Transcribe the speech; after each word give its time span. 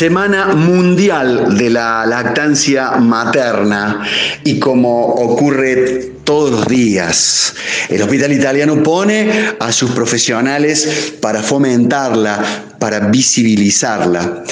Semana 0.00 0.54
Mundial 0.54 1.58
de 1.58 1.68
la 1.68 2.06
Lactancia 2.06 2.92
Materna 2.92 4.00
y 4.44 4.58
como 4.58 5.08
ocurre 5.08 6.12
todos 6.24 6.50
los 6.50 6.66
días, 6.66 7.54
el 7.90 8.00
Hospital 8.00 8.32
Italiano 8.32 8.82
pone 8.82 9.30
a 9.58 9.70
sus 9.72 9.90
profesionales 9.90 11.12
para 11.20 11.42
fomentarla, 11.42 12.76
para 12.78 13.10
visibilizarla. 13.10 14.42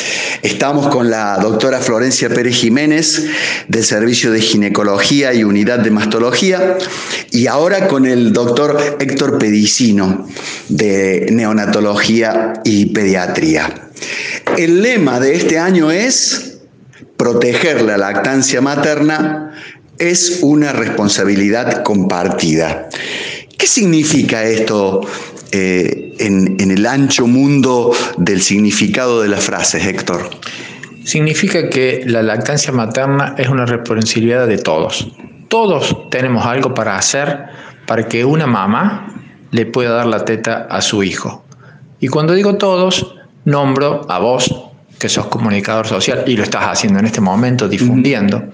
Estamos 0.43 0.89
con 0.89 1.09
la 1.09 1.39
doctora 1.39 1.81
Florencia 1.81 2.29
Pérez 2.29 2.55
Jiménez 2.57 3.25
del 3.69 3.85
Servicio 3.85 4.31
de 4.31 4.43
Ginecología 4.43 5.33
y 5.33 5.45
Unidad 5.45 5.79
de 5.79 5.91
Mastología 5.91 6.77
y 7.31 7.47
ahora 7.47 7.89
con 7.89 8.05
el 8.05 8.35
doctor 8.35 8.99
Héctor 9.01 9.39
Pedicino 9.39 10.29
de 10.69 11.29
Neonatología 11.31 12.53
y 12.67 12.85
Pediatría. 12.93 13.89
El 14.59 14.83
lema 14.83 15.21
de 15.21 15.37
este 15.37 15.57
año 15.57 15.93
es 15.93 16.63
proteger 17.17 17.81
la 17.83 17.97
lactancia 17.97 18.61
materna 18.61 19.53
es 20.01 20.41
una 20.43 20.73
responsabilidad 20.73 21.85
compartida. 21.85 22.89
¿Qué 23.57 23.69
significa 23.69 24.43
esto 24.43 25.03
eh, 25.53 26.13
en, 26.19 26.73
el 26.73 26.87
ancho 26.87 27.29
mundo 27.29 27.95
del 28.17 28.43
significado 28.43 29.23
de 29.23 29.29
las 29.29 29.45
frases, 29.45 29.87
Héctor? 29.87 30.29
Significa 31.05 31.69
que 31.69 32.03
la 32.05 32.25
lactancia 32.25 32.73
materna 32.73 33.37
es 33.39 33.49
una 33.49 33.65
responsabilidad 33.65 34.49
de 34.49 34.59
todos. 34.59 35.07
Todos 35.47 36.11
tenemos 36.11 36.45
algo 36.45 36.75
para 36.75 36.99
hacer 36.99 37.45
para 37.87 38.09
que 38.09 38.25
una 38.25 38.49
mamá 38.49 39.23
le 39.53 39.67
pueda 39.67 39.91
dar 39.91 40.07
la 40.07 40.25
teta 40.25 40.67
a 40.69 40.81
su 40.81 41.05
hijo. 41.05 41.45
Y 42.01 42.09
cuando 42.09 42.35
digo 42.35 42.57
todos, 42.57 43.15
nombro 43.49 44.07
a 44.09 44.19
vos, 44.19 44.55
que 44.99 45.09
sos 45.09 45.27
comunicador 45.27 45.87
social 45.87 46.25
y 46.27 46.37
lo 46.37 46.43
estás 46.43 46.65
haciendo 46.65 46.99
en 46.99 47.07
este 47.07 47.21
momento, 47.21 47.69
difundiendo, 47.69 48.45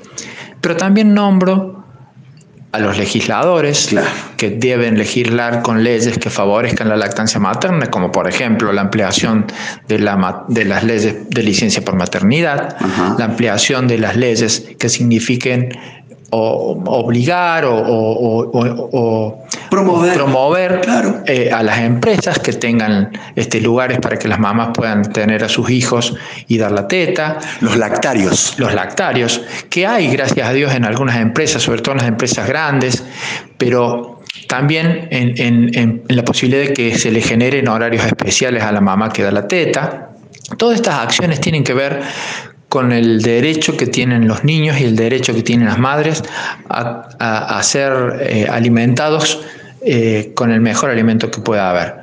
pero 0.60 0.76
también 0.76 1.12
nombro 1.12 1.84
a 2.70 2.78
los 2.80 2.98
legisladores 2.98 3.94
que 4.36 4.50
deben 4.50 4.98
legislar 4.98 5.62
con 5.62 5.84
leyes 5.84 6.18
que 6.18 6.28
favorezcan 6.28 6.88
la 6.88 6.96
lactancia 6.96 7.38
materna, 7.38 7.86
como 7.86 8.10
por 8.10 8.28
ejemplo 8.28 8.72
la 8.72 8.82
ampliación 8.82 9.46
de, 9.86 10.00
la, 10.00 10.44
de 10.48 10.64
las 10.64 10.82
leyes 10.82 11.30
de 11.30 11.42
licencia 11.42 11.84
por 11.84 11.94
maternidad, 11.94 12.76
la 13.16 13.26
ampliación 13.26 13.86
de 13.86 13.98
las 13.98 14.16
leyes 14.16 14.72
que 14.76 14.88
signifiquen 14.88 15.68
o 16.30 16.82
obligar 16.86 17.64
o, 17.66 19.44
promover, 19.70 20.80
eh, 21.26 21.50
a 21.52 21.62
las 21.62 21.78
empresas 21.80 22.38
que 22.38 22.52
tengan 22.52 23.10
este, 23.36 23.60
lugares 23.60 23.98
para 23.98 24.18
que 24.18 24.28
las 24.28 24.38
mamás 24.38 24.70
puedan 24.74 25.02
tener 25.12 25.44
a 25.44 25.48
sus 25.48 25.70
hijos 25.70 26.14
y 26.48 26.58
dar 26.58 26.72
la 26.72 26.88
teta. 26.88 27.38
Los 27.60 27.76
lactarios. 27.76 28.54
Los 28.58 28.74
lactarios, 28.74 29.42
que 29.70 29.86
hay, 29.86 30.08
gracias 30.08 30.48
a 30.48 30.52
Dios, 30.52 30.74
en 30.74 30.84
algunas 30.84 31.16
empresas, 31.16 31.62
sobre 31.62 31.82
todo 31.82 31.92
en 31.92 31.98
las 31.98 32.08
empresas 32.08 32.46
grandes, 32.48 33.04
pero 33.58 34.20
también 34.48 35.08
en 35.10 36.02
la 36.08 36.24
posibilidad 36.24 36.68
de 36.68 36.72
que 36.72 36.98
se 36.98 37.10
le 37.10 37.20
generen 37.20 37.68
horarios 37.68 38.04
especiales 38.04 38.62
a 38.62 38.72
la 38.72 38.80
mamá 38.80 39.10
que 39.10 39.22
da 39.22 39.30
la 39.30 39.46
teta. 39.46 40.10
Todas 40.58 40.76
estas 40.76 40.96
acciones 40.96 41.40
tienen 41.40 41.64
que 41.64 41.74
ver 41.74 42.02
con 42.74 42.90
el 42.90 43.22
derecho 43.22 43.76
que 43.76 43.86
tienen 43.86 44.26
los 44.26 44.42
niños 44.42 44.80
y 44.80 44.84
el 44.84 44.96
derecho 44.96 45.32
que 45.32 45.44
tienen 45.44 45.68
las 45.68 45.78
madres 45.78 46.24
a, 46.68 47.60
ser 47.62 47.92
eh, 48.18 48.48
alimentados 48.50 49.42
eh, 49.80 50.32
con 50.34 50.50
el 50.50 50.60
mejor 50.60 50.90
alimento 50.90 51.30
que 51.30 51.40
pueda 51.40 51.70
haber. 51.70 51.94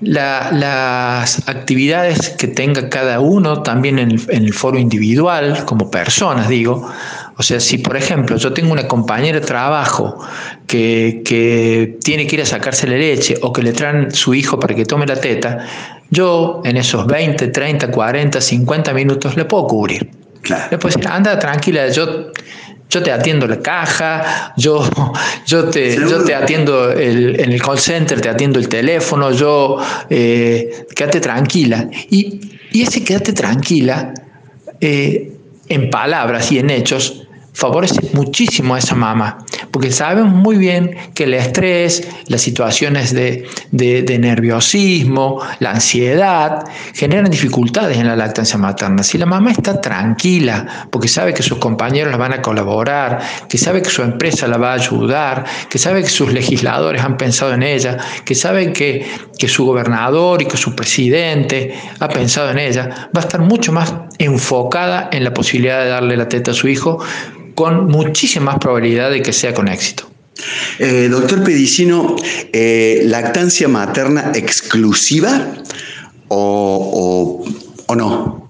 las 0.00 1.48
actividades 1.48 2.30
que 2.30 2.48
tenga 2.48 2.88
cada 2.88 3.20
uno 3.20 3.62
también 3.62 4.00
en 4.00 4.10
el, 4.10 4.52
foro 4.52 4.76
individual, 4.76 5.64
como 5.66 5.88
personas, 5.88 6.48
digo, 6.48 6.90
o 7.38 7.42
sea, 7.44 7.60
si 7.60 7.78
por 7.78 7.96
ejemplo 7.96 8.36
yo 8.36 8.52
tengo 8.52 8.72
una 8.72 8.88
compañera 8.88 9.38
de 9.38 9.46
trabajo 9.46 10.18
que, 10.66 11.22
que, 11.24 11.96
tiene 12.02 12.26
que 12.26 12.34
ir 12.34 12.42
a 12.42 12.46
sacarse 12.46 12.88
la 12.88 12.96
leche 12.96 13.36
o 13.42 13.52
que 13.52 13.62
le 13.62 13.72
traen 13.72 14.10
su 14.12 14.34
hijo 14.34 14.58
para 14.58 14.74
que 14.74 14.84
tome 14.84 15.06
la 15.06 15.14
teta, 15.14 15.64
yo 16.10 16.60
en 16.64 16.76
esos 16.76 17.06
20, 17.06 17.46
30, 17.48 17.92
40, 17.92 18.40
50 18.40 18.92
minutos 18.92 19.36
le 19.36 19.44
puedo 19.44 19.68
cubrir. 19.68 20.10
Le 20.70 20.78
puedo 20.78 20.94
decir, 20.94 21.06
anda 21.06 21.38
tranquila, 21.38 21.88
yo, 21.88 22.32
yo 22.90 23.02
te 23.02 23.12
atiendo 23.12 23.46
la 23.46 23.60
caja, 23.60 24.54
yo, 24.56 24.88
yo, 25.46 25.64
te, 25.66 25.94
yo 25.94 26.24
te 26.24 26.34
atiendo 26.34 26.90
el, 26.90 27.38
en 27.38 27.52
el 27.52 27.62
call 27.62 27.78
center, 27.78 28.20
te 28.20 28.28
atiendo 28.28 28.58
el 28.58 28.68
teléfono, 28.68 29.30
yo, 29.30 29.78
eh, 30.10 30.86
quédate 30.94 31.20
tranquila. 31.20 31.88
Y, 32.10 32.40
y, 32.72 32.82
ese 32.82 33.04
quédate 33.04 33.32
tranquila, 33.32 34.12
eh, 34.80 35.32
en 35.68 35.90
palabras 35.90 36.50
y 36.50 36.58
en 36.58 36.70
hechos, 36.70 37.27
favorece 37.58 38.00
muchísimo 38.12 38.76
a 38.76 38.78
esa 38.78 38.94
mamá, 38.94 39.38
porque 39.72 39.90
sabemos 39.90 40.32
muy 40.32 40.56
bien 40.56 40.94
que 41.12 41.24
el 41.24 41.34
estrés, 41.34 42.08
las 42.28 42.40
situaciones 42.40 43.12
de, 43.12 43.48
nerviosismo, 43.72 45.42
la 45.58 45.72
ansiedad, 45.72 46.64
generan 46.94 47.28
dificultades 47.28 47.98
en 47.98 48.06
la 48.06 48.14
lactancia 48.14 48.56
materna. 48.58 49.02
Si 49.02 49.18
la 49.18 49.26
mamá 49.26 49.50
está 49.50 49.80
tranquila, 49.80 50.86
porque 50.92 51.08
sabe 51.08 51.34
que 51.34 51.42
sus 51.42 51.58
compañeros 51.58 52.12
la 52.12 52.16
van 52.16 52.32
a 52.32 52.42
colaborar, 52.42 53.18
que 53.48 53.58
sabe 53.58 53.82
que 53.82 53.90
su 53.90 54.02
empresa 54.02 54.46
la 54.46 54.56
va 54.56 54.70
a 54.70 54.74
ayudar, 54.74 55.44
que 55.68 55.78
sabe 55.78 56.04
que 56.04 56.10
sus 56.10 56.32
legisladores 56.32 57.02
han 57.02 57.16
pensado 57.16 57.52
en 57.54 57.64
ella, 57.64 57.96
que 58.24 58.36
sabe 58.36 58.72
que, 58.72 59.04
que 59.36 59.48
su 59.48 59.66
gobernador 59.66 60.42
y 60.42 60.46
que 60.46 60.56
su 60.56 60.76
presidente 60.76 61.74
ha 61.98 62.08
pensado 62.08 62.52
en 62.52 62.60
ella, 62.60 63.10
va 63.16 63.20
a 63.20 63.24
estar 63.24 63.40
mucho 63.40 63.72
más 63.72 63.92
enfocada 64.18 65.08
en 65.10 65.24
la 65.24 65.34
posibilidad 65.34 65.82
de 65.82 65.90
darle 65.90 66.16
la 66.16 66.28
teta 66.28 66.52
a 66.52 66.54
su 66.54 66.68
hijo 66.68 67.00
con 67.58 67.88
muchísima 67.88 68.52
más 68.52 68.58
probabilidad 68.60 69.10
de 69.10 69.20
que 69.20 69.32
sea 69.32 69.52
con 69.52 69.66
éxito. 69.66 70.08
Eh, 70.78 71.08
doctor 71.10 71.42
Pedicino, 71.42 72.14
eh, 72.52 73.02
¿lactancia 73.06 73.66
materna 73.66 74.30
exclusiva 74.32 75.44
o, 76.28 77.44
o, 77.88 77.96
no? 77.96 78.48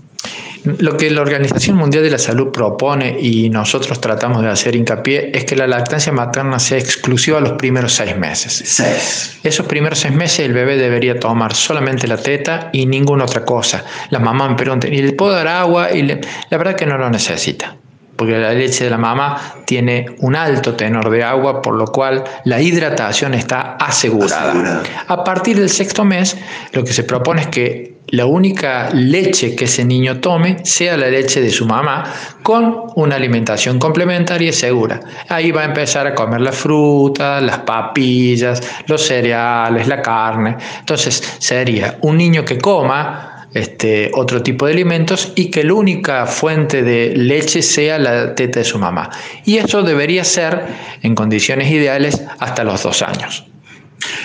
Lo 0.65 0.99
que 0.99 1.11
la 1.11 1.23
Organización 1.23 1.79
Mundial 1.79 2.05
de 2.05 2.11
la 2.11 2.19
Salud 2.19 2.49
propone 2.53 3.19
y 3.19 3.49
nosotros 3.49 3.99
tratamos 3.99 4.43
de 4.43 4.51
hacer 4.51 4.77
hincapié 4.77 5.31
es 5.33 5.47
que 5.47 5.57
la 5.57 5.67
lactancia 5.67 6.13
materna 6.13 6.59
sea 6.59 6.77
exclusiva 6.77 7.41
los 7.41 7.53
primeros 7.53 7.95
seis 7.95 8.15
meses. 8.15 8.63
Seis. 8.63 9.39
Esos 9.43 9.65
primeros 9.65 10.01
seis 10.01 10.13
meses 10.13 10.41
el 10.41 10.53
bebé 10.53 10.77
debería 10.77 11.19
tomar 11.19 11.55
solamente 11.55 12.07
la 12.07 12.19
teta 12.19 12.69
y 12.75 12.85
ninguna 12.85 13.25
otra 13.25 13.47
cosa. 13.47 13.87
La 14.11 14.19
mamá 14.19 14.45
en 14.45 14.57
Perú 14.57 14.79
y 14.85 15.01
le 15.01 15.13
puedo 15.15 15.33
dar 15.33 15.49
agua 15.49 15.93
y 15.95 16.03
la 16.03 16.19
verdad 16.59 16.77
que 16.77 16.85
no 16.85 16.99
lo 16.99 17.09
necesita 17.09 17.75
porque 18.19 18.37
la 18.37 18.53
leche 18.53 18.83
de 18.83 18.91
la 18.91 18.99
mamá 18.99 19.41
tiene 19.65 20.07
un 20.19 20.35
alto 20.35 20.75
tenor 20.75 21.09
de 21.09 21.23
agua, 21.23 21.63
por 21.63 21.75
lo 21.75 21.87
cual 21.87 22.25
la 22.45 22.61
hidratación 22.61 23.33
está 23.33 23.77
asegurada. 23.77 24.83
A 25.07 25.23
partir 25.23 25.57
del 25.57 25.71
sexto 25.71 26.05
mes, 26.05 26.37
lo 26.73 26.83
que 26.83 26.93
se 26.93 27.05
propone 27.05 27.43
es 27.43 27.47
que 27.47 27.99
la 28.09 28.27
única 28.27 28.91
leche 28.93 29.55
que 29.55 29.67
ese 29.67 29.85
niño 29.85 30.19
tome 30.19 30.57
sea 30.65 30.97
la 30.97 31.09
leche 31.09 31.41
de 31.41 31.51
su 31.51 31.65
mamá 31.65 32.13
con 32.43 32.87
una 32.97 33.15
alimentación 33.15 33.79
complementaria 33.79 34.49
y 34.49 34.53
segura. 34.53 34.99
Ahí 35.29 35.53
va 35.53 35.63
a 35.63 35.67
empezar 35.67 36.09
a 36.09 36.15
comer 36.17 36.41
la 36.41 36.53
fruta, 36.53 37.41
las 37.41 37.59
papillas, 37.59 38.61
los 38.89 39.01
cereales, 39.01 39.87
la 39.87 40.03
carne. 40.03 40.57
Entonces 40.81 41.23
sería 41.39 41.99
un 42.01 42.17
niño 42.17 42.45
que 42.45 42.59
coma 42.59 43.38
este, 43.55 44.11
otro 44.15 44.43
tipo 44.43 44.67
de 44.67 44.73
alimentos 44.73 45.33
y 45.35 45.47
que 45.51 45.65
la 45.65 45.75
única 45.75 46.27
fuente 46.27 46.83
de 46.83 47.15
leche 47.17 47.63
sea 47.63 47.99
la 47.99 48.35
teta 48.35 48.61
de 48.61 48.65
su 48.65 48.79
mamá. 48.79 49.11
Y 49.45 49.57
eso 49.57 49.83
debería 49.83 50.25
ser, 50.25 50.67
en 51.03 51.15
condiciones 51.15 51.71
ideales, 51.71 52.21
hasta 52.39 52.65
los 52.65 52.83
dos 52.83 53.03
años. 53.03 53.47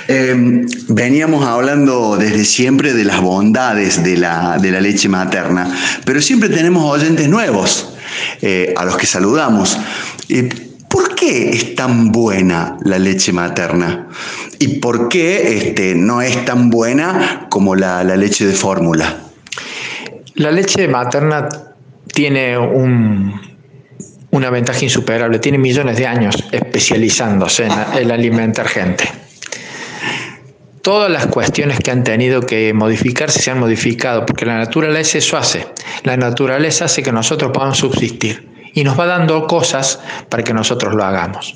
Em, 0.07 0.67
veníamos 0.89 1.45
hablando 1.45 2.17
desde 2.17 2.45
siempre 2.45 2.93
de 2.93 3.05
las 3.05 3.21
bondades 3.21 4.03
de 4.03 4.17
la, 4.17 4.57
leche 4.57 5.09
materna, 5.09 5.73
pero 6.05 6.21
siempre 6.21 6.49
tenemos 6.49 6.83
oyentes 6.83 7.27
nuevos 7.27 7.89
eh, 8.41 8.73
a 8.77 8.85
los 8.85 8.97
que 8.97 9.05
saludamos. 9.05 9.77
¿Por 10.93 11.15
qué 11.15 11.49
es 11.49 11.73
tan 11.73 12.11
buena 12.11 12.77
la 12.85 12.99
leche 12.99 13.33
materna? 13.33 14.09
¿Y 14.59 14.77
por 14.77 15.09
qué 15.09 15.57
este, 15.57 15.95
no 15.95 16.21
es 16.21 16.45
tan 16.45 16.69
buena 16.69 17.47
como 17.49 17.75
la, 17.75 18.03
leche 18.03 18.45
de 18.45 18.53
fórmula? 18.53 19.17
La 20.35 20.51
leche 20.51 20.87
materna 20.87 21.49
tiene 22.13 22.59
una 22.59 24.49
ventaja 24.51 24.83
insuperable, 24.83 25.39
tiene 25.39 25.57
millones 25.57 25.97
de 25.97 26.05
años 26.05 26.35
especializándose 26.51 27.67
en 27.95 28.11
alimentar 28.11 28.67
gente. 28.67 29.09
Todas 30.83 31.09
las 31.09 31.25
cuestiones 31.25 31.79
que 31.79 31.89
han 31.89 32.03
tenido 32.03 32.41
que 32.41 32.71
modificarse 32.71 33.41
se 33.41 33.49
han 33.49 33.59
modificado, 33.59 34.27
porque 34.27 34.45
la 34.45 34.59
naturaleza 34.59 35.17
eso 35.17 35.37
hace. 35.37 35.65
La 36.03 36.17
naturaleza 36.17 36.85
hace 36.85 37.01
que 37.01 37.11
nosotros 37.11 37.51
podamos 37.51 37.79
subsistir 37.79 38.52
y 38.73 38.83
nos 38.83 38.99
va 38.99 39.05
dando 39.05 39.47
cosas 39.47 39.99
para 40.29 40.43
que 40.43 40.53
nosotros 40.53 40.93
lo 40.93 41.03
hagamos. 41.03 41.55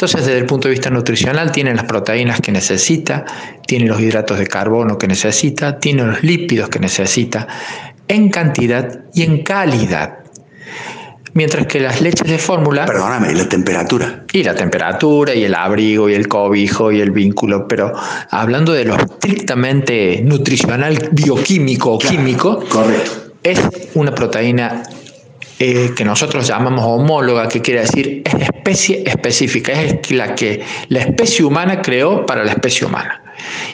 Entonces, 0.00 0.24
desde 0.24 0.38
el 0.38 0.46
punto 0.46 0.66
de 0.68 0.72
vista 0.72 0.88
nutricional, 0.88 1.52
tiene 1.52 1.74
las 1.74 1.84
proteínas 1.84 2.40
que 2.40 2.52
necesita, 2.52 3.26
tiene 3.66 3.84
los 3.84 4.00
hidratos 4.00 4.38
de 4.38 4.46
carbono 4.46 4.96
que 4.96 5.06
necesita, 5.06 5.78
tiene 5.78 6.04
los 6.04 6.22
lípidos 6.22 6.70
que 6.70 6.78
necesita. 6.78 7.46
en 8.08 8.30
cantidad 8.30 9.04
y 9.12 9.22
en 9.22 9.42
calidad. 9.44 10.20
Mientras 11.34 11.66
que 11.66 11.80
las 11.80 12.00
leches 12.00 12.28
de 12.28 12.38
fórmula... 12.38 12.86
Perdóname, 12.86 13.34
la 13.34 13.48
temperatura. 13.48 14.24
Y 14.32 14.42
la 14.42 14.54
temperatura, 14.54 15.34
y 15.34 15.44
el 15.44 15.54
abrigo, 15.54 16.08
y 16.08 16.14
el 16.14 16.26
cobijo, 16.26 16.90
y 16.90 17.00
el 17.00 17.10
vínculo. 17.10 17.68
Pero 17.68 17.92
hablando 18.30 18.72
de 18.72 18.86
lo 18.86 18.96
estrictamente 18.96 20.22
nutricional, 20.24 21.10
bioquímico 21.12 21.92
o 21.92 21.98
químico, 21.98 22.64
correcto. 22.68 23.34
es 23.44 23.60
una 23.94 24.12
proteína 24.14 24.82
eh, 25.62 25.92
que 25.94 26.06
nosotros 26.06 26.46
llamamos 26.46 26.86
homóloga, 26.86 27.46
que 27.46 27.60
quiere 27.60 27.82
decir 27.82 28.22
es 28.24 28.32
especie 28.32 29.02
específica, 29.04 29.72
es 29.72 30.10
la 30.10 30.34
que 30.34 30.64
la 30.88 31.00
especie 31.00 31.44
humana 31.44 31.82
creó 31.82 32.24
para 32.24 32.42
la 32.44 32.52
especie 32.52 32.86
humana. 32.86 33.22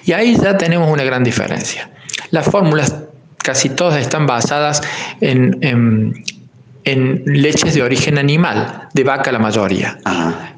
Y 0.05 0.11
ahí 0.11 0.37
ya 0.37 0.59
tenemos 0.59 0.91
una 0.91 1.05
gran 1.05 1.23
diferencia. 1.23 1.89
Las 2.33 2.47
fórmulas 2.47 2.93
casi 3.37 3.69
todas 3.69 4.01
están 4.01 4.27
basadas 4.27 4.83
en, 5.21 5.61
en, 6.83 7.23
leches 7.25 7.75
de 7.75 7.83
origen 7.85 8.19
animal, 8.19 8.89
de 8.93 9.05
vaca 9.05 9.31
la 9.31 9.39
mayoría. 9.39 9.97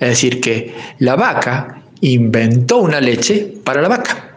Es 0.00 0.08
decir, 0.08 0.40
que 0.40 0.74
la 0.98 1.14
vaca 1.14 1.82
inventó 2.00 2.78
una 2.78 3.02
leche 3.02 3.52
para 3.64 3.82
la 3.82 3.88
vaca. 3.88 4.30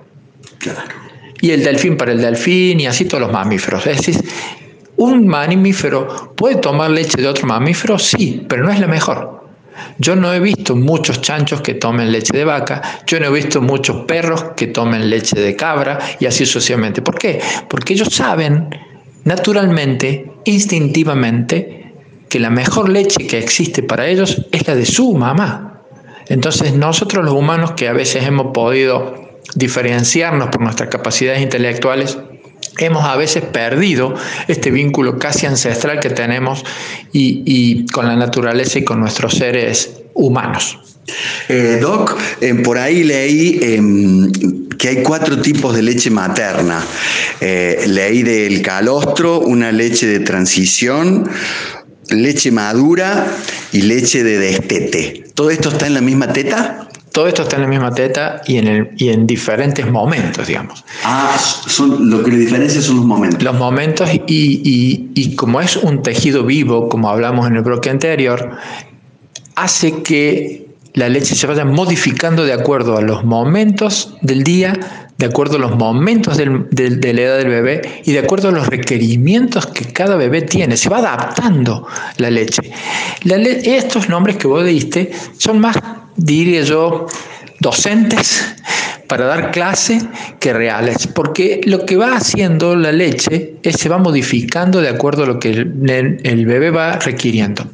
Y 1.39 1.51
el 1.51 1.63
delfín 1.63 1.95
para 1.95 2.11
el 2.11 2.19
delfín 2.19 2.81
y 2.81 2.87
así 2.87 3.05
todos 3.05 3.21
los 3.21 3.31
mamíferos. 3.31 3.87
Es 3.87 3.95
decir, 3.95 4.21
¿Un 5.01 5.25
mamífero 5.25 6.35
puede 6.35 6.57
tomar 6.57 6.91
leche 6.91 7.19
de 7.19 7.27
otro 7.27 7.47
mamífero? 7.47 7.97
Sí, 7.97 8.45
pero 8.47 8.63
no 8.63 8.71
es 8.71 8.79
la 8.79 8.85
mejor. 8.85 9.47
Yo 9.97 10.15
no 10.15 10.31
he 10.31 10.39
visto 10.39 10.75
muchos 10.75 11.21
chanchos 11.21 11.61
que 11.61 11.73
tomen 11.73 12.11
leche 12.11 12.37
de 12.37 12.45
vaca, 12.45 12.83
yo 13.07 13.19
no 13.19 13.25
he 13.25 13.31
visto 13.31 13.63
muchos 13.63 14.05
perros 14.05 14.43
que 14.55 14.67
tomen 14.67 15.09
leche 15.09 15.39
de 15.39 15.55
cabra 15.55 15.97
y 16.19 16.27
así 16.27 16.45
sucesivamente. 16.45 17.01
¿Por 17.01 17.17
qué? 17.17 17.41
Porque 17.67 17.93
ellos 17.93 18.09
saben 18.13 18.69
naturalmente, 19.23 20.33
instintivamente, 20.45 21.95
que 22.29 22.39
la 22.39 22.51
mejor 22.51 22.87
leche 22.87 23.25
que 23.25 23.39
existe 23.39 23.81
para 23.81 24.05
ellos 24.05 24.45
es 24.51 24.67
la 24.67 24.75
de 24.75 24.85
su 24.85 25.15
mamá. 25.15 25.81
Entonces 26.27 26.75
nosotros 26.75 27.25
los 27.25 27.33
humanos 27.33 27.71
que 27.71 27.87
a 27.87 27.93
veces 27.93 28.23
hemos 28.27 28.53
podido 28.53 29.15
diferenciarnos 29.55 30.49
por 30.49 30.61
nuestras 30.61 30.89
capacidades 30.89 31.41
intelectuales, 31.41 32.19
hemos 32.77 33.03
a 33.05 33.15
veces 33.15 33.43
perdido 33.43 34.15
este 34.47 34.71
vínculo 34.71 35.19
casi 35.19 35.45
ancestral 35.45 35.99
que 35.99 36.09
tenemos 36.09 36.63
y, 37.11 37.85
con 37.87 38.07
la 38.07 38.15
naturaleza 38.15 38.79
y 38.79 38.83
con 38.83 38.99
nuestros 38.99 39.35
seres 39.35 39.91
humanos. 40.13 40.79
Eh, 41.49 41.79
Doc, 41.81 42.17
eh, 42.39 42.53
por 42.55 42.77
ahí 42.77 43.03
leí 43.03 43.59
em, 43.61 44.31
que 44.77 44.89
hay 44.89 45.03
cuatro 45.03 45.41
tipos 45.41 45.75
de 45.75 45.81
leche 45.81 46.09
materna. 46.09 46.83
Eh, 47.39 47.85
leí 47.87 48.23
del 48.23 48.61
calostro, 48.61 49.39
una 49.39 49.71
leche 49.71 50.07
de 50.07 50.19
transición, 50.19 51.29
leche 52.09 52.51
madura 52.51 53.27
y 53.71 53.81
leche 53.81 54.23
de 54.23 54.37
destete. 54.37 55.25
¿Todo 55.33 55.49
esto 55.49 55.69
está 55.69 55.87
en 55.87 55.95
la 55.95 56.01
misma 56.01 56.31
teta? 56.31 56.87
Todo 57.11 57.27
esto 57.27 57.43
está 57.43 57.57
en 57.57 57.63
la 57.63 57.67
misma 57.67 57.93
teta 57.93 58.41
y 58.45 58.57
en, 58.57 58.67
el, 58.67 58.89
y 58.97 59.09
en 59.09 59.27
diferentes 59.27 59.89
momentos, 59.89 60.47
digamos. 60.47 60.85
Ah, 61.03 61.37
son, 61.37 62.09
lo 62.09 62.23
que 62.23 62.31
le 62.31 62.37
diferencia 62.37 62.81
son 62.81 62.97
los 62.97 63.05
momentos. 63.05 63.43
Los 63.43 63.55
momentos 63.57 64.09
y, 64.13 64.21
y, 64.27 65.11
y 65.13 65.35
como 65.35 65.59
es 65.59 65.75
un 65.75 66.01
tejido 66.03 66.45
vivo, 66.45 66.87
como 66.87 67.09
hablamos 67.09 67.47
en 67.47 67.57
el 67.57 67.63
bloque 67.63 67.89
anterior, 67.89 68.51
hace 69.55 70.01
que 70.03 70.67
la 70.93 71.09
leche 71.09 71.35
se 71.35 71.47
vaya 71.47 71.65
modificando 71.65 72.45
de 72.45 72.53
acuerdo 72.53 72.97
a 72.97 73.01
los 73.01 73.23
momentos 73.23 74.15
del 74.21 74.43
día, 74.43 74.73
de 75.17 75.25
acuerdo 75.25 75.57
a 75.57 75.59
los 75.59 75.75
momentos 75.75 76.37
del, 76.37 76.67
de 76.71 77.13
la 77.13 77.21
edad 77.21 77.37
del 77.37 77.47
bebé 77.47 78.01
y 78.05 78.11
de 78.13 78.19
acuerdo 78.19 78.49
a 78.49 78.51
los 78.51 78.67
requerimientos 78.67 79.67
que 79.67 79.85
cada 79.85 80.15
bebé 80.15 80.41
tiene. 80.41 80.75
Se 80.77 80.89
va 80.89 80.97
adaptando 80.97 81.87
la 82.17 82.29
leche. 82.31 82.71
La 83.23 83.35
estos 83.35 84.09
nombres 84.09 84.37
que 84.37 84.47
vos 84.47 84.65
diste 84.65 85.11
son 85.37 85.59
más 85.59 85.77
diría 86.15 86.61
yo, 86.63 87.07
docentes 87.59 88.55
para 89.11 89.25
dar 89.25 89.51
clase 89.51 90.01
que 90.39 90.53
reales, 90.53 91.05
porque 91.07 91.59
lo 91.65 91.85
que 91.85 91.97
va 91.97 92.15
haciendo 92.15 92.77
la 92.77 92.93
leche 92.93 93.55
es 93.61 93.75
se 93.75 93.89
va 93.89 93.97
modificando 93.97 94.79
de 94.79 94.87
acuerdo 94.87 95.23
a 95.23 95.25
lo 95.25 95.37
que 95.37 95.49
el, 95.49 96.45
bebé 96.45 96.71
va 96.71 96.97
requiriendo. 96.97 97.65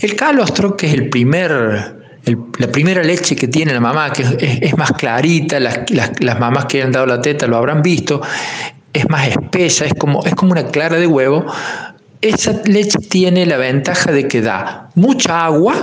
El 0.00 0.14
calostro, 0.14 0.76
que 0.76 0.86
es 0.86 0.94
el 0.94 1.08
primer, 1.08 1.96
la 2.58 2.66
primera 2.68 3.02
leche 3.02 3.34
que 3.34 3.48
tiene 3.48 3.74
la 3.74 3.80
mamá, 3.80 4.12
que 4.12 4.22
es, 4.62 4.76
más 4.78 4.92
clarita, 4.92 5.58
las, 5.58 5.90
las, 5.90 6.38
mamás 6.38 6.66
que 6.66 6.80
han 6.80 6.92
dado 6.92 7.06
la 7.06 7.20
teta 7.20 7.48
lo 7.48 7.56
habrán 7.56 7.82
visto, 7.82 8.22
es 8.92 9.08
más 9.10 9.26
espesa, 9.26 9.84
es 9.84 9.94
como, 9.94 10.24
es 10.24 10.34
como 10.36 10.52
una 10.52 10.68
clara 10.68 10.96
de 10.96 11.08
huevo. 11.08 11.44
Esa 12.20 12.62
leche 12.66 13.00
tiene 13.10 13.46
la 13.46 13.56
ventaja 13.56 14.12
de 14.12 14.28
que 14.28 14.40
da 14.40 14.90
mucha 14.94 15.44
agua, 15.44 15.74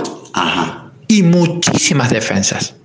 y 1.10 1.24
muchísimas 1.24 2.08
defensas. 2.10 2.76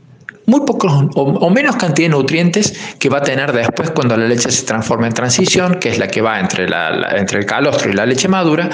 Muy 0.47 0.61
pocos 0.61 0.91
o, 1.15 1.49
menos 1.51 1.75
cantidad 1.75 2.07
de 2.07 2.09
nutrientes 2.09 2.73
que 2.99 3.07
va 3.07 3.19
a 3.19 3.21
tener 3.21 3.51
después 3.51 3.91
cuando 3.91 4.17
la 4.17 4.25
leche 4.25 4.49
se 4.51 4.63
transforma 4.63 5.05
en 5.05 5.13
transición, 5.13 5.75
que 5.75 5.89
es 5.89 5.99
la 5.99 6.07
que 6.07 6.21
va 6.21 6.39
entre, 6.39 6.67
la, 6.67 7.15
entre 7.17 7.39
el 7.39 7.45
calostro 7.45 7.91
y 7.91 7.93
la 7.93 8.05
leche 8.05 8.27
madura, 8.27 8.69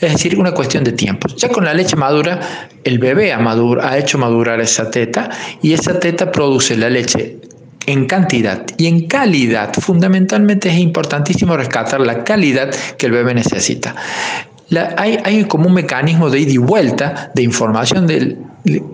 es 0.00 0.12
decir, 0.12 0.38
una 0.38 0.52
cuestión 0.52 0.84
de 0.84 0.92
tiempo. 0.92 1.28
Ya 1.36 1.48
con 1.48 1.64
la 1.64 1.74
leche 1.74 1.96
madura, 1.96 2.68
el 2.84 3.00
bebé 3.00 3.32
ha, 3.32 3.38
ha 3.38 3.98
hecho 3.98 4.18
madurar 4.18 4.60
esa 4.60 4.88
teta 4.88 5.30
y 5.62 5.72
esa 5.72 5.98
teta 5.98 6.30
produce 6.30 6.76
la 6.76 6.88
leche 6.88 7.38
en 7.86 8.06
cantidad 8.06 8.64
y 8.76 8.86
en 8.86 9.08
calidad. 9.08 9.72
Fundamentalmente 9.74 10.68
es 10.68 10.78
importantísimo 10.78 11.56
rescatar 11.56 12.00
la 12.00 12.22
calidad 12.22 12.72
que 12.96 13.06
el 13.06 13.12
bebé 13.12 13.34
necesita. 13.34 13.96
Hay, 14.78 15.18
hay, 15.24 15.44
como 15.44 15.68
un 15.68 15.74
mecanismo 15.74 16.30
de 16.30 16.40
ida 16.40 16.52
y 16.52 16.56
vuelta 16.58 17.30
de 17.34 17.42
información 17.42 18.06
del, 18.06 18.38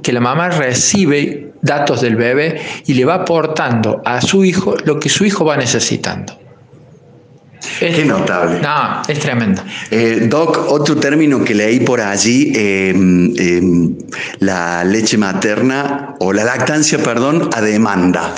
que 0.03 0.13
la 0.13 0.21
mamá 0.21 0.49
recibe 0.51 1.53
datos 1.63 2.01
del 2.01 2.17
bebé 2.17 2.61
y 2.87 2.95
le 2.95 3.05
va 3.05 3.15
aportando 3.15 4.03
a 4.05 4.21
su 4.21 4.45
hijo 4.45 4.77
lo 4.85 4.99
que 4.99 5.09
su 5.09 5.25
hijo 5.25 5.45
va 5.45 5.57
necesitando. 5.57 6.39
Es 7.81 7.97
Qué 7.97 8.05
notable. 8.05 8.61
No, 8.61 9.03
es 9.07 9.19
tremendo. 9.19 9.63
Eh, 9.91 10.27
Doc, 10.29 10.67
otro 10.69 10.97
término 10.97 11.45
que 11.45 11.55
leí 11.55 11.81
por 11.81 12.01
allí, 12.01 12.53
em, 12.55 13.35
em, 13.37 13.97
la 14.39 14.85
leche 14.85 15.19
materna 15.19 16.15
o 16.21 16.33
la 16.33 16.45
lactancia, 16.45 16.99
perdón, 16.99 17.51
a 17.55 17.61
demanda. 17.61 18.35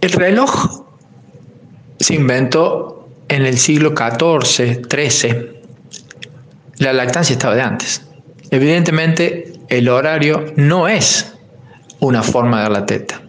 El 0.00 0.12
reloj 0.12 0.84
se 1.98 2.14
inventó 2.14 2.97
en 3.28 3.46
el 3.46 3.58
siglo 3.58 3.94
XIV, 3.96 4.86
XIII. 4.88 5.62
La 6.78 6.92
lactancia 6.92 7.32
estaba 7.34 7.54
de 7.54 7.62
antes. 7.62 8.02
Evidentemente, 8.50 9.52
el 9.68 9.88
horario 9.88 10.52
no 10.56 10.88
es 10.88 11.34
una 12.00 12.22
forma 12.22 12.58
de 12.58 12.62
dar 12.62 12.72
la 12.72 12.86
teta. 12.86 13.22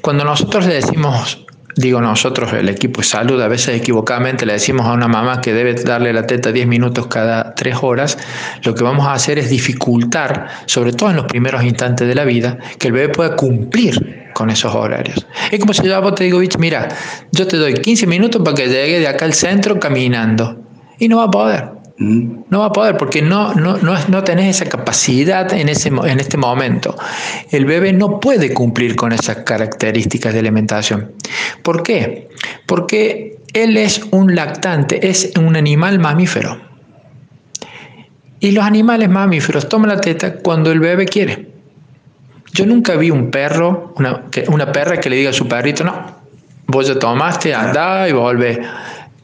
Cuando 0.00 0.24
nosotros 0.24 0.66
le 0.66 0.74
decimos, 0.74 1.43
digo 1.76 2.00
nosotros, 2.00 2.52
el 2.52 2.68
equipo 2.68 3.00
de 3.00 3.06
salud, 3.06 3.40
a 3.40 3.48
veces 3.48 3.76
equivocadamente 3.76 4.46
le 4.46 4.54
decimos 4.54 4.86
a 4.86 4.92
una 4.92 5.08
mamá 5.08 5.40
que 5.40 5.52
debe 5.52 5.74
darle 5.74 6.12
la 6.12 6.26
teta 6.26 6.52
10 6.52 6.66
minutos 6.66 7.06
cada 7.06 7.54
3 7.54 7.76
horas, 7.82 8.18
lo 8.62 8.74
que 8.74 8.84
vamos 8.84 9.06
a 9.06 9.12
hacer 9.12 9.38
es 9.38 9.50
dificultar, 9.50 10.48
sobre 10.66 10.92
todo 10.92 11.10
en 11.10 11.16
los 11.16 11.26
primeros 11.26 11.62
instantes 11.64 12.06
de 12.06 12.14
la 12.14 12.24
vida, 12.24 12.58
que 12.78 12.88
el 12.88 12.92
bebé 12.92 13.08
pueda 13.10 13.36
cumplir 13.36 14.30
con 14.34 14.50
esos 14.50 14.74
horarios. 14.74 15.26
Es 15.50 15.60
como 15.60 15.72
si 15.72 15.86
yo 15.86 16.02
vos 16.02 16.14
te 16.14 16.24
digo, 16.24 16.40
mira, 16.58 16.88
yo 17.32 17.46
te 17.46 17.56
doy 17.56 17.74
15 17.74 18.06
minutos 18.06 18.42
para 18.44 18.56
que 18.56 18.66
llegue 18.66 19.00
de 19.00 19.08
acá 19.08 19.24
al 19.24 19.32
centro 19.32 19.78
caminando. 19.78 20.60
Y 20.98 21.08
no 21.08 21.18
va 21.18 21.24
a 21.24 21.30
poder. 21.30 21.73
No 21.96 22.60
va 22.60 22.66
a 22.66 22.72
poder 22.72 22.96
porque 22.96 23.22
no, 23.22 23.54
no, 23.54 23.76
no, 23.78 23.94
no 24.08 24.24
tenés 24.24 24.56
esa 24.56 24.68
capacidad 24.68 25.52
en, 25.52 25.68
ese, 25.68 25.88
en 25.90 26.18
este 26.18 26.36
momento. 26.36 26.96
El 27.52 27.66
bebé 27.66 27.92
no 27.92 28.18
puede 28.18 28.52
cumplir 28.52 28.96
con 28.96 29.12
esas 29.12 29.38
características 29.38 30.32
de 30.32 30.40
alimentación. 30.40 31.12
¿Por 31.62 31.84
qué? 31.84 32.30
Porque 32.66 33.38
él 33.52 33.76
es 33.76 34.00
un 34.10 34.34
lactante, 34.34 35.08
es 35.08 35.32
un 35.38 35.54
animal 35.54 36.00
mamífero. 36.00 36.60
Y 38.40 38.50
los 38.50 38.64
animales 38.64 39.08
mamíferos 39.08 39.68
toman 39.68 39.90
la 39.90 40.00
teta 40.00 40.34
cuando 40.34 40.72
el 40.72 40.80
bebé 40.80 41.06
quiere. 41.06 41.48
Yo 42.52 42.66
nunca 42.66 42.96
vi 42.96 43.10
un 43.10 43.30
perro, 43.30 43.94
una, 43.96 44.24
una 44.48 44.72
perra 44.72 44.98
que 44.98 45.10
le 45.10 45.16
diga 45.16 45.30
a 45.30 45.32
su 45.32 45.46
perrito, 45.46 45.84
no, 45.84 45.94
vos 46.66 46.88
ya 46.88 46.98
tomaste, 46.98 47.54
anda 47.54 48.08
y 48.08 48.12
vuelve 48.12 48.60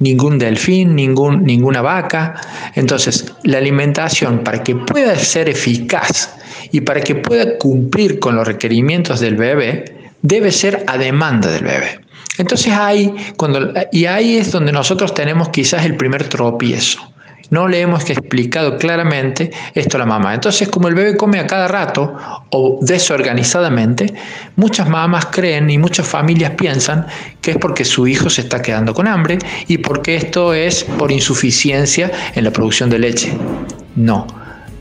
ningún 0.00 0.38
delfín, 0.38 0.97
ningún, 0.97 1.45
ninguna 1.45 1.80
vaca. 1.80 2.35
Entonces, 2.75 3.33
la 3.45 3.59
alimentación 3.59 4.42
para 4.42 4.62
que 4.62 4.75
pueda 4.75 5.14
ser 5.16 5.49
eficaz 5.49 6.35
y 6.73 6.80
para 6.80 7.00
que 7.00 7.14
pueda 7.14 7.57
cumplir 7.59 8.19
con 8.19 8.35
los 8.35 8.47
requerimientos 8.47 9.21
del 9.21 9.37
bebé, 9.37 10.12
debe 10.23 10.50
ser 10.50 10.85
a 10.87 10.99
demanda 10.99 11.50
del 11.50 11.64
bebé. 11.64 12.00
Entonces 12.38 12.73
ahí, 12.73 13.14
cuando, 13.37 13.73
y 13.92 14.07
ahí 14.07 14.38
es 14.38 14.50
donde 14.50 14.73
nosotros 14.73 15.14
tenemos 15.14 15.50
quizás 15.50 15.85
el 15.85 15.97
primer 15.97 16.25
tropiezo. 16.28 17.12
No 17.50 17.69
le 17.69 17.80
hemos 17.80 18.09
explicado 18.09 18.78
claramente 18.78 19.50
esto 19.75 19.97
a 19.97 20.00
la 20.00 20.07
mamá. 20.07 20.35
Entonces, 20.35 20.69
como 20.69 20.88
el 20.88 20.95
bebé 20.95 21.16
come 21.16 21.38
a 21.38 21.47
cada 21.47 21.69
rato 21.69 22.16
o 22.50 22.78
desorganizadamente, 22.80 24.14
muchas 24.57 24.88
mamás 24.88 25.26
creen 25.26 25.69
y 25.71 25.78
muchas 25.78 26.07
familias 26.07 26.52
piensan 26.52 27.07
que 27.40 27.52
es 27.52 27.57
porque 27.59 27.85
su 27.85 28.07
hijo 28.07 28.30
se 28.30 28.42
está 28.42 28.62
quedando 28.62 28.95
con 28.95 29.07
hambre 29.07 29.38
y 29.66 29.78
porque 29.78 30.16
esto 30.16 30.54
es 30.54 30.85
por 30.85 31.12
insuficiencia 31.12 32.11
en 32.35 32.45
la 32.45 32.50
producción 32.52 32.88
de 32.88 32.99
leche. 32.99 33.33
No, 33.97 34.26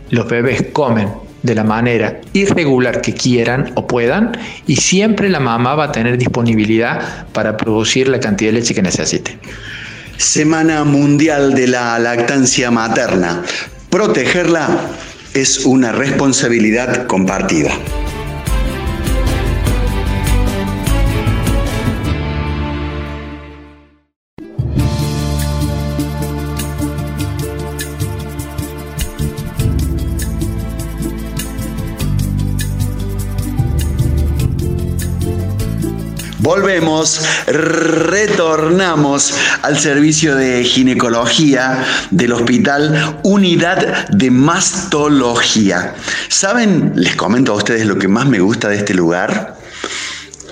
los 0.09 0.27
bebés 0.27 0.67
comen 0.71 1.09
de 1.43 1.55
la 1.55 1.63
manera 1.63 2.19
irregular 2.33 3.01
que 3.01 3.13
quieran 3.13 3.71
o 3.75 3.87
puedan 3.87 4.37
y 4.67 4.75
siempre 4.75 5.29
la 5.29 5.39
mamá 5.39 5.75
va 5.75 5.85
a 5.85 5.91
tener 5.91 6.17
disponibilidad 6.17 7.27
para 7.31 7.55
producir 7.57 8.09
la 8.09 8.19
cantidad 8.19 8.51
de 8.51 8.59
leche 8.59 8.75
que 8.75 8.81
necesite. 8.81 9.37
Semana 10.19 10.83
Mundial 10.83 11.53
de 11.53 11.65
la 11.65 11.97
Lactancia 11.97 12.69
Materna. 12.71 13.41
Protegerla 13.89 14.67
es 15.33 15.65
una 15.65 15.93
responsabilidad 15.93 17.07
compartida. 17.07 17.71
Volvemos, 36.69 37.21
retornamos 37.47 39.33
al 39.63 39.79
servicio 39.79 40.35
de 40.35 40.63
ginecología 40.63 41.83
del 42.11 42.31
hospital 42.33 43.17
Unidad 43.23 44.07
de 44.09 44.29
Mastología. 44.29 45.95
¿Saben? 46.27 46.91
Les 46.95 47.15
comento 47.15 47.53
a 47.53 47.55
ustedes 47.55 47.87
lo 47.87 47.97
que 47.97 48.07
más 48.07 48.27
me 48.27 48.39
gusta 48.39 48.69
de 48.69 48.75
este 48.75 48.93
lugar. 48.93 49.57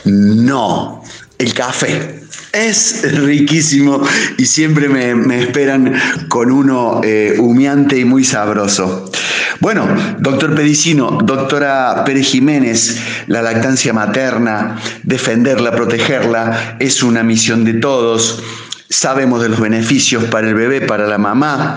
No, 0.06 1.04
el 1.38 1.54
café. 1.54 2.24
Es 2.52 3.04
riquísimo 3.14 4.02
y 4.40 4.46
siempre 4.48 4.90
me, 4.90 5.40
esperan 5.40 5.94
con 6.30 6.52
uno 6.52 7.02
eh, 7.04 7.36
humeante 7.38 8.00
y 8.00 8.06
muy 8.06 8.24
sabroso. 8.24 9.12
Bueno, 9.60 9.88
doctor 10.20 10.56
Pedicino, 10.56 11.20
doctora 11.24 12.04
Pérez 12.06 12.28
Jiménez, 12.28 13.00
la 13.28 13.42
lactancia 13.42 13.94
materna, 13.94 14.78
defenderla, 15.04 15.72
protegerla, 15.72 16.78
es 16.80 17.02
una 17.04 17.24
misión 17.24 17.66
de 17.66 17.76
todos. 17.76 18.44
Sabemos 18.90 19.42
de 19.42 19.50
los 19.50 19.60
beneficios 19.60 20.26
para 20.26 20.48
el 20.48 20.56
bebé, 20.56 20.82
para 20.82 21.08
la 21.08 21.18
mamá, 21.18 21.76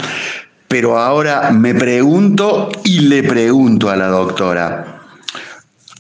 pero 0.69 0.99
ahora 0.99 1.51
me 1.51 1.75
pregunto 1.75 2.71
y 2.85 3.01
le 3.01 3.23
pregunto 3.23 3.91
a 3.91 3.97
la 3.97 4.07
doctora, 4.09 5.01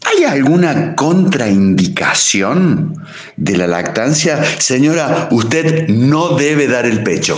¿Hay 0.02 0.24
alguna 0.24 0.96
contraindicación 0.96 2.94
de 3.36 3.56
la 3.56 3.66
lactancia? 3.66 4.42
Señora, 4.58 5.28
usted 5.30 5.88
no 5.88 6.30
debe 6.36 6.66
dar 6.66 6.86
el 6.86 7.02
pecho. 7.02 7.36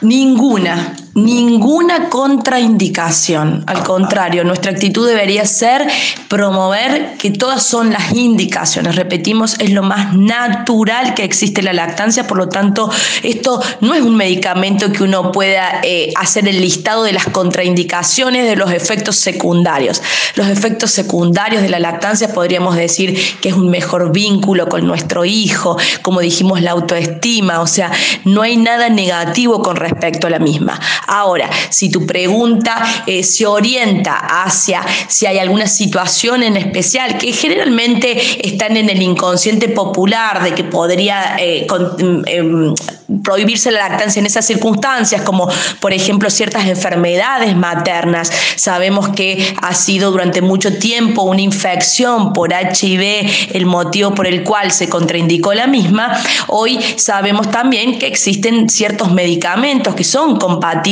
Ninguna 0.00 0.96
ninguna 1.24 2.08
contraindicación. 2.08 3.64
Al 3.66 3.82
contrario, 3.82 4.44
nuestra 4.44 4.72
actitud 4.72 5.06
debería 5.06 5.44
ser 5.44 5.86
promover 6.28 7.16
que 7.18 7.30
todas 7.30 7.62
son 7.62 7.92
las 7.92 8.12
indicaciones. 8.12 8.96
Repetimos, 8.96 9.56
es 9.58 9.70
lo 9.70 9.82
más 9.82 10.14
natural 10.16 11.14
que 11.14 11.24
existe 11.24 11.62
la 11.62 11.72
lactancia, 11.72 12.26
por 12.26 12.38
lo 12.38 12.48
tanto, 12.48 12.90
esto 13.22 13.62
no 13.80 13.94
es 13.94 14.02
un 14.02 14.16
medicamento 14.16 14.92
que 14.92 15.02
uno 15.02 15.32
pueda 15.32 15.80
eh, 15.82 16.12
hacer 16.16 16.48
el 16.48 16.60
listado 16.60 17.02
de 17.02 17.12
las 17.12 17.26
contraindicaciones 17.26 18.46
de 18.46 18.56
los 18.56 18.72
efectos 18.72 19.16
secundarios. 19.16 20.02
Los 20.34 20.48
efectos 20.48 20.90
secundarios 20.90 21.62
de 21.62 21.68
la 21.68 21.78
lactancia 21.78 22.32
podríamos 22.32 22.76
decir 22.76 23.18
que 23.40 23.48
es 23.48 23.54
un 23.54 23.70
mejor 23.70 24.12
vínculo 24.12 24.68
con 24.68 24.86
nuestro 24.86 25.24
hijo, 25.24 25.76
como 26.02 26.20
dijimos, 26.20 26.62
la 26.62 26.72
autoestima, 26.72 27.60
o 27.60 27.66
sea, 27.66 27.90
no 28.24 28.42
hay 28.42 28.56
nada 28.56 28.88
negativo 28.88 29.62
con 29.62 29.76
respecto 29.76 30.26
a 30.26 30.30
la 30.30 30.38
misma. 30.38 30.78
Ahora, 31.08 31.48
si 31.70 31.88
tu 31.88 32.06
pregunta 32.06 32.84
eh, 33.06 33.22
se 33.22 33.46
orienta 33.46 34.42
hacia 34.42 34.82
si 35.08 35.24
hay 35.24 35.38
alguna 35.38 35.66
situación 35.66 36.42
en 36.42 36.58
especial 36.58 37.16
que 37.16 37.32
generalmente 37.32 38.46
están 38.46 38.76
en 38.76 38.90
el 38.90 39.00
inconsciente 39.00 39.70
popular 39.70 40.42
de 40.42 40.54
que 40.54 40.64
podría 40.64 41.36
eh, 41.38 41.66
mm, 41.66 42.22
em, 42.26 42.74
prohibirse 43.22 43.70
la 43.70 43.88
lactancia 43.88 44.20
en 44.20 44.26
esas 44.26 44.46
circunstancias, 44.46 45.22
como 45.22 45.48
por 45.80 45.94
ejemplo 45.94 46.28
ciertas 46.28 46.66
enfermedades 46.66 47.56
maternas, 47.56 48.30
sabemos 48.56 49.08
que 49.08 49.56
ha 49.62 49.74
sido 49.74 50.10
durante 50.10 50.42
mucho 50.42 50.76
tiempo 50.78 51.22
una 51.22 51.40
infección 51.40 52.34
por 52.34 52.52
HIV 52.52 53.54
el 53.54 53.64
motivo 53.64 54.14
por 54.14 54.26
el 54.26 54.42
cual 54.44 54.72
se 54.72 54.90
contraindicó 54.90 55.54
la 55.54 55.66
misma, 55.66 56.20
hoy 56.48 56.78
sabemos 56.96 57.50
también 57.50 57.98
que 57.98 58.06
existen 58.06 58.68
ciertos 58.68 59.10
medicamentos 59.10 59.94
que 59.94 60.04
son 60.04 60.36
compatibles 60.38 60.87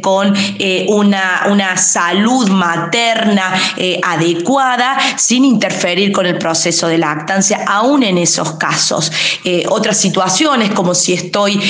con 0.00 0.32
eh, 0.58 0.86
una, 0.88 1.46
una, 1.50 1.76
salud 1.76 2.48
materna 2.50 3.52
eh, 3.76 4.00
adecuada 4.02 4.96
sin 5.16 5.44
interferir 5.44 6.12
con 6.12 6.26
el 6.26 6.38
proceso 6.38 6.86
de 6.86 6.98
lactancia, 6.98 7.64
aún 7.66 8.02
en 8.02 8.18
esos 8.18 8.52
casos. 8.52 9.10
Eh, 9.44 9.64
otras 9.68 9.96
situaciones, 9.98 10.70
como 10.70 10.94
si 10.94 11.14
estoy 11.14 11.60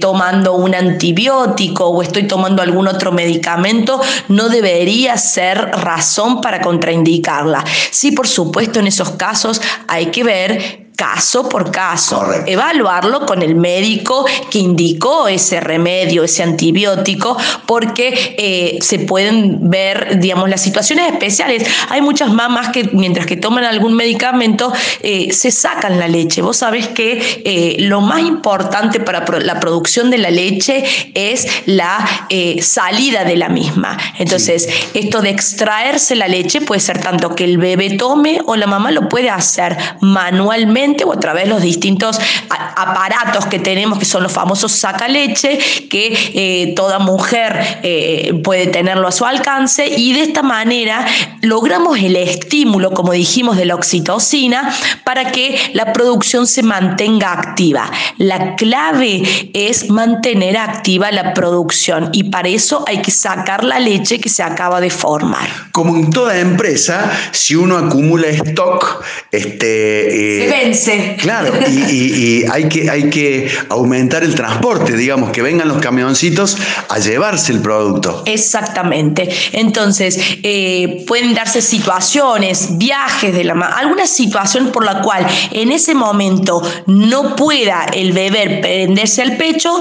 tomando 0.00 0.54
un 0.54 0.74
antibiótico 0.74 1.86
o 1.86 2.02
estoy 2.02 2.24
tomando 2.24 2.62
algún 2.62 2.88
otro 2.88 3.12
medicamento, 3.12 4.00
no 4.28 4.48
debería 4.48 5.16
ser 5.16 5.58
razón 5.58 6.40
para 6.40 6.60
contraindicarla. 6.60 7.64
Sí, 7.90 8.12
por 8.12 8.26
supuesto, 8.26 8.80
en 8.80 8.86
esos 8.86 9.10
casos 9.10 9.60
hay 9.88 10.06
que 10.06 10.24
ver 10.24 10.83
caso 10.96 11.48
por 11.48 11.72
caso, 11.72 12.24
evaluarlo 12.46 13.26
con 13.26 13.42
el 13.42 13.56
médico 13.56 14.24
que 14.50 14.58
indicó 14.58 15.26
ese 15.26 15.60
remedio, 15.60 16.22
ese 16.22 16.42
antibiótico, 16.42 17.36
porque 17.66 18.34
eh, 18.38 18.78
se 18.80 19.00
pueden 19.00 19.70
ver, 19.70 20.20
digamos, 20.20 20.48
las 20.48 20.62
situaciones 20.62 21.10
especiales. 21.12 21.66
Hay 21.88 22.00
muchas 22.00 22.32
mamás 22.32 22.68
que 22.68 22.84
mientras 22.92 23.26
que 23.26 23.36
toman 23.36 23.64
algún 23.64 23.94
medicamento 23.94 24.72
eh, 25.00 25.32
se 25.32 25.50
sacan 25.50 25.98
la 25.98 26.06
leche. 26.06 26.42
Vos 26.42 26.58
sabés 26.58 26.88
que 26.88 27.42
eh, 27.44 27.76
lo 27.80 28.00
más 28.00 28.20
importante 28.20 29.00
para 29.00 29.24
la 29.40 29.58
producción 29.60 30.10
de 30.10 30.18
la 30.18 30.30
leche 30.30 30.84
es 31.14 31.46
la 31.66 32.28
salida 32.60 33.24
de 33.24 33.36
la 33.36 33.48
misma. 33.48 33.96
Entonces, 34.18 34.68
esto 34.94 35.20
de 35.20 35.30
extraerse 35.30 36.14
la 36.14 36.28
leche 36.28 36.60
puede 36.60 36.80
ser 36.80 37.00
tanto 37.00 37.34
que 37.34 37.44
el 37.44 37.58
bebé 37.58 37.90
tome 37.96 38.40
o 38.46 38.56
la 38.56 38.66
mamá 38.66 38.90
lo 38.90 39.08
puede 39.08 39.30
hacer 39.30 39.76
manualmente 40.00 40.83
o 41.04 41.12
a 41.12 41.20
través 41.20 41.44
de 41.44 41.50
los 41.50 41.62
distintos 41.62 42.18
aparatos 42.48 43.46
que 43.46 43.58
tenemos, 43.58 43.98
que 43.98 44.04
son 44.04 44.22
los 44.22 44.32
famosos 44.32 44.72
saca 44.72 45.08
leche, 45.08 45.58
que 45.88 46.16
eh, 46.34 46.74
toda 46.74 46.98
mujer 46.98 47.80
eh, 47.82 48.40
puede 48.44 48.66
tenerlo 48.66 49.08
a 49.08 49.12
su 49.12 49.24
alcance 49.24 49.86
y 49.86 50.12
de 50.12 50.22
esta 50.22 50.42
manera 50.42 51.06
logramos 51.40 51.98
el 51.98 52.16
estímulo, 52.16 52.90
como 52.92 53.12
dijimos, 53.12 53.56
de 53.56 53.64
la 53.64 53.74
oxitocina 53.74 54.72
para 55.04 55.32
que 55.32 55.58
la 55.72 55.92
producción 55.92 56.46
se 56.46 56.62
mantenga 56.62 57.32
activa. 57.32 57.90
La 58.18 58.56
clave 58.56 59.50
es 59.54 59.88
mantener 59.90 60.56
activa 60.56 61.10
la 61.10 61.32
producción 61.34 62.10
y 62.12 62.24
para 62.24 62.48
eso 62.48 62.84
hay 62.86 63.00
que 63.00 63.10
sacar 63.10 63.64
la 63.64 63.78
leche 63.78 64.18
que 64.18 64.28
se 64.28 64.42
acaba 64.42 64.80
de 64.80 64.90
formar. 64.90 65.48
Como 65.72 65.96
en 65.96 66.10
toda 66.10 66.38
empresa, 66.38 67.10
si 67.32 67.54
uno 67.54 67.78
acumula 67.78 68.28
stock, 68.28 69.02
este, 69.30 70.44
eh, 70.44 70.73
Claro, 71.18 71.52
y, 71.68 72.44
hay, 72.50 72.68
que, 72.68 72.90
hay 72.90 73.10
que 73.10 73.50
aumentar 73.68 74.24
el 74.24 74.34
transporte, 74.34 74.96
digamos, 74.96 75.30
que 75.30 75.42
vengan 75.42 75.68
los 75.68 75.78
camioncitos 75.78 76.56
a 76.88 76.98
llevarse 76.98 77.52
el 77.52 77.60
producto. 77.60 78.22
Exactamente. 78.26 79.28
Entonces, 79.52 80.18
eh, 80.42 81.04
pueden 81.06 81.34
darse 81.34 81.60
situaciones, 81.60 82.78
viajes 82.78 83.34
de 83.34 83.44
la 83.44 83.54
mano, 83.54 83.74
alguna 83.76 84.06
situación 84.06 84.70
por 84.72 84.84
la 84.84 85.00
cual 85.00 85.26
en 85.50 85.72
ese 85.72 85.94
momento 85.94 86.62
no 86.86 87.36
pueda 87.36 87.86
el 87.92 88.12
bebé 88.12 88.58
prenderse 88.60 89.22
al 89.22 89.36
pecho, 89.36 89.80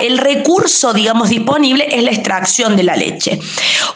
el 0.00 0.18
recurso, 0.18 0.92
digamos, 0.92 1.28
disponible 1.28 1.86
es 1.90 2.02
la 2.02 2.10
extracción 2.10 2.76
de 2.76 2.82
la 2.82 2.96
leche. 2.96 3.38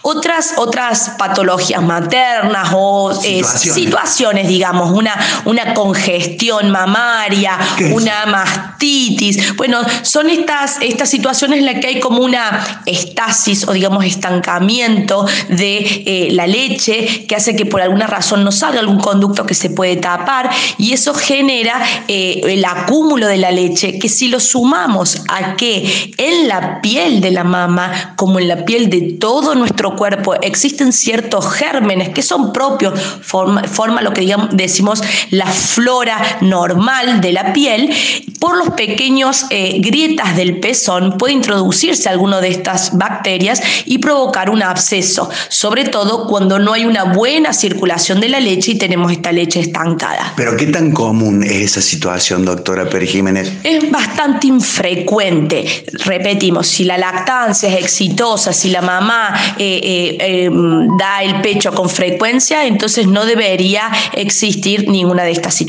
Otras, 0.03 0.55
otras 0.57 1.13
patologías 1.19 1.83
maternas 1.83 2.71
o 2.75 3.13
eh, 3.25 3.43
situaciones. 3.45 4.49
digamos, 4.49 4.91
una, 4.91 5.17
una 5.45 5.75
congestión 5.87 6.71
mamaria, 6.71 7.59
una 7.93 8.27
mastitis. 8.27 9.57
Bueno, 9.57 9.83
son 10.03 10.29
estas, 10.31 10.79
estas 10.81 11.09
situaciones 11.09 11.61
en 11.61 11.67
las 11.67 11.77
que 11.77 11.87
hay 11.87 12.01
como 12.01 12.25
una 12.25 12.83
estasis 12.87 13.69
o 13.69 13.73
digamos 13.73 14.05
estancamiento 14.05 15.27
de 15.49 15.79
eh, 15.79 16.29
la 16.33 16.49
leche 16.49 17.27
que 17.29 17.37
hace 17.37 17.55
que 17.55 17.67
por 17.67 17.81
alguna 17.81 18.09
razón 18.09 18.43
no 18.43 18.51
salga 18.51 18.81
algún 18.81 18.99
conducto 18.99 19.47
que 19.47 19.55
se 19.55 19.71
puede 19.71 19.97
tapar 19.97 20.51
y 20.77 20.93
eso 20.93 21.15
genera 21.15 21.81
eh, 22.09 22.41
el 22.45 22.65
acúmulo 22.65 23.29
de 23.29 23.37
la 23.37 23.53
leche 23.53 24.01
que 24.01 24.09
si 24.09 24.27
lo 24.27 24.41
sumamos 24.41 25.23
a 25.29 25.55
que 25.57 26.15
en 26.17 26.49
la 26.49 26.81
piel 26.81 27.21
de 27.21 27.31
la 27.31 27.45
mama 27.45 28.15
como 28.17 28.41
en 28.41 28.49
la 28.49 28.65
piel 28.65 28.91
de 28.91 29.17
todo 29.21 29.55
nuestro 29.55 29.95
cuerpo 29.95 30.35
existen 30.35 30.93
ciertos 30.93 31.49
gérmenes 31.53 32.09
que 32.09 32.23
son 32.23 32.53
propios, 32.53 32.99
forma, 33.23 33.63
forma 33.65 34.03
lo 34.03 34.13
que 34.13 34.23
digamos, 34.23 34.49
decimos 34.53 35.01
la 35.31 35.47
flora 35.77 36.39
normal 36.41 37.21
de 37.21 37.33
la 37.33 37.53
piel, 37.53 37.93
por 38.41 38.57
los 38.57 38.71
pequeños 38.71 39.45
eh, 39.51 39.79
grietas 39.81 40.35
del 40.35 40.59
pezón 40.59 41.19
puede 41.19 41.35
introducirse 41.35 42.09
alguna 42.09 42.41
de 42.41 42.49
estas 42.49 42.97
bacterias 42.97 43.61
y 43.85 43.99
provocar 43.99 44.49
un 44.49 44.63
absceso, 44.63 45.29
sobre 45.51 45.85
todo 45.85 46.27
cuando 46.29 46.59
no 46.59 46.73
hay 46.73 46.87
una 46.87 47.05
buena 47.05 47.53
circulación 47.53 48.21
de 48.21 48.31
la 48.31 48.41
leche 48.41 48.73
y 48.73 48.75
tenemos 48.77 49.13
esta 49.13 49.33
leche 49.33 49.61
estancada. 49.61 50.33
Pero 50.35 50.57
¿qué 50.57 50.69
tan 50.69 50.93
común 50.93 51.43
es 51.43 51.53
esa 51.53 51.83
situación, 51.83 52.47
doctora 52.47 52.89
Pérez 52.89 53.11
Jiménez? 53.11 53.53
Es 53.63 53.91
bastante 53.91 54.47
infrecuente. 54.47 55.85
Repetimos, 56.07 56.69
si 56.69 56.85
la 56.85 56.97
lactancia 56.97 57.69
es 57.69 57.85
exitosa, 57.85 58.55
si 58.55 58.71
la 58.71 58.81
mamá 58.81 59.35
eh, 59.59 59.81
eh, 59.83 60.45
em, 60.45 60.97
da 60.97 61.23
el 61.23 61.43
pecho 61.43 61.75
con 61.75 61.91
frecuencia, 61.91 62.65
entonces 62.65 63.07
no 63.07 63.27
debería 63.27 63.91
existir 64.15 64.89
ninguna 64.89 65.25
de 65.25 65.33
estas 65.33 65.53
situaciones. 65.53 65.66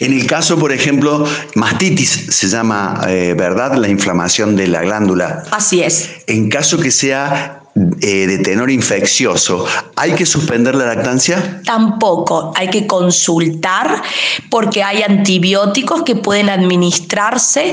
En 0.00 0.12
el 0.12 0.26
caso, 0.26 0.58
por 0.58 0.72
ejemplo, 0.72 1.24
mastitis 1.54 2.26
se 2.30 2.48
llama, 2.48 3.00
eh, 3.08 3.34
¿verdad?, 3.36 3.76
la 3.76 3.88
inflamación 3.88 4.56
de 4.56 4.66
la 4.66 4.82
glándula. 4.82 5.44
Así 5.50 5.82
es. 5.82 6.10
En 6.26 6.48
caso 6.48 6.78
que 6.78 6.90
sea 6.90 7.62
eh, 8.02 8.26
de 8.26 8.38
tenor 8.38 8.70
infeccioso, 8.70 9.64
¿hay 9.96 10.12
que 10.12 10.26
suspender 10.26 10.74
la 10.74 10.84
lactancia? 10.84 11.62
Tampoco, 11.64 12.52
hay 12.54 12.68
que 12.68 12.86
consultar 12.86 14.02
porque 14.50 14.82
hay 14.82 15.02
antibióticos 15.02 16.02
que 16.02 16.14
pueden 16.14 16.50
administrarse 16.50 17.72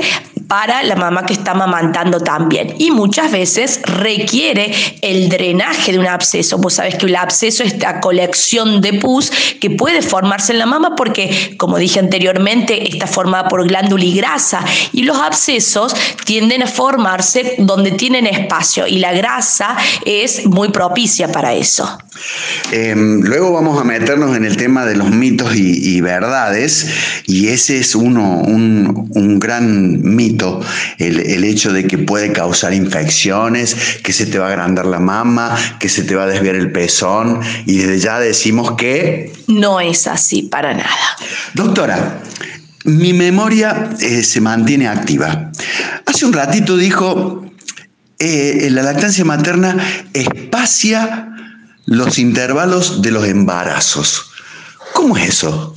para 0.50 0.82
la 0.82 0.96
mamá 0.96 1.24
que 1.24 1.32
está 1.32 1.52
amamantando 1.52 2.18
también. 2.18 2.74
Y 2.76 2.90
muchas 2.90 3.30
veces 3.30 3.80
requiere 3.84 4.74
el 5.00 5.28
drenaje 5.28 5.92
de 5.92 6.00
un 6.00 6.08
absceso. 6.08 6.58
Vos 6.58 6.74
sabés 6.74 6.96
que 6.96 7.06
el 7.06 7.14
absceso 7.14 7.62
es 7.62 7.74
esta 7.74 8.00
colección 8.00 8.80
de 8.80 8.94
pus 8.94 9.30
que 9.60 9.70
puede 9.70 10.02
formarse 10.02 10.50
en 10.52 10.58
la 10.58 10.66
mama 10.66 10.96
porque, 10.96 11.54
como 11.56 11.78
dije 11.78 12.00
anteriormente, 12.00 12.92
está 12.92 13.06
formada 13.06 13.48
por 13.48 13.64
glándula 13.64 14.02
y 14.02 14.12
grasa. 14.12 14.64
Y 14.92 15.04
los 15.04 15.18
abscesos 15.18 15.94
tienden 16.24 16.64
a 16.64 16.66
formarse 16.66 17.54
donde 17.58 17.92
tienen 17.92 18.26
espacio 18.26 18.88
y 18.88 18.98
la 18.98 19.12
grasa 19.12 19.76
es 20.04 20.46
muy 20.46 20.70
propicia 20.70 21.30
para 21.30 21.54
eso. 21.54 21.96
Em, 22.72 23.20
luego 23.22 23.52
vamos 23.52 23.80
a 23.80 23.84
meternos 23.84 24.36
en 24.36 24.44
el 24.44 24.56
tema 24.56 24.84
de 24.84 24.94
los 24.94 25.10
mitos 25.10 25.54
y, 25.56 26.00
verdades, 26.00 26.86
y 27.26 27.48
ese 27.48 27.78
es 27.78 27.94
uno, 27.94 28.38
un, 28.40 29.38
gran 29.38 30.02
mito, 30.02 30.39
el, 30.98 31.44
hecho 31.44 31.72
de 31.72 31.86
que 31.86 31.98
puede 31.98 32.32
causar 32.32 32.72
infecciones, 32.74 33.76
que 34.02 34.12
se 34.12 34.26
te 34.26 34.38
va 34.38 34.46
a 34.46 34.48
agrandar 34.50 34.86
la 34.86 35.00
mama, 35.00 35.56
que 35.78 35.88
se 35.88 36.02
te 36.02 36.14
va 36.14 36.24
a 36.24 36.26
desviar 36.26 36.54
el 36.54 36.72
pezón, 36.72 37.40
y 37.66 37.78
desde 37.78 37.98
ya 37.98 38.20
decimos 38.20 38.72
que... 38.76 39.32
No 39.46 39.80
es 39.80 40.06
así 40.06 40.42
para 40.42 40.72
nada. 40.74 41.16
Doctora, 41.54 42.20
mi 42.84 43.12
memoria 43.12 43.90
eh, 44.00 44.22
se 44.22 44.40
mantiene 44.40 44.88
activa. 44.88 45.50
Hace 46.06 46.26
un 46.26 46.32
ratito 46.32 46.76
dijo, 46.76 47.44
eh, 48.18 48.68
la 48.70 48.82
lactancia 48.82 49.24
materna 49.24 49.76
espacia 50.12 51.26
los 51.86 52.18
intervalos 52.18 53.02
de 53.02 53.10
los 53.10 53.26
embarazos. 53.26 54.30
¿Cómo 54.92 55.16
es 55.16 55.28
eso? 55.28 55.74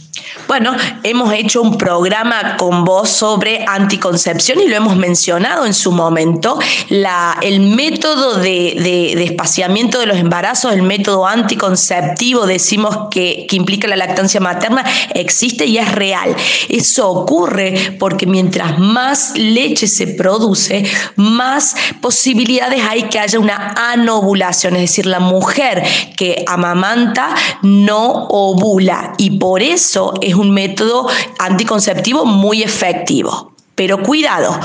Bueno, 0.54 0.76
hemos 1.02 1.34
hecho 1.34 1.64
un 1.64 1.80
programa 1.80 2.58
con 2.58 2.86
vos 2.86 3.10
sobre 3.10 3.66
anticoncepción 3.68 4.60
y 4.60 4.68
lo 4.68 4.76
hemos 4.76 4.96
mencionado 4.96 5.66
en 5.66 5.74
su 5.74 5.92
momento. 5.92 6.60
La, 6.90 7.40
el 7.42 7.60
método 7.60 8.36
de, 8.36 9.14
espaciamiento 9.24 10.00
de 10.00 10.06
los 10.06 10.20
embarazos, 10.20 10.72
el 10.72 10.84
método 10.84 11.26
anticonceptivo, 11.26 12.46
decimos 12.46 13.08
que, 13.10 13.48
que 13.50 13.56
implica 13.56 13.88
la 13.88 13.96
lactancia 13.96 14.40
materna, 14.40 14.84
existe 15.16 15.66
y 15.66 15.80
es 15.80 15.92
real. 15.92 16.36
Eso 16.70 17.10
ocurre 17.10 17.96
porque 17.98 18.28
mientras 18.28 18.78
más 18.78 19.36
leche 19.36 19.88
se 19.88 20.06
produce, 20.06 20.86
más 21.16 21.76
posibilidades 22.00 22.84
hay 22.88 23.10
que 23.10 23.18
haya 23.18 23.40
una 23.40 23.74
anovulación, 23.92 24.76
es 24.76 24.82
decir, 24.82 25.08
la 25.08 25.20
mujer 25.20 25.82
que 26.16 26.46
amamanta 26.46 27.34
no 27.64 28.28
ovula 28.28 29.16
y 29.18 29.40
por 29.40 29.64
eso 29.64 30.14
es 30.22 30.36
un 30.36 30.43
método 30.52 31.08
anticonceptivo 31.40 32.26
muy 32.26 32.64
efectivo. 32.64 33.54
Pero 33.76 34.04
cuidado, 34.04 34.60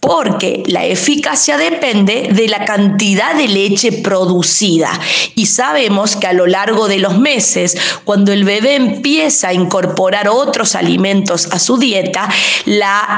porque 0.00 0.62
la 0.66 0.86
eficacia 0.86 1.56
depende 1.56 2.30
de 2.32 2.48
la 2.48 2.64
cantidad 2.64 3.34
de 3.34 3.48
leche 3.48 3.92
producida. 3.92 4.90
Y 5.34 5.46
sabemos 5.46 6.16
que 6.16 6.26
a 6.26 6.32
lo 6.32 6.46
largo 6.46 6.88
de 6.88 6.98
los 6.98 7.18
meses, 7.18 7.76
cuando 8.04 8.32
el 8.32 8.44
bebé 8.44 8.76
empieza 8.76 9.48
a 9.48 9.54
incorporar 9.54 10.28
otros 10.28 10.76
alimentos 10.76 11.48
a 11.50 11.58
su 11.58 11.78
dieta, 11.78 12.28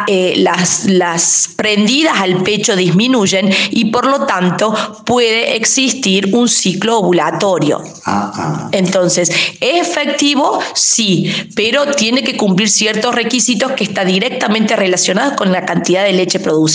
eh, 0.07 0.35
las, 0.39 0.87
las 0.87 1.51
prendidas 1.55 2.19
al 2.21 2.43
pecho 2.43 2.77
disminuyen 2.77 3.51
y 3.71 3.87
por 3.87 4.07
lo 4.07 4.27
tanto 4.27 4.75
puede 5.05 5.57
existir 5.57 6.35
un 6.35 6.49
ciclo 6.49 6.99
ovulatorio. 6.99 7.83
Ah, 8.07 8.33
ah. 8.35 8.69
Entonces, 8.73 9.31
¿es 9.61 9.89
efectivo? 9.91 10.61
Sí, 10.75 11.33
pero 11.55 11.87
tiene 11.93 12.23
que 12.23 12.37
cumplir 12.37 12.69
ciertos 12.69 13.15
requisitos 13.15 13.73
que 13.73 13.85
están 13.85 14.07
directamente 14.07 14.77
relacionados 14.77 15.35
con 15.35 15.53
la 15.53 15.65
cantidad 15.65 16.05
de 16.05 16.13
leche 16.13 16.41
producida. 16.41 16.71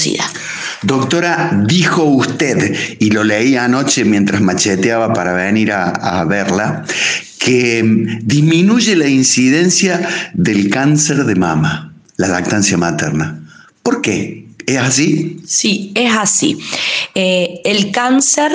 Doctora, 0.81 1.51
dijo 1.65 2.03
usted, 2.03 2.97
y 2.99 3.09
lo 3.11 3.23
leí 3.23 3.55
anoche 3.55 4.05
mientras 4.05 4.41
macheteaba 4.41 5.13
para 5.13 5.33
venir 5.33 5.71
a, 5.71 6.23
verla, 6.25 6.83
que 7.39 7.81
disminuye 8.23 8.95
la 8.95 9.07
incidencia 9.07 10.07
del 10.33 10.69
cáncer 10.69 11.25
de 11.25 11.35
mama, 11.35 11.93
la 12.17 12.27
lactancia 12.27 12.77
materna. 12.77 13.41
¿Por 13.83 14.01
qué? 14.01 14.47
¿Es 14.65 14.77
así? 14.77 15.41
Sí, 15.45 15.91
es 15.95 16.11
así. 16.15 16.57
Eh, 17.13 17.61
el 17.65 17.91
cáncer 17.91 18.51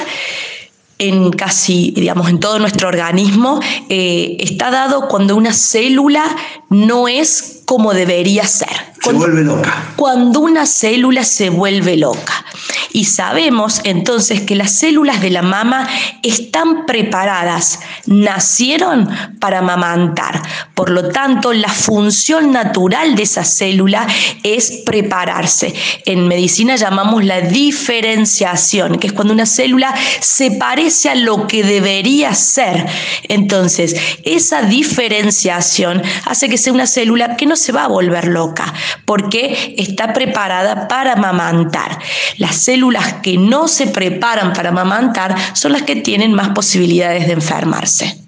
en 1.00 1.30
casi, 1.30 1.92
digamos, 1.96 2.28
en 2.28 2.40
todo 2.40 2.58
nuestro 2.58 2.88
organismo, 2.88 3.58
eh, 3.88 4.36
está 4.38 4.70
dado 4.70 5.08
cuando 5.08 5.34
una 5.34 5.54
célula 5.54 6.24
no 6.68 7.08
es 7.08 7.62
como 7.64 7.94
debería 7.94 8.46
ser. 8.46 8.68
Se 9.00 9.12
vuelve 9.12 9.42
loca. 9.42 9.92
Cuando 9.96 10.40
una 10.40 10.66
célula 10.66 11.24
se 11.24 11.50
vuelve 11.50 11.96
loca. 11.96 12.44
Y 12.92 13.04
sabemos 13.04 13.80
entonces 13.84 14.40
que 14.42 14.56
las 14.56 14.72
células 14.72 15.20
de 15.20 15.30
la 15.30 15.42
mama 15.42 15.88
están 16.22 16.86
preparadas, 16.86 17.80
nacieron 18.06 19.08
para 19.38 19.60
amamantar. 19.60 20.42
Por 20.74 20.90
lo 20.90 21.08
tanto, 21.10 21.52
la 21.52 21.68
función 21.68 22.52
natural 22.52 23.14
de 23.14 23.22
esa 23.22 23.44
célula 23.44 24.06
es 24.42 24.82
prepararse. 24.84 25.72
En 26.04 26.26
medicina 26.26 26.76
llamamos 26.76 27.24
la 27.24 27.40
diferenciación, 27.40 28.98
que 28.98 29.06
es 29.06 29.12
cuando 29.12 29.32
una 29.32 29.46
célula 29.46 29.94
se 30.20 30.50
parece 30.52 31.10
a 31.10 31.14
lo 31.14 31.46
que 31.46 31.62
debería 31.62 32.34
ser. 32.34 32.86
Entonces, 33.28 33.94
esa 34.24 34.62
diferenciación 34.62 36.02
hace 36.24 36.48
que 36.48 36.58
sea 36.58 36.72
una 36.72 36.86
célula 36.86 37.36
que 37.36 37.46
no 37.46 37.56
se 37.56 37.72
va 37.72 37.84
a 37.84 37.88
volver 37.88 38.26
loca, 38.26 38.72
porque 39.04 39.74
está 39.78 40.12
preparada 40.12 40.88
para 40.88 41.14
amamantar. 41.14 41.98
Las 42.38 42.56
células 42.56 43.14
que 43.22 43.36
no 43.36 43.68
se 43.68 43.86
preparan 43.86 44.52
para 44.52 44.70
amamantar 44.70 45.34
son 45.54 45.72
las 45.72 45.82
que 45.82 45.96
tienen 45.96 46.32
más 46.32 46.50
posibilidades 46.50 47.26
de 47.26 47.32
enfermarse. 47.32 48.20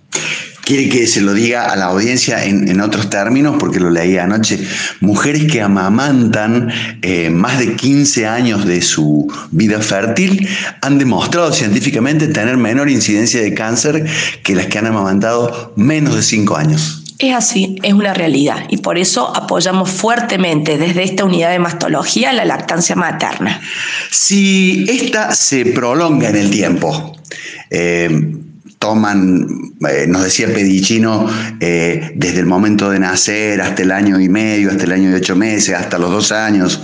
Quiere 0.65 0.89
que 0.89 1.09
se 1.09 1.21
lo 1.21 1.35
diga 1.35 1.73
a 1.73 1.77
la 1.77 1.87
audiencia 1.87 2.45
en, 2.45 2.81
otros 2.81 3.11
términos, 3.11 3.57
porque 3.59 3.81
lo 3.81 3.91
leí 3.91 4.17
anoche. 4.17 4.61
Mujeres 5.01 5.51
que 5.51 5.61
amamantan 5.61 6.71
eh, 7.03 7.31
más 7.31 7.59
de 7.59 7.75
15 7.75 8.27
años 8.29 8.65
de 8.65 8.81
su 8.81 9.31
vida 9.51 9.81
fértil 9.81 10.49
han 10.81 10.99
demostrado 10.99 11.53
científicamente 11.53 12.29
tener 12.29 12.57
menor 12.59 12.89
incidencia 12.89 13.43
de 13.43 13.55
cáncer 13.55 14.07
que 14.45 14.55
las 14.55 14.67
que 14.67 14.79
han 14.79 14.87
amamantado 14.87 15.73
menos 15.77 16.15
de 16.15 16.23
5 16.23 16.57
años. 16.57 17.02
Es 17.23 17.33
así, 17.37 17.77
es 17.85 17.93
una 17.93 18.13
realidad 18.13 18.65
y 18.69 18.79
por 18.79 18.99
eso 18.99 19.35
apoyamos 19.37 19.89
fuertemente 19.89 20.77
desde 20.77 21.05
esta 21.05 21.25
unidad 21.25 21.53
de 21.53 21.61
mastología 21.61 22.33
la 22.33 22.45
lactancia 22.45 22.97
materna. 22.97 23.61
Si 24.11 24.85
esta 24.89 25.33
se 25.33 25.67
prolonga 25.67 26.31
en 26.31 26.37
el 26.37 26.51
tiempo, 26.51 27.17
eh, 27.71 28.35
toman, 28.81 29.47
eh, 29.89 30.07
nos 30.09 30.25
decía 30.25 30.53
Pedicino, 30.53 31.29
eh, 31.61 32.11
desde 32.17 32.41
el 32.41 32.47
momento 32.47 32.91
de 32.91 32.99
nacer 32.99 33.61
hasta 33.61 33.83
el 33.83 33.93
año 33.93 34.19
y 34.19 34.29
medio, 34.29 34.73
hasta 34.73 34.83
el 34.83 34.91
año 34.91 35.13
y 35.13 35.15
ocho 35.15 35.37
meses, 35.37 35.77
hasta 35.77 35.99
los 35.99 36.11
dos 36.11 36.33
años. 36.33 36.81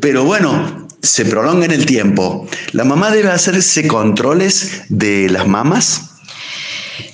Pero 0.00 0.24
bueno, 0.24 0.88
se 1.02 1.26
prolonga 1.26 1.66
en 1.66 1.72
el 1.72 1.84
tiempo. 1.84 2.48
¿La 2.72 2.84
mamá 2.84 3.10
debe 3.10 3.28
hacerse 3.28 3.86
controles 3.86 4.84
de 4.88 5.28
las 5.28 5.46
mamas? 5.46 6.13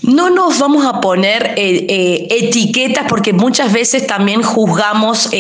No 0.03 0.31
nos 0.31 0.59
vamos 0.59 0.85
a 0.87 1.01
poner 1.01 1.55
eh, 1.57 2.27
etiquetas 2.31 3.07
porque 3.09 3.33
muchas 3.33 3.73
veces 3.73 4.07
también 4.07 4.43
juzgamos, 4.43 5.31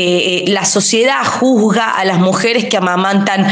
la 0.46 0.64
sociedad 0.64 1.24
juzga 1.24 1.90
a 1.90 2.05
las 2.05 2.18
mujeres 2.18 2.66
que 2.66 2.76
amamantan 2.76 3.46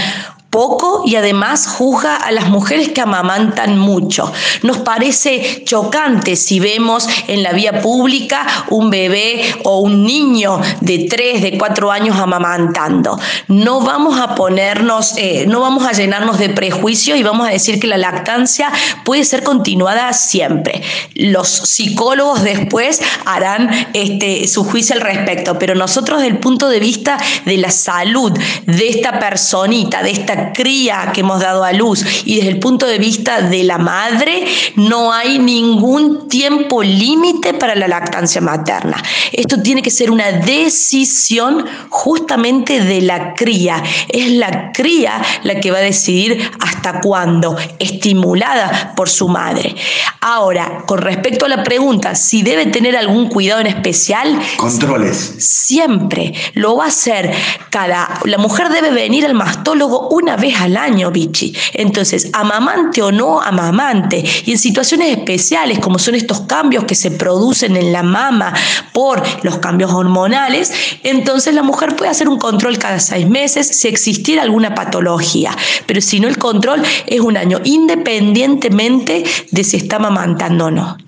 poco 0.51 1.03
y 1.05 1.17
además 1.17 1.67
juzga 1.67 2.17
a 2.17 2.31
las 2.33 2.49
mujeres 2.49 2.89
que 2.89 3.01
amamantan 3.01 3.79
mucho. 3.79 4.33
Nos 4.63 4.79
parece 4.79 5.63
chocante 5.65 6.37
si 6.37 6.59
vemos 6.59 7.07
en 7.27 7.43
la 7.43 7.53
vía 7.53 7.83
pública 7.83 8.47
un 8.71 8.91
bebé 8.91 9.43
o 9.65 9.81
un 9.81 10.05
niño 10.05 10.61
de 10.81 11.07
3, 11.09 11.43
de 11.43 11.59
4 11.59 11.93
años 11.93 12.17
amamantando. 12.17 13.19
No 13.49 13.81
vamos 13.81 14.19
a 14.19 14.35
ponernos, 14.35 15.15
eh, 15.19 15.45
no 15.47 15.61
vamos 15.61 15.87
a 15.87 15.93
llenarnos 15.93 16.39
de 16.39 16.49
prejuicios 16.49 17.19
y 17.19 17.23
vamos 17.23 17.47
a 17.47 17.51
decir 17.51 17.79
que 17.79 17.87
la 17.87 17.99
lactancia 17.99 18.73
puede 19.05 19.25
ser 19.25 19.43
continuada 19.43 20.13
siempre. 20.13 20.83
Los 21.15 21.49
psicólogos 21.49 22.43
después 22.43 23.01
harán 23.27 23.71
este, 23.93 24.49
su 24.49 24.65
juicio 24.65 24.95
al 24.95 25.03
respecto, 25.03 25.59
pero 25.59 25.75
nosotros 25.75 26.21
desde 26.21 26.35
el 26.35 26.41
punto 26.41 26.69
de 26.69 26.81
vista 26.81 27.19
de 27.45 27.59
la 27.59 27.71
salud 27.71 28.33
de 28.67 28.89
esta 28.89 29.19
personita, 29.19 30.03
de 30.03 30.11
esta 30.11 30.38
cría 30.53 31.13
que 31.13 31.21
hemos 31.21 31.41
dado 31.41 31.65
a 31.65 31.73
luz 31.73 32.05
y 32.25 32.37
desde 32.37 32.51
el 32.51 32.59
punto 32.59 32.87
de 32.87 32.99
vista 32.99 33.43
de 33.43 33.65
la 33.65 33.79
madre, 33.79 34.45
no 34.77 35.13
hay 35.13 35.39
ningún 35.39 36.29
tiempo 36.29 36.83
límite 36.83 37.55
para 37.55 37.75
la 37.75 37.89
lactancia 37.89 38.41
materna. 38.41 39.03
Esto 39.33 39.61
tiene 39.63 39.83
que 39.83 39.91
ser 39.91 40.11
una 40.11 40.33
decisión 40.33 41.65
justamente 41.89 42.81
de 42.81 43.03
la 43.03 43.35
cría. 43.35 43.83
Es 44.09 44.31
la 44.33 44.73
cría 44.73 45.21
la 45.43 45.61
que 45.61 45.71
va 45.71 45.79
a 45.79 45.83
decidir 45.83 46.51
hasta 46.61 47.01
cuándo, 47.01 47.57
estimulada 47.79 48.93
por 48.97 49.09
su 49.09 49.29
madre. 49.29 49.75
Ahora, 50.21 50.85
con 50.87 50.99
respecto 50.99 51.47
a 51.47 51.49
la 51.49 51.63
pregunta, 51.63 52.15
si 52.15 52.43
debe 52.43 52.67
tener 52.67 52.97
algún 52.97 53.29
cuidado 53.29 53.61
en 53.61 53.69
especial. 53.69 54.39
Controles. 54.57 55.35
Siempre 55.39 56.35
lo 56.55 56.77
va 56.77 56.85
a 56.85 56.89
hacer 56.89 57.33
cada. 57.71 58.21
La 58.25 58.39
mujer 58.39 58.69
debe 58.69 58.91
venir 58.91 59.25
al 59.25 59.35
mastólogo 59.35 60.09
una 60.09 60.28
vez 60.37 60.55
al 60.61 60.77
año, 60.77 61.11
Vichy. 61.11 61.55
Entonces, 61.75 62.31
amamante 62.33 63.03
o 63.03 63.13
no 63.13 63.41
amamante, 63.41 64.25
y 64.45 64.53
en 64.53 64.59
situaciones 64.59 65.17
especiales 65.17 65.79
como 65.79 65.99
son 65.99 66.15
estos 66.15 66.41
cambios 66.43 66.85
que 66.85 66.95
se 66.95 67.11
producen 67.11 67.77
en 67.77 67.93
la 67.93 68.03
mama 68.03 68.55
por 68.93 69.23
los 69.43 69.59
cambios 69.59 69.93
hormonales, 69.93 70.73
entonces 71.03 71.55
la 71.55 71.63
mujer 71.63 71.97
puede 71.97 72.11
hacer 72.11 72.29
un 72.29 72.39
control 72.39 72.79
cada 72.79 73.01
seis 73.01 73.29
meses 73.29 73.67
si 73.67 73.89
existiera 73.89 74.43
alguna 74.43 74.75
patología, 74.75 75.57
pero 75.87 76.01
si 76.01 76.21
no 76.21 76.29
el 76.29 76.39
control 76.39 76.83
es 77.07 77.21
un 77.21 77.37
año, 77.37 77.61
independientemente 77.65 79.25
de 79.51 79.65
si 79.65 79.77
está 79.77 79.97
amamantando 79.97 80.67
o 80.67 80.71
no. 80.71 80.99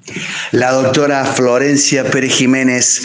La 0.50 0.72
doctora 0.72 1.24
Florencia 1.24 2.04
Pérez 2.04 2.32
Jiménez 2.32 3.02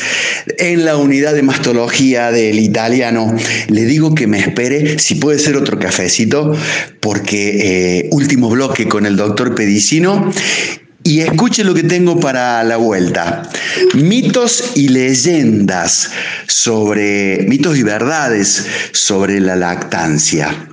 en 0.58 0.86
la 0.86 0.98
unidad 0.98 1.34
de 1.34 1.44
mastología 1.44 2.32
del 2.32 2.60
italiano. 2.60 3.36
Le 3.68 3.86
digo 3.86 4.16
que 4.16 4.28
me 4.28 4.40
espere, 4.40 4.98
si 4.98 5.16
puede 5.16 5.38
ser 5.40 5.56
otro 5.56 5.78
cafecito, 6.06 6.56
porque 7.00 8.00
eh, 8.00 8.10
último 8.12 8.50
bloque 8.50 8.88
con 8.88 9.06
el 9.06 9.16
doctor 9.16 9.56
Pedicino. 9.56 10.32
Y 11.04 11.20
escuche 11.20 11.64
lo 11.64 11.76
que 11.76 11.84
tengo 11.84 12.20
para 12.20 12.64
la 12.64 12.78
vuelta. 12.78 13.44
Mitos 13.94 14.72
y 14.76 14.88
leyendas 14.88 16.10
sobre, 16.48 17.46
mitos 17.48 17.78
y 17.78 17.84
verdades 17.84 18.66
sobre 18.92 19.40
la 19.40 19.56
lactancia. 19.56 20.68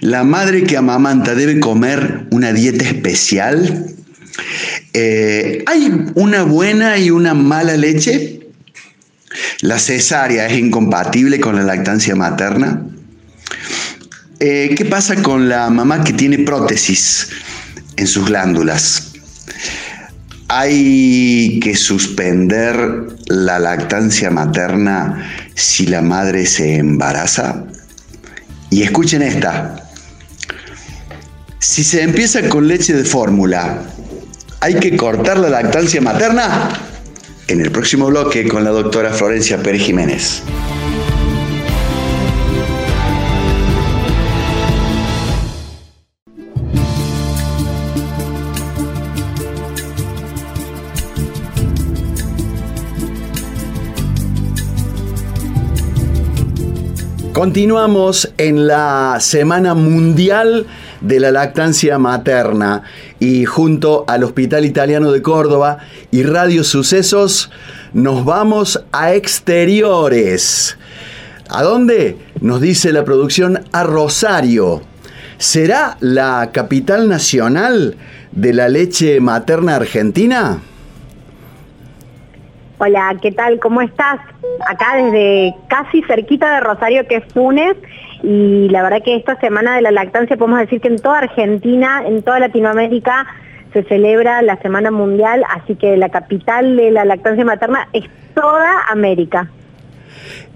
La 0.00 0.24
madre 0.24 0.64
que 0.64 0.78
amamanta 0.78 1.34
debe 1.34 1.60
comer 1.60 2.26
una 2.30 2.54
dieta 2.54 2.84
especial. 2.84 3.86
Eh, 4.94 5.64
¿Hay 5.66 5.92
una 6.14 6.44
buena 6.44 6.96
y 6.96 7.10
una 7.10 7.34
mala 7.34 7.76
leche? 7.76 8.40
¿La 9.60 9.78
cesárea 9.78 10.46
es 10.46 10.58
incompatible 10.58 11.40
con 11.40 11.56
la 11.56 11.62
lactancia 11.62 12.16
materna? 12.16 12.93
Eh, 14.40 14.74
¿Qué 14.76 14.84
pasa 14.84 15.22
con 15.22 15.48
la 15.48 15.70
mamá 15.70 16.02
que 16.02 16.12
tiene 16.12 16.38
prótesis 16.38 17.28
en 17.96 18.06
sus 18.06 18.26
glándulas? 18.26 19.12
¿Hay 20.48 21.60
que 21.62 21.76
suspender 21.76 22.76
la 23.26 23.58
lactancia 23.58 24.30
materna 24.30 25.32
si 25.54 25.86
la 25.86 26.02
madre 26.02 26.46
se 26.46 26.76
embaraza? 26.76 27.64
Y 28.70 28.82
escuchen 28.82 29.22
esta. 29.22 29.76
Si 31.60 31.84
se 31.84 32.02
empieza 32.02 32.48
con 32.48 32.66
leche 32.66 32.92
de 32.92 33.04
fórmula, 33.04 33.82
¿hay 34.60 34.74
que 34.74 34.96
cortar 34.96 35.38
la 35.38 35.48
lactancia 35.48 36.00
materna? 36.00 36.70
En 37.46 37.60
el 37.60 37.70
próximo 37.70 38.06
bloque 38.06 38.48
con 38.48 38.64
la 38.64 38.70
doctora 38.70 39.12
Florencia 39.12 39.62
Pérez 39.62 39.82
Jiménez. 39.82 40.42
Continuamos 57.34 58.32
en 58.38 58.68
la 58.68 59.16
Semana 59.18 59.74
Mundial 59.74 60.66
de 61.00 61.18
la 61.18 61.32
Lactancia 61.32 61.98
Materna 61.98 62.84
y 63.18 63.44
junto 63.44 64.04
al 64.06 64.22
Hospital 64.22 64.64
Italiano 64.64 65.10
de 65.10 65.20
Córdoba 65.20 65.78
y 66.12 66.22
Radio 66.22 66.62
Sucesos 66.62 67.50
nos 67.92 68.24
vamos 68.24 68.84
a 68.92 69.14
exteriores. 69.14 70.78
¿A 71.48 71.64
dónde? 71.64 72.18
Nos 72.40 72.60
dice 72.60 72.92
la 72.92 73.04
producción 73.04 73.64
a 73.72 73.82
Rosario. 73.82 74.82
¿Será 75.36 75.96
la 75.98 76.50
capital 76.52 77.08
nacional 77.08 77.96
de 78.30 78.52
la 78.52 78.68
leche 78.68 79.18
materna 79.18 79.74
argentina? 79.74 80.60
Hola, 82.86 83.16
¿qué 83.22 83.32
tal? 83.32 83.60
¿Cómo 83.60 83.80
estás? 83.80 84.20
Acá 84.68 84.96
desde 84.96 85.54
casi 85.68 86.02
cerquita 86.02 86.56
de 86.56 86.60
Rosario, 86.60 87.06
que 87.08 87.16
es 87.16 87.24
Funes, 87.32 87.76
y 88.22 88.68
la 88.68 88.82
verdad 88.82 88.98
que 89.02 89.16
esta 89.16 89.40
semana 89.40 89.76
de 89.76 89.80
la 89.80 89.90
lactancia 89.90 90.36
podemos 90.36 90.60
decir 90.60 90.82
que 90.82 90.88
en 90.88 90.98
toda 90.98 91.20
Argentina, 91.20 92.02
en 92.06 92.20
toda 92.20 92.40
Latinoamérica, 92.40 93.26
se 93.72 93.84
celebra 93.84 94.42
la 94.42 94.58
Semana 94.58 94.90
Mundial, 94.90 95.44
así 95.48 95.76
que 95.76 95.96
la 95.96 96.10
capital 96.10 96.76
de 96.76 96.90
la 96.90 97.06
lactancia 97.06 97.42
materna 97.42 97.88
es 97.94 98.04
toda 98.34 98.82
América. 98.90 99.48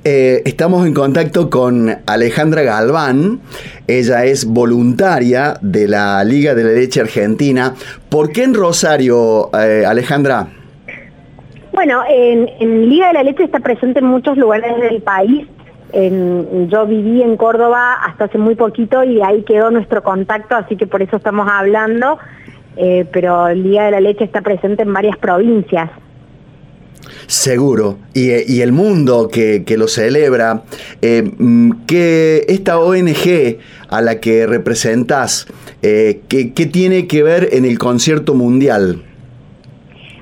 Eh, 0.04 0.42
estamos 0.44 0.86
en 0.86 0.92
contacto 0.92 1.48
con 1.48 1.96
Alejandra 2.04 2.60
Galván, 2.60 3.40
ella 3.86 4.26
es 4.26 4.44
voluntaria 4.44 5.54
de 5.62 5.88
la 5.88 6.22
Liga 6.24 6.54
de 6.54 6.64
la 6.64 6.72
Leche 6.72 7.00
Argentina. 7.00 7.74
¿Por 8.10 8.32
qué 8.32 8.44
en 8.44 8.52
Rosario, 8.52 9.48
eh, 9.58 9.86
Alejandra? 9.86 10.48
Bueno, 11.78 12.02
en, 12.08 12.90
Liga 12.90 13.06
de 13.06 13.12
la 13.12 13.22
Leche 13.22 13.44
está 13.44 13.60
presente 13.60 14.00
en 14.00 14.06
muchos 14.06 14.36
lugares 14.36 14.76
del 14.80 15.00
país. 15.00 15.46
yo 15.92 16.86
viví 16.88 17.22
en 17.22 17.36
Córdoba 17.36 18.02
hasta 18.04 18.24
hace 18.24 18.36
muy 18.36 18.56
poquito 18.56 19.04
y 19.04 19.22
ahí 19.22 19.44
quedó 19.44 19.70
nuestro 19.70 20.02
contacto, 20.02 20.56
así 20.56 20.74
que 20.74 20.88
por 20.88 21.02
eso 21.02 21.18
estamos 21.18 21.48
hablando. 21.48 22.18
Eh, 22.76 23.06
pero 23.12 23.54
Liga 23.54 23.84
de 23.84 23.92
la 23.92 24.00
Leche 24.00 24.24
está 24.24 24.40
presente 24.40 24.82
en 24.82 24.92
varias 24.92 25.16
provincias. 25.18 25.88
Seguro, 27.28 27.98
y, 28.12 28.60
el 28.60 28.72
mundo 28.72 29.28
que, 29.28 29.64
lo 29.78 29.86
celebra, 29.86 30.64
eh, 31.00 31.30
mm, 31.38 31.86
que 31.86 32.44
esta 32.48 32.80
ONG 32.80 33.58
a 33.88 34.00
la 34.00 34.18
que 34.18 34.48
representas, 34.48 35.46
eh, 35.82 36.22
¿qué 36.28 36.66
tiene 36.66 37.06
que 37.06 37.22
ver 37.22 37.50
en 37.52 37.64
el 37.64 37.78
concierto 37.78 38.34
mundial? 38.34 39.04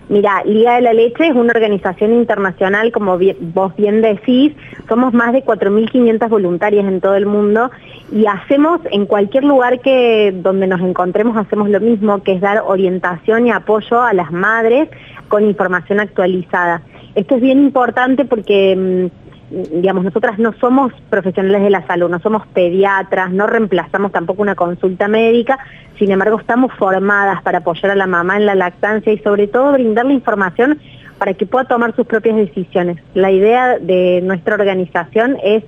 Mira, 0.08 0.44
Liga 0.44 0.76
de 0.76 0.82
la 0.82 0.92
Leche 0.92 1.26
es 1.26 1.34
una 1.34 1.52
organización 1.52 2.12
internacional, 2.12 2.92
como 2.92 3.18
vos 3.40 3.76
bien 3.76 4.02
decís, 4.02 4.52
somos 4.88 5.12
más 5.12 5.32
de 5.32 5.44
4.500 5.44 6.28
voluntarias 6.28 6.86
en 6.86 7.00
todo 7.00 7.16
el 7.16 7.26
mundo 7.26 7.72
y 8.12 8.26
hacemos 8.26 8.80
en 8.92 9.06
cualquier 9.06 9.42
lugar 9.42 9.80
que 9.80 10.32
donde 10.32 10.68
nos 10.68 10.80
encontremos 10.80 11.36
hacemos 11.36 11.68
lo 11.70 11.80
mismo, 11.80 12.22
que 12.22 12.34
es 12.34 12.40
dar 12.40 12.62
orientación 12.64 13.48
y 13.48 13.50
apoyo 13.50 14.00
a 14.00 14.12
las 14.12 14.30
madres 14.30 14.88
con 15.26 15.44
información 15.44 15.98
actualizada. 15.98 16.82
Esto 17.16 17.34
es 17.34 17.40
bien 17.40 17.58
importante 17.58 18.24
porque 18.24 19.10
mm, 19.10 19.25
digamos, 19.50 20.04
nosotras 20.04 20.38
no 20.38 20.52
somos 20.54 20.92
profesionales 21.09 21.62
de 21.62 21.70
la 21.70 21.87
salud, 21.87 22.11
no 22.11 22.18
somos 22.20 22.46
pediatras, 22.48 23.30
no 23.30 23.46
reemplazamos 23.46 24.12
tampoco 24.12 24.42
una 24.42 24.54
consulta 24.54 25.09
médica, 25.09 25.59
sin 25.98 26.11
embargo 26.11 26.38
estamos 26.40 26.72
formadas 26.74 27.42
para 27.42 27.59
apoyar 27.59 27.92
a 27.92 27.94
la 27.94 28.06
mamá 28.06 28.37
en 28.37 28.46
la 28.46 28.54
lactancia 28.54 29.12
y 29.12 29.18
sobre 29.18 29.46
todo 29.46 29.72
brindarle 29.72 30.14
información 30.14 30.80
para 31.18 31.35
que 31.35 31.46
pueda 31.46 31.64
tomar 31.64 31.94
sus 31.94 32.06
propias 32.06 32.37
decisiones. 32.37 32.98
La 33.14 33.30
idea 33.30 33.78
de 33.78 34.20
nuestra 34.22 34.54
organización 34.54 35.38
es 35.42 35.64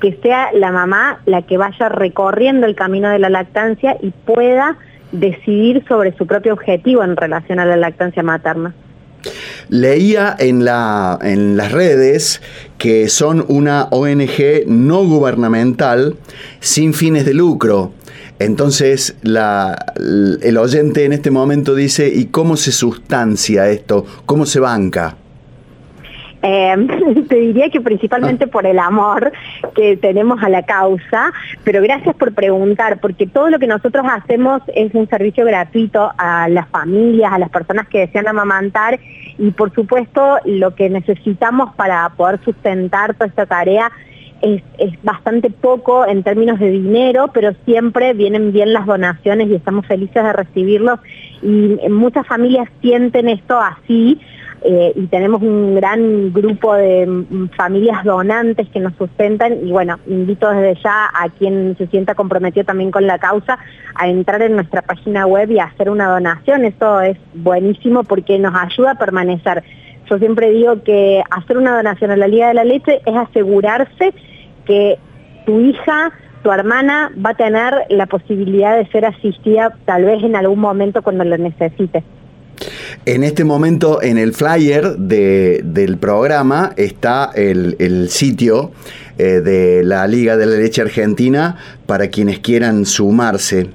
que 0.00 0.12
sea 0.22 0.52
la 0.52 0.70
mamá 0.70 1.20
la 1.24 1.42
que 1.42 1.56
vaya 1.56 1.88
recorriendo 1.88 2.66
el 2.66 2.74
camino 2.74 3.08
de 3.08 3.18
la 3.18 3.30
lactancia 3.30 3.96
y 4.02 4.10
pueda 4.10 4.76
decidir 5.12 5.84
sobre 5.88 6.14
su 6.16 6.26
propio 6.26 6.52
objetivo 6.52 7.02
en 7.02 7.16
relación 7.16 7.58
a 7.58 7.64
la 7.64 7.76
lactancia 7.76 8.22
materna. 8.22 8.74
Leía 9.68 10.34
en, 10.38 10.64
la, 10.64 11.18
en 11.22 11.56
las 11.56 11.72
redes 11.72 12.40
que 12.78 13.08
son 13.08 13.44
una 13.48 13.84
ONG 13.90 14.66
no 14.66 15.04
gubernamental 15.04 16.16
sin 16.60 16.94
fines 16.94 17.24
de 17.24 17.34
lucro. 17.34 17.92
Entonces 18.38 19.16
el 19.22 20.58
oyente 20.58 21.04
en 21.04 21.12
este 21.12 21.30
momento 21.30 21.74
dice, 21.74 22.08
¿y 22.08 22.26
cómo 22.26 22.56
se 22.56 22.72
sustancia 22.72 23.68
esto? 23.68 24.04
¿Cómo 24.26 24.44
se 24.44 24.60
banca? 24.60 25.16
Eh, 26.46 27.24
te 27.28 27.36
diría 27.36 27.70
que 27.70 27.80
principalmente 27.80 28.46
por 28.46 28.66
el 28.66 28.78
amor 28.78 29.32
que 29.74 29.96
tenemos 29.96 30.42
a 30.42 30.50
la 30.50 30.62
causa, 30.62 31.32
pero 31.64 31.80
gracias 31.80 32.14
por 32.16 32.34
preguntar, 32.34 33.00
porque 33.00 33.26
todo 33.26 33.48
lo 33.48 33.58
que 33.58 33.66
nosotros 33.66 34.04
hacemos 34.06 34.60
es 34.74 34.92
un 34.94 35.08
servicio 35.08 35.46
gratuito 35.46 36.12
a 36.18 36.48
las 36.50 36.68
familias, 36.68 37.32
a 37.32 37.38
las 37.38 37.48
personas 37.48 37.88
que 37.88 38.00
desean 38.00 38.28
amamantar 38.28 39.00
y 39.38 39.50
por 39.50 39.72
supuesto 39.74 40.38
lo 40.44 40.74
que 40.74 40.90
necesitamos 40.90 41.74
para 41.74 42.08
poder 42.10 42.40
sustentar 42.44 43.14
toda 43.14 43.26
esta 43.26 43.46
tarea 43.46 43.90
es, 44.42 44.62
bastante 45.02 45.50
poco 45.50 46.06
en 46.06 46.22
términos 46.22 46.58
de 46.58 46.70
dinero, 46.70 47.30
pero 47.32 47.52
siempre 47.64 48.12
vienen 48.12 48.52
bien 48.52 48.72
las 48.72 48.86
donaciones 48.86 49.48
y 49.48 49.54
estamos 49.54 49.86
felices 49.86 50.22
de 50.22 50.32
recibirlos. 50.32 51.00
Y 51.42 51.78
muchas 51.88 52.26
familias 52.26 52.68
sienten 52.80 53.28
esto 53.28 53.58
así 53.58 54.20
eh, 54.66 54.92
y 54.96 55.06
tenemos 55.08 55.42
un 55.42 55.74
gran 55.74 56.32
grupo 56.32 56.74
de 56.74 57.06
mm, 57.06 57.50
familias 57.50 58.02
donantes 58.02 58.66
que 58.70 58.80
nos 58.80 58.94
sustentan 58.94 59.66
y 59.66 59.70
bueno, 59.70 59.98
invito 60.06 60.48
desde 60.48 60.80
ya 60.82 61.10
a 61.14 61.28
quien 61.28 61.76
se 61.76 61.86
sienta 61.88 62.14
comprometido 62.14 62.64
también 62.64 62.90
con 62.90 63.06
la 63.06 63.18
causa 63.18 63.58
a 63.94 64.08
entrar 64.08 64.40
en 64.40 64.54
nuestra 64.54 64.80
página 64.80 65.26
web 65.26 65.50
y 65.50 65.58
a 65.58 65.64
hacer 65.64 65.90
una 65.90 66.08
donación. 66.08 66.64
Eso 66.64 67.02
es 67.02 67.18
buenísimo 67.34 68.04
porque 68.04 68.38
nos 68.38 68.54
ayuda 68.54 68.92
a 68.92 68.98
permanecer. 68.98 69.62
Yo 70.08 70.18
siempre 70.18 70.50
digo 70.50 70.82
que 70.82 71.22
hacer 71.30 71.58
una 71.58 71.76
donación 71.76 72.10
a 72.10 72.16
la 72.16 72.26
Liga 72.26 72.48
de 72.48 72.54
la 72.54 72.64
Leche 72.64 73.02
es 73.04 73.16
asegurarse 73.16 74.14
que 74.64 74.98
tu 75.44 75.60
hija 75.60 76.10
tu 76.42 76.52
hermana 76.52 77.10
va 77.24 77.30
a 77.30 77.34
tener 77.34 77.74
la 77.88 78.04
posibilidad 78.04 78.76
de 78.76 78.86
ser 78.88 79.06
asistida 79.06 79.74
tal 79.86 80.04
vez 80.04 80.22
en 80.22 80.36
algún 80.36 80.60
momento 80.60 81.00
cuando 81.00 81.24
lo 81.24 81.38
necesite. 81.38 82.04
En 83.06 83.24
este 83.24 83.44
momento 83.44 84.02
en 84.02 84.18
el 84.18 84.32
flyer 84.32 84.96
del 84.96 85.98
programa 85.98 86.72
está 86.76 87.30
el, 87.34 88.08
sitio 88.08 88.72
eh, 89.18 89.40
de 89.40 89.82
la 89.84 90.06
Liga 90.06 90.36
de 90.36 90.46
la 90.46 90.56
Leche 90.56 90.82
Argentina 90.82 91.56
para 91.86 92.08
quienes 92.08 92.38
quieran 92.38 92.86
sumarse. 92.86 93.68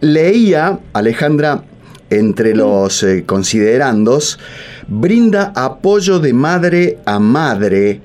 Leía, 0.00 0.80
Alejandra, 0.92 1.64
entre 2.10 2.54
los 2.54 3.02
eh, 3.02 3.24
considerandos, 3.24 4.38
brinda 4.88 5.52
apoyo 5.54 6.18
de 6.18 6.32
madre 6.32 6.98
a 7.04 7.18
madre 7.18 8.00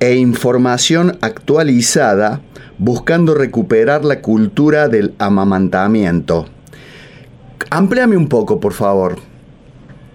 e 0.00 0.14
información 0.14 1.18
actualizada 1.20 2.40
buscando 2.78 3.34
recuperar 3.34 4.04
la 4.04 4.20
cultura 4.20 4.88
del 4.88 5.14
amamantamiento. 5.18 6.46
Amplíame 7.70 8.16
un 8.16 8.28
poco, 8.28 8.60
por 8.60 8.72
favor. 8.72 9.27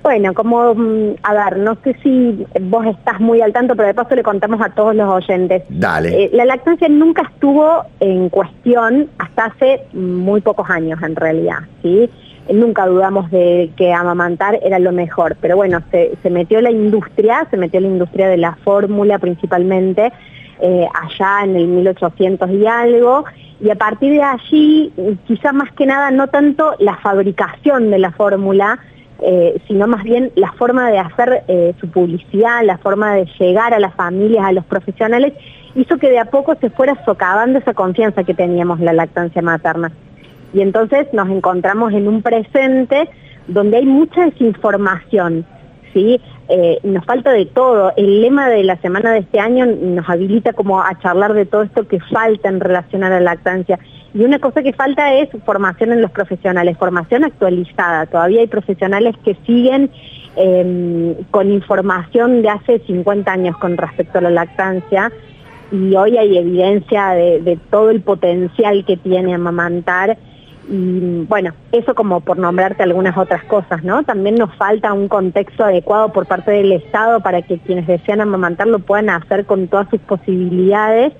Bueno, 0.03 0.33
como, 0.33 0.75
mm, 0.75 1.15
a 1.23 1.33
ver, 1.33 1.57
no 1.59 1.77
sé 1.81 1.95
si 2.03 2.45
vos 2.63 2.85
estás 2.85 3.21
muy 3.21 3.39
al 3.39 3.53
tanto, 3.53 3.73
pero 3.73 3.87
de 3.87 3.93
paso 3.93 4.15
le 4.15 4.21
contamos 4.21 4.59
a 4.61 4.69
todos 4.69 4.93
los 4.93 5.07
oyentes. 5.07 5.63
Dale. 5.69 6.25
Eh, 6.25 6.29
la 6.33 6.43
lactancia 6.43 6.89
nunca 6.89 7.21
estuvo 7.21 7.85
en 8.01 8.27
cuestión 8.27 9.09
hasta 9.17 9.45
hace 9.45 9.81
muy 9.93 10.41
pocos 10.41 10.69
años, 10.69 11.01
en 11.01 11.15
realidad, 11.15 11.59
¿sí? 11.81 12.09
Nunca 12.51 12.85
dudamos 12.85 13.31
de 13.31 13.71
que 13.77 13.93
amamantar 13.93 14.59
era 14.61 14.77
lo 14.77 14.91
mejor, 14.91 15.37
pero 15.39 15.55
bueno, 15.55 15.81
se, 15.89 16.29
metió 16.29 16.59
la 16.59 16.71
industria, 16.71 17.47
se 17.49 17.55
metió 17.55 17.79
la 17.79 17.87
industria 17.87 18.27
de 18.27 18.35
la 18.35 18.55
fórmula 18.55 19.19
principalmente, 19.19 20.11
eh, 20.59 20.85
allá 20.93 21.45
en 21.45 21.55
el 21.55 21.67
1800 21.67 22.49
y 22.51 22.67
algo, 22.67 23.23
y 23.61 23.69
a 23.69 23.75
partir 23.75 24.11
de 24.11 24.23
allí, 24.23 24.91
quizá 25.25 25.53
más 25.53 25.71
que 25.71 25.85
nada, 25.85 26.11
no 26.11 26.27
tanto 26.27 26.73
la 26.79 26.97
fabricación 26.97 27.89
de 27.89 27.99
la 27.99 28.11
fórmula, 28.11 28.77
eh, 29.25 29.61
sino 29.67 29.87
más 29.87 30.03
bien 30.03 30.31
la 30.35 30.51
forma 30.53 30.91
de 30.91 30.99
hacer 30.99 31.43
eh, 31.47 31.73
su 31.79 31.89
publicidad, 31.89 32.61
la 32.63 32.77
forma 32.77 33.15
de 33.15 33.25
llegar 33.39 33.73
a 33.73 33.79
las 33.79 33.93
familias, 33.95 34.45
a 34.45 34.51
los 34.51 34.65
profesionales, 34.65 35.31
hizo 35.75 35.97
que 35.97 36.09
de 36.09 36.19
a 36.19 36.25
poco 36.25 36.55
se 36.55 36.69
fuera 36.69 37.01
socavando 37.05 37.59
esa 37.59 37.73
confianza 37.73 38.25
que 38.25 38.33
teníamos 38.33 38.79
en 38.79 38.85
la 38.85 38.93
lactancia 38.93 39.41
materna. 39.41 39.93
Y 40.53 40.61
entonces 40.61 41.07
nos 41.13 41.29
encontramos 41.29 41.93
en 41.93 42.07
un 42.07 42.21
presente 42.21 43.09
donde 43.47 43.77
hay 43.77 43.85
mucha 43.85 44.25
desinformación, 44.25 45.45
¿sí? 45.93 46.19
Eh, 46.49 46.79
nos 46.83 47.05
falta 47.05 47.31
de 47.31 47.45
todo. 47.45 47.93
El 47.95 48.21
lema 48.21 48.49
de 48.49 48.63
la 48.63 48.75
semana 48.81 49.13
de 49.13 49.19
este 49.19 49.39
año 49.39 49.65
nos 49.65 50.09
habilita 50.09 50.51
como 50.51 50.81
a 50.81 50.99
charlar 50.99 51.33
de 51.33 51.45
todo 51.45 51.63
esto 51.63 51.87
que 51.87 51.99
falta 52.01 52.49
en 52.49 52.59
relación 52.59 53.03
a 53.03 53.09
la 53.09 53.21
lactancia. 53.21 53.79
Y 54.13 54.23
una 54.23 54.39
cosa 54.39 54.61
que 54.61 54.73
falta 54.73 55.13
es 55.15 55.29
formación 55.45 55.91
en 55.91 56.01
los 56.01 56.11
profesionales, 56.11 56.77
formación 56.77 57.23
actualizada. 57.23 58.05
Todavía 58.05 58.41
hay 58.41 58.47
profesionales 58.47 59.15
que 59.23 59.35
siguen 59.45 59.89
em, 60.35 61.15
con 61.31 61.51
información 61.51 62.41
de 62.41 62.49
hace 62.49 62.79
50 62.79 63.31
años 63.31 63.57
con 63.57 63.75
respecto 63.75 64.19
a 64.19 64.21
la 64.21 64.29
lactancia 64.29 65.11
y 65.71 65.95
hoy 65.95 66.17
hay 66.17 66.37
evidencia 66.37 67.09
de, 67.09 67.41
de 67.41 67.57
todo 67.71 67.89
el 67.89 68.01
potencial 68.01 68.85
que 68.85 68.97
tiene 68.97 69.33
amamantar 69.33 70.17
y 70.69 71.25
bueno, 71.27 71.53
eso 71.71 71.93
como 71.93 72.21
por 72.21 72.37
nombrarte 72.37 72.83
algunas 72.83 73.17
otras 73.17 73.43
cosas, 73.45 73.83
¿no? 73.83 74.03
También 74.03 74.35
nos 74.35 74.53
falta 74.55 74.93
un 74.93 75.07
contexto 75.07 75.65
adecuado 75.65 76.13
por 76.13 76.25
parte 76.25 76.51
del 76.51 76.71
Estado 76.71 77.19
para 77.19 77.41
que 77.41 77.59
quienes 77.59 77.85
desean 77.85 78.21
amamantar 78.21 78.67
lo 78.67 78.79
puedan 78.79 79.09
hacer 79.09 79.45
con 79.45 79.67
todas 79.67 79.89
sus 79.89 79.99
posibilidades 80.01 81.13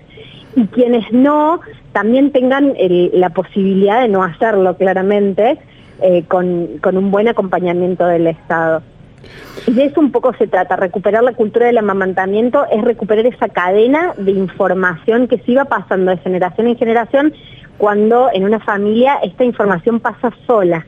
y 0.56 0.68
quienes 0.68 1.12
no 1.12 1.62
también 1.92 2.32
tengan 2.32 2.74
la 3.14 3.30
posibilidad 3.30 4.02
de 4.02 4.08
no 4.08 4.24
hacerlo 4.24 4.76
claramente 4.78 5.60
eh, 6.02 6.24
con, 6.28 6.80
con 6.82 6.98
un 6.98 7.12
buen 7.12 7.28
acompañamiento 7.28 8.06
del 8.06 8.28
Estado. 8.28 8.82
Y 9.68 9.74
de 9.74 9.86
eso 9.86 10.00
un 10.00 10.12
poco 10.12 10.34
se 10.34 10.48
trata, 10.48 10.76
recuperar 10.76 11.24
la 11.24 11.34
cultura 11.34 11.68
del 11.68 11.78
amamantamiento 11.78 12.66
es 12.72 12.84
recuperar 12.84 13.26
esa 13.26 13.50
cadena 13.50 14.14
de 14.18 14.32
información 14.32 15.28
que 15.28 15.38
se 15.40 15.54
iba 15.54 15.66
pasando 15.66 16.12
de 16.12 16.18
generación 16.18 16.68
en 16.68 16.78
generación 16.78 17.34
cuando 17.78 18.30
en 18.34 18.44
una 18.44 18.60
familia 18.60 19.20
esta 19.24 19.44
información 19.44 20.00
pasa 20.00 20.32
sola. 20.46 20.86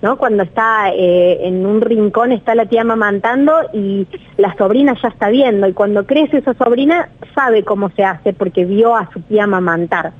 Cuando 0.00 0.42
está 0.44 0.90
eh, 0.94 1.46
en 1.46 1.66
un 1.66 1.82
rincón 1.82 2.32
está 2.32 2.54
la 2.54 2.64
tía 2.66 2.80
amamantando 2.80 3.52
y 3.74 4.06
la 4.38 4.56
sobrina 4.56 4.96
ya 5.00 5.08
está 5.08 5.28
viendo 5.28 5.68
y 5.68 5.74
cuando 5.74 6.06
crece 6.06 6.38
esa 6.38 6.54
sobrina 6.54 7.10
sabe 7.34 7.64
cómo 7.64 7.90
se 7.90 8.04
hace 8.04 8.32
porque 8.32 8.64
vio 8.64 8.96
a 8.96 9.10
su 9.12 9.20
tía 9.20 9.44
amamantar, 9.44 10.12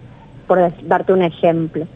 por 0.47 0.59
darte 0.83 1.13
un 1.15 1.23
ejemplo. 1.23 1.87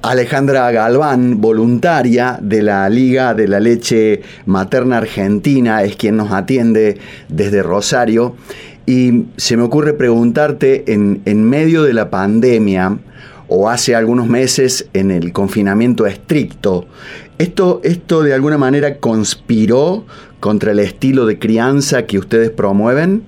Alejandra 0.00 0.70
Galván, 0.70 1.40
voluntaria 1.40 2.38
de 2.40 2.62
la 2.62 2.88
Liga 2.88 3.34
de 3.34 3.48
la 3.48 3.60
Leche 3.60 4.22
Materna 4.46 4.96
Argentina, 4.98 5.82
es 5.82 5.96
quien 5.96 6.16
nos 6.16 6.32
atiende 6.32 6.98
desde 7.28 7.62
Rosario. 7.62 8.36
Y 8.86 9.26
se 9.36 9.58
me 9.58 9.64
ocurre 9.64 9.92
preguntarte, 9.92 10.84
en 10.86 11.44
medio 11.44 11.82
de 11.82 11.92
la 11.92 12.08
pandemia, 12.08 12.96
o 13.48 13.68
hace 13.68 13.94
algunos 13.94 14.26
meses 14.26 14.88
en 14.92 15.10
el 15.10 15.32
confinamiento 15.32 16.06
estricto. 16.06 16.86
¿Esto, 17.38 17.80
¿Esto 17.82 18.22
de 18.22 18.34
alguna 18.34 18.58
manera 18.58 18.98
conspiró 18.98 20.04
contra 20.40 20.72
el 20.72 20.78
estilo 20.78 21.26
de 21.26 21.38
crianza 21.38 22.06
que 22.06 22.18
ustedes 22.18 22.50
promueven? 22.50 23.24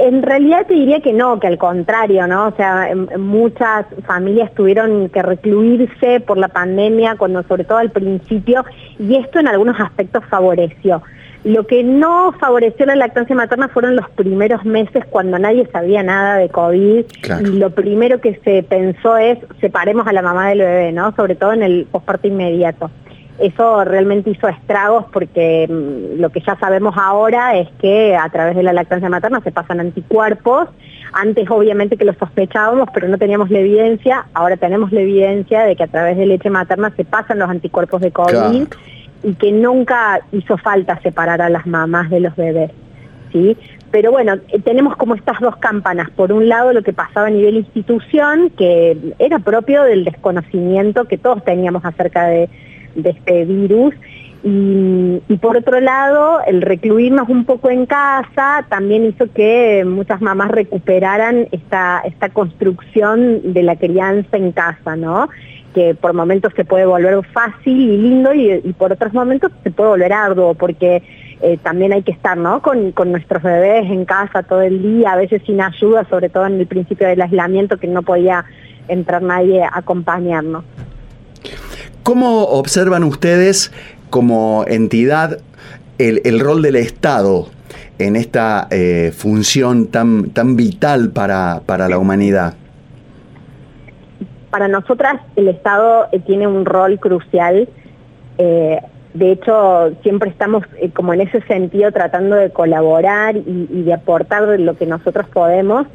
En 0.00 0.22
realidad 0.22 0.66
te 0.66 0.74
diría 0.74 1.00
que 1.00 1.12
no, 1.12 1.40
que 1.40 1.46
al 1.46 1.58
contrario, 1.58 2.26
¿no? 2.26 2.48
O 2.48 2.56
sea, 2.56 2.88
muchas 3.18 3.86
familias 4.06 4.52
tuvieron 4.54 5.08
que 5.08 5.22
recluirse 5.22 6.20
por 6.20 6.36
la 6.38 6.48
pandemia, 6.48 7.16
cuando 7.16 7.42
sobre 7.44 7.64
todo 7.64 7.78
al 7.78 7.90
principio, 7.90 8.64
y 8.98 9.16
esto 9.16 9.40
en 9.40 9.48
algunos 9.48 9.80
aspectos 9.80 10.24
favoreció. 10.28 11.02
Lo 11.44 11.66
que 11.66 11.84
no 11.84 12.32
favoreció 12.32 12.84
la 12.84 12.96
lactancia 12.96 13.34
materna 13.34 13.68
fueron 13.68 13.94
los 13.94 14.08
primeros 14.10 14.64
meses 14.64 15.04
cuando 15.08 15.38
nadie 15.38 15.68
sabía 15.70 16.02
nada 16.02 16.36
de 16.36 16.48
COVID 16.48 17.04
y 17.40 17.58
lo 17.58 17.70
primero 17.70 18.20
que 18.20 18.40
se 18.44 18.64
pensó 18.64 19.16
es 19.16 19.38
separemos 19.60 20.06
a 20.08 20.12
la 20.12 20.22
mamá 20.22 20.48
del 20.48 20.58
bebé, 20.58 20.92
¿no? 20.92 21.14
Sobre 21.14 21.36
todo 21.36 21.52
en 21.52 21.62
el 21.62 21.86
posparto 21.90 22.26
inmediato. 22.26 22.90
eso 23.38 23.84
realmente 23.84 24.30
hizo 24.30 24.48
estragos 24.48 25.04
porque 25.12 25.68
mm, 25.68 26.20
lo 26.20 26.30
que 26.30 26.40
ya 26.40 26.58
sabemos 26.58 26.96
ahora 26.98 27.56
es 27.56 27.68
que 27.80 28.16
a 28.16 28.28
través 28.30 28.56
de 28.56 28.64
la 28.64 28.72
lactancia 28.72 29.08
materna 29.08 29.40
se 29.42 29.52
pasan 29.52 29.78
anticuerpos. 29.78 30.68
Antes 31.12 31.48
obviamente 31.48 31.96
que 31.96 32.04
lo 32.04 32.14
sospechábamos, 32.14 32.88
pero 32.92 33.06
no 33.06 33.16
teníamos 33.16 33.48
la 33.48 33.60
evidencia. 33.60 34.26
Ahora 34.34 34.56
tenemos 34.56 34.90
la 34.90 35.00
evidencia 35.00 35.62
de 35.62 35.76
que 35.76 35.84
a 35.84 35.88
través 35.88 36.16
de 36.16 36.26
leche 36.26 36.50
materna 36.50 36.92
se 36.96 37.04
pasan 37.04 37.38
los 37.38 37.48
anticuerpos 37.48 38.00
de 38.00 38.10
COVID 38.10 38.66
y 39.22 39.34
que 39.34 39.52
nunca 39.52 40.20
hizo 40.32 40.56
falta 40.58 41.00
separar 41.00 41.42
a 41.42 41.48
las 41.48 41.66
mamás 41.66 42.10
de 42.10 42.20
los 42.20 42.36
bebés. 42.36 42.70
¿sí? 43.32 43.56
Pero 43.90 44.10
bueno, 44.10 44.34
eh, 44.48 44.60
tenemos 44.60 44.96
como 44.96 45.14
estas 45.14 45.40
dos 45.40 45.56
campanas. 45.56 46.10
Por 46.10 46.32
un 46.32 46.48
lado, 46.48 46.72
lo 46.72 46.82
que 46.82 46.92
pasaba 46.92 47.28
a 47.28 47.30
nivel 47.30 47.56
institución, 47.56 48.50
que 48.50 48.96
era 49.18 49.38
propio 49.38 49.82
del 49.84 50.04
desconocimiento 50.04 51.06
que 51.06 51.18
todos 51.18 51.44
teníamos 51.44 51.84
acerca 51.84 52.26
de, 52.26 52.48
este 53.02 53.44
virus. 53.44 53.94
Y, 54.44 55.20
por 55.40 55.56
otro 55.56 55.80
lado, 55.80 56.40
el 56.46 56.62
recluirnos 56.62 57.28
un 57.28 57.44
poco 57.44 57.70
en 57.70 57.86
casa 57.86 58.64
también 58.68 59.04
hizo 59.04 59.30
que 59.32 59.84
muchas 59.84 60.20
mamás 60.20 60.50
recuperaran 60.50 61.48
esta, 61.50 62.02
esta 62.04 62.28
construcción 62.28 63.52
de 63.52 63.62
la 63.64 63.76
crianza 63.76 64.36
en 64.36 64.52
casa, 64.52 64.96
¿no? 64.96 65.28
Que 65.74 65.94
por 65.94 66.14
momentos 66.14 66.52
se 66.56 66.64
puede 66.64 66.86
volver 66.86 67.24
fácil 67.32 67.80
y 67.80 67.96
lindo 67.98 68.32
y, 68.34 68.72
por 68.78 68.92
otros 68.92 69.12
momentos 69.12 69.52
se 69.62 69.70
puede 69.70 69.90
volver 69.90 70.12
arduo, 70.12 70.54
porque 70.54 71.02
eh, 71.40 71.58
también 71.62 71.92
hay 71.92 72.02
que 72.02 72.12
estar 72.12 72.36
¿no? 72.36 72.62
Con, 72.62 72.92
con, 72.92 73.12
nuestros 73.12 73.42
bebés 73.42 73.90
en 73.90 74.04
casa 74.04 74.42
todo 74.42 74.62
el 74.62 74.82
día, 74.82 75.12
a 75.12 75.16
veces 75.16 75.42
sin 75.46 75.60
ayuda, 75.60 76.06
sobre 76.08 76.28
todo 76.30 76.46
en 76.46 76.58
el 76.58 76.66
principio 76.66 77.06
del 77.06 77.20
aislamiento, 77.20 77.76
que 77.76 77.86
no 77.86 78.02
podía 78.02 78.44
entrar 78.88 79.22
nadie 79.22 79.62
a 79.62 79.70
acompañarnos. 79.74 80.64
¿Cómo 82.02 82.44
observan 82.44 83.04
ustedes 83.04 83.70
como 84.10 84.64
entidad 84.66 85.40
el, 85.98 86.40
rol 86.40 86.62
del 86.62 86.76
Estado 86.76 87.48
en 87.98 88.16
esta 88.16 88.66
eh, 88.70 89.12
función 89.14 89.88
tan, 89.88 90.30
tan 90.30 90.56
vital 90.56 91.10
para, 91.10 91.60
la 91.66 91.98
humanidad? 91.98 92.54
Para 94.50 94.68
nosotras 94.68 95.20
el 95.36 95.48
Estado 95.48 96.08
eh, 96.12 96.20
tiene 96.20 96.46
un 96.46 96.64
rol 96.64 96.98
crucial. 96.98 97.68
Eh, 98.38 98.80
de 99.14 99.32
hecho, 99.32 99.92
siempre 100.02 100.30
estamos 100.30 100.64
como 100.94 101.12
en 101.12 101.22
ese 101.22 101.40
sentido 101.42 101.90
tratando 101.92 102.36
de 102.36 102.50
colaborar 102.50 103.36
y, 103.36 103.82
de 103.82 103.92
aportar 103.92 104.42
lo 104.60 104.76
que 104.76 104.86
nosotros 104.86 105.26
podemos. 105.28 105.86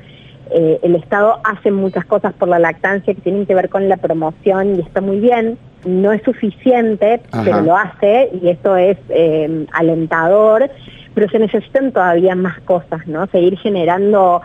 el 0.52 0.96
Estado 0.96 1.40
hace 1.44 1.72
muchas 1.72 2.06
cosas 2.06 2.34
por 2.34 2.48
la 2.48 2.60
lactancia 2.60 3.14
que 3.14 3.22
tienen 3.22 3.46
que 3.46 3.56
ver 3.56 3.70
con 3.70 3.88
la 3.88 3.98
promoción 3.98 4.76
y 4.76 4.82
está 4.82 5.00
muy 5.00 5.20
bien 5.20 5.58
no 5.86 6.12
es 6.12 6.22
suficiente, 6.24 7.22
pero 7.44 7.62
lo 7.62 7.76
hace 7.76 8.30
y 8.42 8.50
esto 8.50 8.76
es 8.76 8.98
eh, 9.10 9.66
alentador, 9.74 10.70
pero 11.14 11.30
se 11.30 11.40
necesitan 11.40 11.92
todavía 11.92 12.36
más 12.36 12.60
cosas, 12.62 13.06
¿no? 13.08 13.28
Seguir 13.28 13.58
generando, 13.60 14.42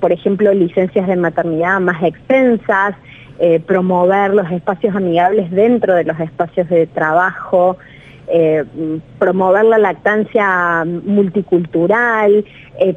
por 0.00 0.12
ejemplo, 0.12 0.52
licencias 0.52 1.06
de 1.06 1.16
maternidad 1.16 1.80
más 1.80 2.02
extensas, 2.02 2.94
eh, 3.38 3.60
promover 3.60 4.34
los 4.34 4.50
espacios 4.50 4.94
amigables 4.96 5.50
dentro 5.50 5.94
de 5.94 6.04
los 6.04 6.18
espacios 6.18 6.68
de 6.68 6.86
trabajo, 6.86 7.76
eh, 8.28 8.64
promover 9.18 9.64
la 9.64 9.78
lactancia 9.78 10.84
multicultural, 10.84 12.44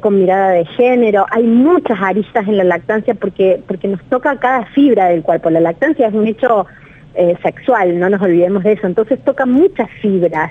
con 0.00 0.20
mirada 0.20 0.50
de 0.50 0.64
género. 0.64 1.26
Hay 1.30 1.42
muchas 1.42 2.00
aristas 2.00 2.46
en 2.46 2.56
la 2.56 2.64
lactancia 2.64 3.14
porque, 3.14 3.60
porque 3.66 3.88
nos 3.88 4.00
toca 4.04 4.36
cada 4.36 4.66
fibra 4.66 5.06
del 5.06 5.22
cuerpo. 5.22 5.50
La 5.50 5.58
lactancia 5.58 6.06
es 6.06 6.14
un 6.14 6.28
hecho 6.28 6.66
eh, 7.14 7.36
sexual, 7.42 8.00
no 8.00 8.08
nos 8.08 8.22
olvidemos 8.22 8.64
de 8.64 8.72
eso. 8.72 8.86
Entonces 8.86 9.22
toca 9.22 9.44
muchas 9.44 9.90
fibras 10.00 10.50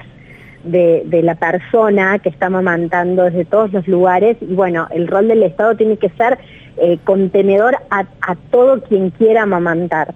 de, 0.63 1.21
la 1.23 1.35
persona 1.35 2.19
que 2.19 2.29
está 2.29 2.47
amamantando 2.47 3.23
desde 3.23 3.45
todos 3.45 3.71
los 3.73 3.87
lugares 3.87 4.37
y 4.41 4.53
bueno, 4.53 4.87
el 4.91 5.07
rol 5.07 5.27
del 5.27 5.43
Estado 5.43 5.75
tiene 5.75 5.97
que 5.97 6.09
ser 6.09 6.39
eh, 6.77 6.97
contenedor 7.03 7.77
a, 7.89 8.05
todo 8.51 8.81
quien 8.81 9.11
quiera 9.11 9.43
amamantar. 9.43 10.13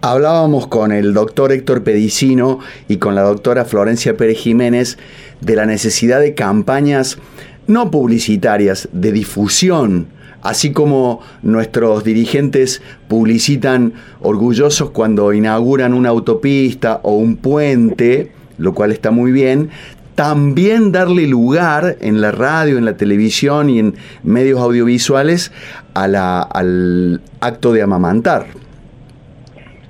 Hablábamos 0.00 0.68
con 0.68 0.92
el 0.92 1.12
doctor 1.12 1.50
Héctor 1.50 1.82
Pedicino 1.82 2.60
y 2.86 2.98
con 2.98 3.14
la 3.14 3.22
doctora 3.22 3.64
Florencia 3.64 4.16
Pérez 4.16 4.38
Jiménez 4.38 4.98
de 5.40 5.56
la 5.56 5.66
necesidad 5.66 6.20
de 6.20 6.34
campañas 6.34 7.18
no 7.66 7.90
publicitarias, 7.90 8.88
de 8.92 9.12
difusión 9.12 10.08
Así 10.42 10.72
como 10.72 11.20
nuestros 11.42 12.04
dirigentes 12.04 12.80
publicitan 13.08 13.94
orgullosos 14.20 14.90
cuando 14.90 15.32
inauguran 15.32 15.92
una 15.94 16.10
autopista 16.10 17.00
o 17.02 17.16
un 17.16 17.36
puente, 17.36 18.30
lo 18.58 18.74
cual 18.74 18.92
está 18.92 19.10
muy 19.10 19.32
bien, 19.32 19.70
también 20.14 20.90
darle 20.90 21.26
lugar 21.26 21.96
en 22.00 22.20
la 22.20 22.32
radio, 22.32 22.76
en 22.76 22.84
la 22.84 22.96
televisión 22.96 23.70
y 23.70 23.78
en 23.78 23.94
medios 24.24 24.60
audiovisuales 24.60 25.52
al 25.94 27.20
acto 27.40 27.72
de 27.72 27.82
amamantar. 27.82 28.46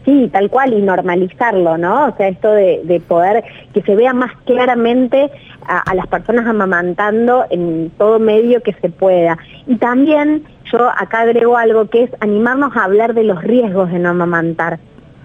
Sí, 0.08 0.30
tal 0.32 0.48
cual, 0.48 0.72
y 0.72 0.80
normalizarlo, 0.80 1.76
¿no? 1.76 2.06
O 2.06 2.16
sea, 2.16 2.28
esto 2.28 2.50
de, 2.50 3.02
poder 3.06 3.44
que 3.74 3.82
se 3.82 3.94
vea 3.94 4.14
más 4.14 4.32
claramente 4.46 5.30
a, 5.66 5.94
las 5.94 6.06
personas 6.06 6.46
amamantando 6.46 7.44
en 7.50 7.90
todo 7.98 8.18
medio 8.18 8.62
que 8.62 8.72
se 8.80 8.88
pueda. 8.88 9.36
Y 9.66 9.76
también 9.76 10.44
yo 10.72 10.88
acá 10.88 11.20
agrego 11.20 11.58
algo 11.58 11.90
que 11.90 12.04
es 12.04 12.10
animarnos 12.20 12.74
a 12.74 12.84
hablar 12.84 13.12
de 13.12 13.24
los 13.24 13.42
riesgos 13.42 13.90
de 13.90 13.98
no 13.98 14.08
amamantar. 14.08 14.78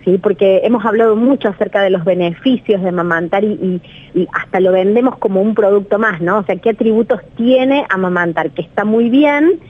¿Sí? 0.03 0.17
porque 0.17 0.61
hemos 0.65 0.85
hablado 0.85 1.15
mucho 1.15 1.47
acerca 1.47 1.81
de 1.81 1.89
los 1.89 2.03
beneficios 2.03 2.81
de 2.81 2.89
amamantar 2.89 3.43
y, 3.45 3.81
y, 4.13 4.27
hasta 4.33 4.59
lo 4.59 4.73
vendemos 4.73 5.17
como 5.17 5.41
un 5.41 5.55
producto 5.55 5.97
más, 5.97 6.19
¿no? 6.19 6.39
O 6.39 6.43
sea, 6.43 6.57
¿qué 6.57 6.71
atributos 6.71 7.21
tiene 7.37 7.85
amamantar? 7.89 8.51
Que 8.51 8.63
está 8.63 8.83
muy 8.83 9.09
bien, 9.09 9.61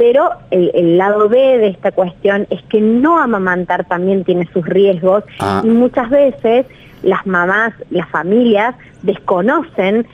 pero 0.00 0.30
el, 0.50 0.96
lado 0.96 1.28
B 1.28 1.36
de 1.36 1.66
esta 1.66 1.92
cuestión 1.92 2.46
es 2.48 2.62
que 2.70 2.80
no 2.80 3.18
amamantar 3.18 3.84
también 3.84 4.24
tiene 4.24 4.48
sus 4.50 4.64
riesgos 4.64 5.24
ah. 5.40 5.60
y 5.62 5.68
muchas 5.68 6.08
veces 6.08 6.64
las 7.02 7.26
mamás, 7.26 7.74
las 7.90 8.08
familias 8.08 8.74
desconocen 9.02 10.06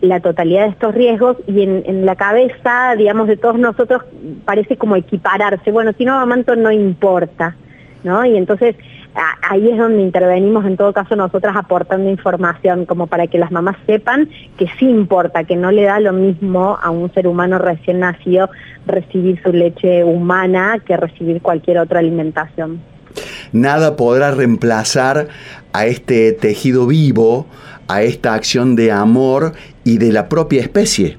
la 0.00 0.20
totalidad 0.20 0.62
de 0.62 0.70
estos 0.70 0.94
riesgos 0.94 1.36
y 1.46 1.60
en, 1.62 2.06
la 2.06 2.16
cabeza, 2.16 2.94
digamos, 2.96 3.28
de 3.28 3.36
todos 3.36 3.58
nosotros 3.58 4.02
parece 4.46 4.78
como 4.78 4.96
equipararse. 4.96 5.70
Bueno, 5.70 5.92
si 5.98 6.06
no 6.06 6.14
amamanto 6.14 6.56
no 6.56 6.72
importa, 6.72 7.54
¿no? 8.02 8.24
Y 8.24 8.38
entonces 8.38 8.76
ahí 9.42 9.70
es 9.70 9.78
donde 9.78 10.02
intervenimos 10.02 10.64
en 10.64 10.76
todo 10.76 10.92
caso 10.92 11.16
nosotras 11.16 11.56
aportando 11.56 12.10
información 12.10 12.84
como 12.86 13.06
para 13.06 13.26
que 13.26 13.38
las 13.38 13.50
mamás 13.50 13.76
sepan 13.86 14.28
que 14.58 14.66
sí 14.78 14.88
importa, 14.88 15.44
que 15.44 15.56
no 15.56 15.70
le 15.70 15.84
da 15.84 16.00
lo 16.00 16.12
mismo 16.12 16.78
a 16.82 16.90
un 16.90 17.12
ser 17.12 17.26
humano 17.26 17.58
recién 17.58 18.00
nacido 18.00 18.50
recibir 18.86 19.40
su 19.42 19.52
leche 19.52 20.04
humana 20.04 20.78
que 20.84 20.96
recibir 20.96 21.40
cualquier 21.40 21.78
otra 21.78 22.00
alimentación. 22.00 22.80
Nada 23.52 23.96
podrá 23.96 24.32
reemplazar 24.32 25.28
a 25.72 25.86
este 25.86 26.32
tejido 26.32 26.86
vivo, 26.86 27.46
a 27.86 28.02
esta 28.02 28.34
acción 28.34 28.74
de 28.74 28.90
amor 28.90 29.52
y 29.84 29.98
de 29.98 30.12
la 30.12 30.28
propia 30.28 30.60
especie. 30.60 31.16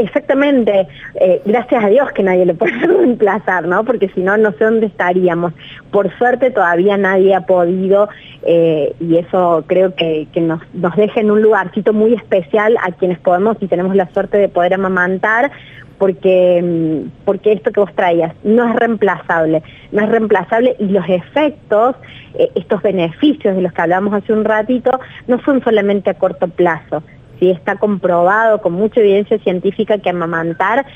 Exactamente, 0.00 0.88
eh, 1.16 1.42
gracias 1.44 1.84
a 1.84 1.88
Dios 1.88 2.10
que 2.12 2.22
nadie 2.22 2.46
lo 2.46 2.54
puede 2.54 2.72
reemplazar, 2.86 3.66
¿no? 3.66 3.84
Porque 3.84 4.08
si 4.08 4.22
no, 4.22 4.36
no 4.38 4.52
sé 4.52 4.64
dónde 4.64 4.86
estaríamos. 4.86 5.52
Por 5.90 6.10
suerte 6.16 6.50
todavía 6.50 6.96
nadie 6.96 7.34
ha 7.34 7.42
podido 7.42 8.08
eh, 8.42 8.94
y 8.98 9.16
eso 9.18 9.64
creo 9.66 9.94
que, 9.94 10.26
nos, 10.40 10.60
deja 10.96 11.20
en 11.20 11.30
un 11.30 11.42
lugarcito 11.42 11.92
muy 11.92 12.14
especial 12.14 12.78
a 12.82 12.92
quienes 12.92 13.18
podemos 13.18 13.58
y 13.60 13.66
tenemos 13.66 13.94
la 13.94 14.10
suerte 14.12 14.38
de 14.38 14.48
poder 14.48 14.72
amamantar 14.72 15.50
porque, 15.98 16.62
mm, 16.62 17.24
porque 17.26 17.52
esto 17.52 17.70
que 17.70 17.80
vos 17.80 17.94
traías 17.94 18.32
no 18.42 18.70
es 18.70 18.76
reemplazable, 18.76 19.62
no 19.92 20.02
es 20.02 20.08
reemplazable 20.08 20.76
y 20.78 20.86
los 20.86 21.06
efectos, 21.10 21.94
eh, 22.38 22.50
estos 22.54 22.80
beneficios 22.80 23.54
de 23.54 23.60
los 23.60 23.72
que 23.74 23.82
hablamos 23.82 24.14
hace 24.14 24.32
un 24.32 24.44
ratito, 24.44 24.98
no 25.26 25.42
son 25.42 25.62
solamente 25.62 26.08
a 26.08 26.14
corto 26.14 26.48
plazo, 26.48 27.02
¿sí? 27.40 27.50
está 27.50 27.76
comprobado 27.76 28.60
con 28.60 28.74
mucha 28.74 29.00
evidencia 29.00 29.38
científica 29.38 29.98
que 29.98 30.10
amamantar 30.10 30.86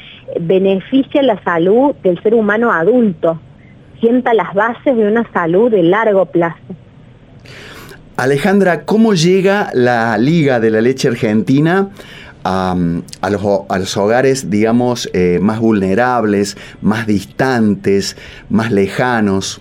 beneficia 0.40 1.22
la 1.22 1.42
salud 1.42 1.94
del 2.02 2.22
ser 2.22 2.34
humano 2.34 2.70
adulto, 2.70 3.40
sienta 4.00 4.34
las 4.34 4.54
bases 4.54 4.96
de 4.96 5.08
una 5.08 5.28
salud 5.32 5.70
de 5.70 5.82
largo 5.82 6.26
plazo. 6.26 6.62
Alejandra, 8.16 8.84
¿cómo 8.84 9.14
llega 9.14 9.70
la 9.74 10.16
Liga 10.18 10.60
de 10.60 10.70
la 10.70 10.80
Leche 10.80 11.08
Argentina 11.08 11.90
a, 12.44 12.76
los, 13.30 13.96
hogares, 13.96 14.50
digamos, 14.50 15.10
eh, 15.14 15.38
más 15.40 15.58
vulnerables, 15.58 16.56
más 16.80 17.08
distantes, 17.08 18.16
más 18.50 18.70
lejanos? 18.70 19.60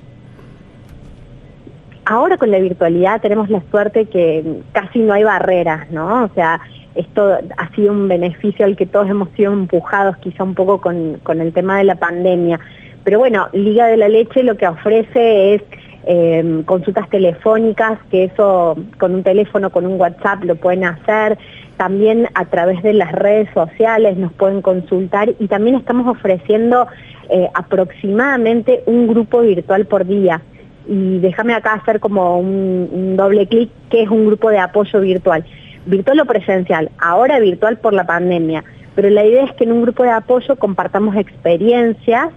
Ahora 2.06 2.38
con 2.38 2.52
la 2.52 2.60
virtualidad 2.60 3.22
tenemos 3.22 3.50
la 3.50 3.62
suerte 3.72 4.06
que 4.06 4.44
casi 4.74 5.00
no 5.00 5.14
hay 5.14 5.24
barreras, 5.24 5.90
¿no? 5.90 6.26
O 6.26 6.30
sea, 6.36 6.60
esto 6.96 7.38
ha 7.58 7.76
sido 7.76 7.94
un 7.94 8.08
beneficio 8.08 8.66
al 8.66 8.76
que 8.76 8.86
todos 8.86 9.10
hemos 9.10 9.30
sido 9.32 9.54
empujados 9.54 10.18
quizá 10.18 10.44
un 10.44 10.54
poco 10.54 10.82
con, 10.82 11.20
el 11.28 11.54
tema 11.54 11.78
de 11.78 11.86
la 11.86 11.96
pandemia. 11.96 12.60
Pero 13.04 13.20
bueno, 13.20 13.48
Liga 13.54 13.88
de 13.88 13.98
la 13.98 14.10
Leche 14.10 14.44
lo 14.44 14.58
que 14.58 14.68
ofrece 14.68 15.56
es 15.56 15.62
em, 16.06 16.64
consultas 16.64 17.10
telefónicas, 17.10 18.00
que 18.12 18.26
eso 18.26 18.78
con 19.00 19.16
un 19.16 19.24
teléfono, 19.24 19.70
con 19.70 19.86
un 19.86 20.00
WhatsApp 20.00 20.44
lo 20.44 20.56
pueden 20.56 20.84
hacer, 20.84 21.38
también 21.78 22.28
a 22.36 22.46
través 22.46 22.84
de 22.84 22.94
las 22.94 23.12
redes 23.14 23.50
sociales 23.54 24.18
nos 24.18 24.32
pueden 24.34 24.62
consultar 24.62 25.34
y 25.40 25.48
también 25.48 25.78
estamos 25.78 26.08
ofreciendo 26.08 26.88
eh, 27.30 27.50
aproximadamente 27.54 28.84
un 28.86 29.08
grupo 29.08 29.42
virtual 29.42 29.86
por 29.86 30.06
día. 30.06 30.42
Y 30.88 31.20
déjame 31.20 31.54
acá 31.54 31.74
hacer 31.74 32.00
como 32.00 32.40
un, 32.40 33.16
doble 33.16 33.48
clic, 33.48 33.70
que 33.90 34.04
es 34.04 34.10
un 34.10 34.26
grupo 34.26 34.50
de 34.50 34.60
apoyo 34.60 35.00
virtual. 35.00 35.46
Virtual 35.86 36.20
o 36.22 36.26
presencial, 36.26 36.90
ahora 37.00 37.40
virtual 37.40 37.78
por 37.78 37.94
la 37.94 38.06
pandemia, 38.06 38.64
pero 38.96 39.10
la 39.10 39.26
idea 39.26 39.44
es 39.44 39.52
que 39.54 39.66
en 39.66 39.74
un 39.74 39.82
grupo 39.82 40.04
de 40.04 40.12
apoyo 40.12 40.56
compartamos 40.56 41.16
experiencias 41.16 42.30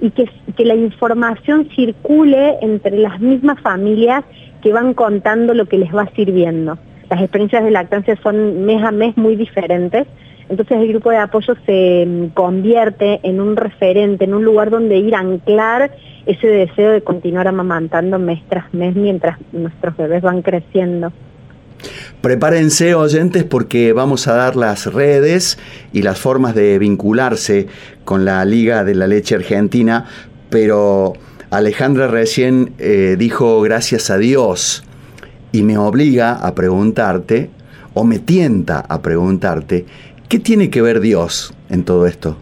y 0.00 0.10
que, 0.10 0.28
que 0.56 0.64
la 0.64 0.74
información 0.74 1.68
circule 1.74 2.56
entre 2.60 2.98
las 2.98 3.20
mismas 3.20 3.60
familias 3.60 4.24
que 4.62 4.72
van 4.72 4.94
contando 4.94 5.54
lo 5.54 5.66
que 5.66 5.78
les 5.78 5.94
va 5.94 6.08
sirviendo. 6.16 6.78
Las 7.10 7.20
experiencias 7.20 7.64
de 7.64 7.70
lactancia 7.70 8.16
son 8.22 8.64
mes 8.64 8.82
a 8.82 8.90
mes 8.90 9.16
muy 9.16 9.36
diferentes, 9.36 10.06
entonces 10.48 10.78
el 10.78 10.88
grupo 10.88 11.10
de 11.10 11.18
apoyo 11.18 11.54
se 11.66 12.06
mm, 12.06 12.26
convierte 12.28 13.20
en 13.22 13.40
un 13.40 13.56
referente, 13.56 14.24
en 14.24 14.34
un 14.34 14.44
lugar 14.44 14.70
donde 14.70 14.96
ir 14.98 15.14
a 15.14 15.20
anclar 15.20 15.92
ese 16.26 16.46
deseo 16.46 16.92
de 16.92 17.02
continuar 17.02 17.48
amamantando 17.48 18.18
mes 18.18 18.40
tras 18.48 18.72
mes 18.74 18.94
mientras 18.94 19.38
nuestros 19.52 19.96
bebés 19.96 20.22
van 20.22 20.42
creciendo. 20.42 21.12
Prepárense 22.20 22.94
oyentes 22.94 23.44
porque 23.44 23.92
vamos 23.92 24.26
a 24.26 24.34
dar 24.34 24.56
las 24.56 24.92
redes 24.92 25.58
y 25.92 26.02
las 26.02 26.18
formas 26.18 26.54
de 26.54 26.78
vincularse 26.78 27.68
con 28.04 28.24
la 28.24 28.44
Liga 28.44 28.84
de 28.84 28.94
la 28.94 29.06
Leche 29.06 29.36
Argentina, 29.36 30.06
pero 30.50 31.12
Alejandra 31.50 32.08
recién 32.08 32.74
eh, 32.78 33.16
dijo 33.18 33.60
gracias 33.60 34.10
a 34.10 34.18
Dios 34.18 34.84
y 35.52 35.62
me 35.62 35.78
obliga 35.78 36.32
a 36.34 36.54
preguntarte, 36.54 37.50
o 37.94 38.04
me 38.04 38.18
tienta 38.18 38.80
a 38.80 39.00
preguntarte, 39.00 39.86
¿qué 40.28 40.38
tiene 40.38 40.70
que 40.70 40.82
ver 40.82 41.00
Dios 41.00 41.54
en 41.70 41.84
todo 41.84 42.06
esto? 42.06 42.36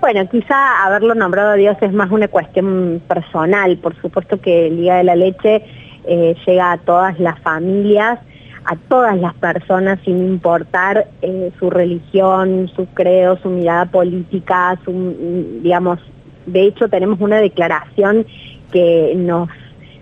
Bueno, 0.00 0.26
quizá 0.30 0.84
haberlo 0.84 1.14
nombrado 1.14 1.50
a 1.50 1.54
Dios 1.54 1.76
es 1.80 1.92
más 1.92 2.10
una 2.10 2.28
cuestión 2.28 3.02
personal. 3.06 3.76
Por 3.78 3.94
supuesto 4.00 4.40
que 4.40 4.68
el 4.68 4.78
Día 4.78 4.96
de 4.96 5.04
la 5.04 5.14
Leche 5.14 5.62
eh, 6.06 6.34
llega 6.46 6.72
a 6.72 6.78
todas 6.78 7.18
las 7.20 7.38
familias, 7.40 8.18
a 8.64 8.76
todas 8.76 9.18
las 9.18 9.34
personas 9.34 9.98
sin 10.04 10.18
importar 10.18 11.08
eh, 11.20 11.50
su 11.58 11.68
religión, 11.68 12.70
su 12.74 12.86
credo, 12.86 13.38
su 13.42 13.50
mirada 13.50 13.86
política, 13.86 14.78
su, 14.84 15.60
digamos, 15.62 15.98
de 16.46 16.62
hecho 16.62 16.88
tenemos 16.88 17.20
una 17.20 17.36
declaración 17.36 18.26
que 18.72 19.12
nos 19.16 19.48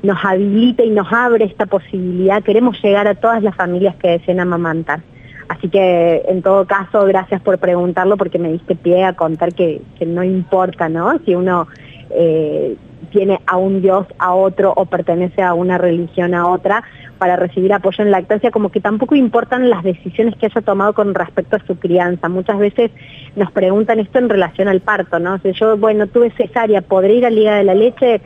nos 0.00 0.24
habilita 0.24 0.84
y 0.84 0.90
nos 0.90 1.12
abre 1.12 1.44
esta 1.44 1.66
posibilidad. 1.66 2.40
Queremos 2.44 2.80
llegar 2.80 3.08
a 3.08 3.16
todas 3.16 3.42
las 3.42 3.56
familias 3.56 3.96
que 3.96 4.10
deseen 4.10 4.38
amamantar. 4.38 5.00
Así 5.49 5.68
que 5.68 6.22
en 6.28 6.42
todo 6.42 6.66
caso, 6.66 7.05
gracias 7.07 7.40
por 7.40 7.59
preguntarlo 7.59 8.16
porque 8.16 8.38
me 8.38 8.53
diste 8.53 8.76
pie 8.76 9.05
a 9.05 9.14
contar 9.14 9.55
que, 9.55 9.80
no 10.07 10.22
importa, 10.22 10.88
¿no? 10.88 11.18
Si 11.24 11.34
uno 11.34 11.66
eh, 12.11 12.76
tiene 13.11 13.40
a 13.46 13.57
un 13.57 13.80
Dios, 13.80 14.07
a 14.18 14.34
otro 14.34 14.74
o 14.76 14.84
pertenece 14.84 15.42
a 15.42 15.55
una 15.55 15.78
religión, 15.78 16.34
a 16.34 16.46
otra, 16.49 16.84
para 17.16 17.36
recibir 17.36 17.72
apoyo 17.72 18.05
en 18.05 18.11
lactancia, 18.11 18.51
como 18.51 18.70
que 18.70 18.80
tampoco 18.80 19.14
importan 19.14 19.70
las 19.70 19.82
decisiones 19.82 20.36
que 20.36 20.46
haya 20.46 20.61
tomado 20.61 20.92
con 20.92 21.14
respecto 21.14 21.57
a 21.57 21.66
su 21.66 21.78
crianza. 21.78 22.28
Muchas 22.28 22.59
veces 22.59 22.90
nos 23.34 23.51
preguntan 23.51 24.01
esto 24.01 24.18
en 24.18 24.28
relación 24.28 24.68
al 24.68 24.80
parto, 24.80 25.18
¿no? 25.18 25.38
Si 25.38 25.53
yo, 25.53 25.78
bueno, 25.78 26.07
tuve 26.07 26.30
cesárea, 26.32 26.82
¿podré 26.82 27.14
ir 27.14 27.26
a 27.26 27.30
Liga 27.30 27.57
de 27.57 27.64
la 27.64 27.74
Leche? 27.74 28.20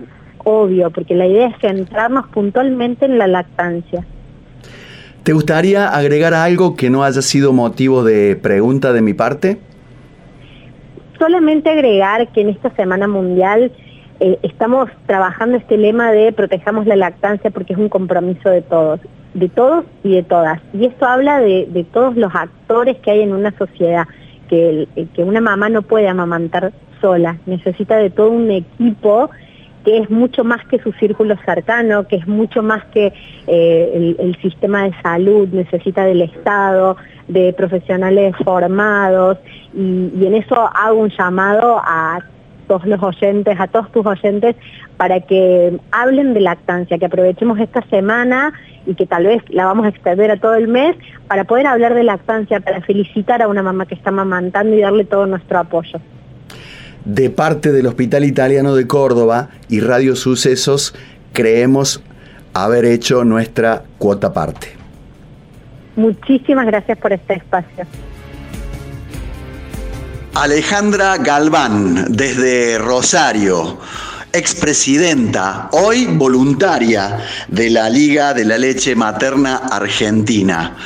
Obvio, 0.44 0.90
porque 0.90 1.14
la 1.14 1.26
idea 1.26 1.48
es 1.48 1.58
centrarnos 1.60 2.26
puntualmente 2.28 3.04
en 3.04 3.16
la 3.16 3.28
lactancia. 3.28 4.04
¿Te 5.22 5.32
gustaría 5.32 5.88
agregar 5.88 6.34
algo 6.34 6.74
que 6.74 6.90
no 6.90 7.04
haya 7.04 7.22
sido 7.22 7.52
motivo 7.52 8.02
de 8.02 8.34
pregunta 8.34 8.92
de 8.92 9.02
mi 9.02 9.14
parte? 9.14 9.58
Solamente 11.16 11.70
agregar 11.70 12.26
que 12.32 12.40
en 12.40 12.48
esta 12.48 12.70
Semana 12.74 13.06
Mundial 13.06 13.70
eh, 14.18 14.40
estamos 14.42 14.90
trabajando 15.06 15.58
este 15.58 15.76
lema 15.76 16.10
de 16.10 16.32
protejamos 16.32 16.86
la 16.86 16.96
lactancia 16.96 17.52
porque 17.52 17.74
es 17.74 17.78
un 17.78 17.88
compromiso 17.88 18.50
de 18.50 18.62
todos, 18.62 18.98
de 19.34 19.48
todos 19.48 19.84
y 20.02 20.16
de 20.16 20.24
todas. 20.24 20.60
Y 20.72 20.86
esto 20.86 21.06
habla 21.06 21.38
de, 21.38 21.86
todos 21.92 22.16
los 22.16 22.34
actores 22.34 22.96
que 22.98 23.12
hay 23.12 23.20
en 23.20 23.32
una 23.32 23.56
sociedad, 23.56 24.08
que, 24.48 24.88
que 25.14 25.22
una 25.22 25.40
mamá 25.40 25.68
no 25.68 25.82
puede 25.82 26.08
amamantar 26.08 26.72
sola, 27.00 27.38
necesita 27.46 27.96
de 27.96 28.10
todo 28.10 28.30
un 28.30 28.50
equipo 28.50 29.30
que 29.84 29.98
es 29.98 30.10
mucho 30.10 30.44
más 30.44 30.64
que 30.66 30.78
su 30.78 30.92
círculo 30.92 31.36
cercano, 31.44 32.06
que 32.06 32.16
es 32.16 32.26
mucho 32.26 32.62
más 32.62 32.84
que 32.86 33.12
eh, 33.46 34.16
el, 34.18 34.36
sistema 34.40 34.84
de 34.84 34.92
salud, 35.02 35.48
necesita 35.48 36.04
del 36.04 36.22
Estado, 36.22 36.96
de 37.28 37.52
profesionales 37.52 38.34
formados, 38.44 39.38
y, 39.74 40.10
y 40.16 40.26
en 40.26 40.34
eso 40.34 40.70
hago 40.74 41.00
un 41.00 41.10
llamado 41.10 41.80
a 41.84 42.20
todos 42.66 42.86
los 42.86 43.02
oyentes, 43.02 43.58
a 43.58 43.66
todos 43.66 43.90
tus 43.92 44.06
oyentes, 44.06 44.56
para 44.96 45.20
que 45.20 45.78
hablen 45.90 46.34
de 46.34 46.40
lactancia, 46.40 46.98
que 46.98 47.06
aprovechemos 47.06 47.58
esta 47.58 47.82
semana 47.88 48.52
y 48.86 48.94
que 48.94 49.06
tal 49.06 49.26
vez 49.26 49.42
la 49.48 49.64
vamos 49.64 49.86
a 49.86 49.88
extender 49.88 50.30
a 50.30 50.36
todo 50.36 50.54
el 50.54 50.68
mes 50.68 50.96
para 51.28 51.44
poder 51.44 51.66
hablar 51.66 51.94
de 51.94 52.04
lactancia, 52.04 52.60
para 52.60 52.80
felicitar 52.82 53.42
a 53.42 53.48
una 53.48 53.62
mamá 53.62 53.86
que 53.86 53.94
está 53.94 54.10
amamantando 54.10 54.74
y 54.76 54.80
darle 54.80 55.04
todo 55.04 55.26
nuestro 55.26 55.58
apoyo 55.58 56.00
de 57.04 57.30
parte 57.30 57.72
del 57.72 57.86
Hospital 57.86 58.24
Italiano 58.24 58.74
de 58.74 58.86
Córdoba 58.86 59.50
y 59.68 59.80
Radio 59.80 60.16
Sucesos, 60.16 60.94
creemos 61.32 62.02
haber 62.54 62.84
hecho 62.84 63.24
nuestra 63.24 63.82
cuota 63.98 64.32
parte. 64.32 64.68
Muchísimas 65.96 66.66
gracias 66.66 66.98
por 66.98 67.12
este 67.12 67.34
espacio. 67.34 67.86
Alejandra 70.34 71.18
Galván, 71.18 72.06
desde 72.08 72.78
Rosario 72.78 73.78
expresidenta, 74.32 75.68
hoy 75.72 76.06
voluntaria 76.06 77.18
de 77.48 77.70
la 77.70 77.90
Liga 77.90 78.32
de 78.32 78.44
la 78.44 78.56
Leche 78.56 78.94
Materna 78.94 79.56
Argentina, 79.56 80.76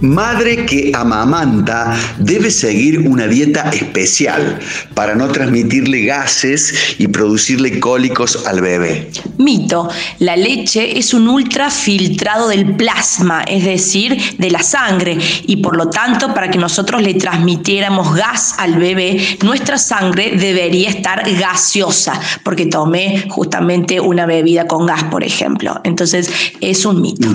Madre 0.05 0.67
que 0.67 0.93
amamanta 0.95 1.97
debe 2.19 2.51
seguir 2.51 2.99
una 3.09 3.27
dieta 3.27 3.71
especial 3.71 4.59
para 4.93 5.15
no 5.15 5.29
transmitirle 5.29 6.05
gases 6.05 6.75
y 6.99 7.09
producirle 7.09 7.81
cólicos 7.81 8.45
al 8.47 8.61
bebé. 8.61 9.11
Mito, 9.39 9.89
la 10.19 10.37
leche 10.37 10.99
es 10.99 11.15
un 11.15 11.27
ultrafiltrado 11.27 12.49
del 12.49 12.77
plasma, 12.77 13.45
es 13.45 13.65
decir, 13.65 14.37
de 14.37 14.51
la 14.51 14.63
sangre, 14.63 15.17
y 15.47 15.57
por 15.57 15.75
lo 15.75 15.89
tanto 15.89 16.35
para 16.35 16.51
que 16.51 16.59
nosotros 16.59 17.01
le 17.01 17.15
transmitiéramos 17.15 18.15
gas 18.15 18.57
al 18.59 18.75
bebé, 18.75 19.39
nuestra 19.43 19.79
sangre 19.79 20.37
debería 20.37 20.91
estar 20.91 21.23
gaseosa, 21.39 22.21
porque 22.43 22.67
tomé 22.67 23.25
justamente 23.31 24.01
una 24.01 24.27
bebida 24.27 24.67
con 24.67 24.85
gas, 24.85 25.05
por 25.05 25.25
ejemplo. 25.25 25.81
Entonces 25.83 26.31
es 26.61 26.85
un 26.85 27.01
mito. 27.01 27.31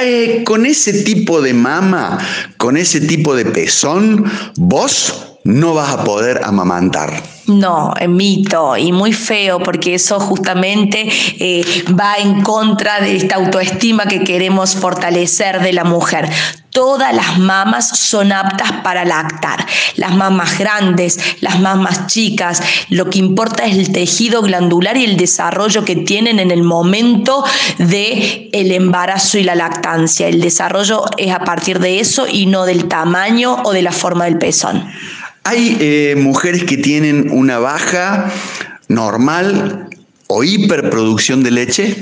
Eh, 0.00 0.42
con 0.44 0.64
ese 0.64 1.02
tipo 1.02 1.40
de 1.40 1.54
mama, 1.68 2.18
con 2.56 2.76
ese 2.78 2.98
tipo 3.00 3.34
de 3.36 3.44
pezón, 3.44 4.24
vos 4.56 5.27
no 5.44 5.74
vas 5.74 5.90
a 5.90 6.04
poder 6.04 6.40
amamantar. 6.44 7.22
No, 7.48 7.94
mito 8.06 8.76
y 8.76 8.92
muy 8.92 9.14
feo 9.14 9.58
porque 9.60 9.94
eso 9.94 10.20
justamente 10.20 11.08
eh, 11.38 11.64
va 11.98 12.16
en 12.16 12.42
contra 12.42 13.00
de 13.00 13.16
esta 13.16 13.36
autoestima 13.36 14.04
que 14.04 14.22
queremos 14.22 14.74
fortalecer 14.74 15.62
de 15.62 15.72
la 15.72 15.84
mujer. 15.84 16.28
Todas 16.70 17.14
las 17.14 17.38
mamas 17.38 17.88
son 17.88 18.30
aptas 18.30 18.70
para 18.84 19.06
lactar, 19.06 19.64
las 19.96 20.14
mamas 20.14 20.58
grandes, 20.58 21.18
las 21.40 21.58
mamas 21.58 22.06
chicas. 22.06 22.60
Lo 22.90 23.08
que 23.08 23.18
importa 23.18 23.64
es 23.64 23.78
el 23.78 23.90
tejido 23.90 24.42
glandular 24.42 24.98
y 24.98 25.04
el 25.04 25.16
desarrollo 25.16 25.86
que 25.86 25.96
tienen 25.96 26.38
en 26.38 26.50
el 26.50 26.62
momento 26.62 27.42
de 27.78 28.50
el 28.52 28.72
embarazo 28.72 29.38
y 29.38 29.44
la 29.44 29.54
lactancia. 29.54 30.28
El 30.28 30.42
desarrollo 30.42 31.06
es 31.16 31.32
a 31.32 31.40
partir 31.40 31.78
de 31.78 31.98
eso 31.98 32.26
y 32.30 32.44
no 32.44 32.66
del 32.66 32.86
tamaño 32.86 33.62
o 33.64 33.72
de 33.72 33.80
la 33.80 33.92
forma 33.92 34.26
del 34.26 34.36
pezón. 34.36 34.86
Hay 35.50 35.78
eh, 35.80 36.14
mujeres 36.18 36.64
que 36.64 36.76
tienen 36.76 37.30
una 37.30 37.58
baja 37.58 38.30
normal 38.88 39.88
o 40.26 40.44
hiperproducción 40.44 41.42
de 41.42 41.50
leche. 41.50 41.96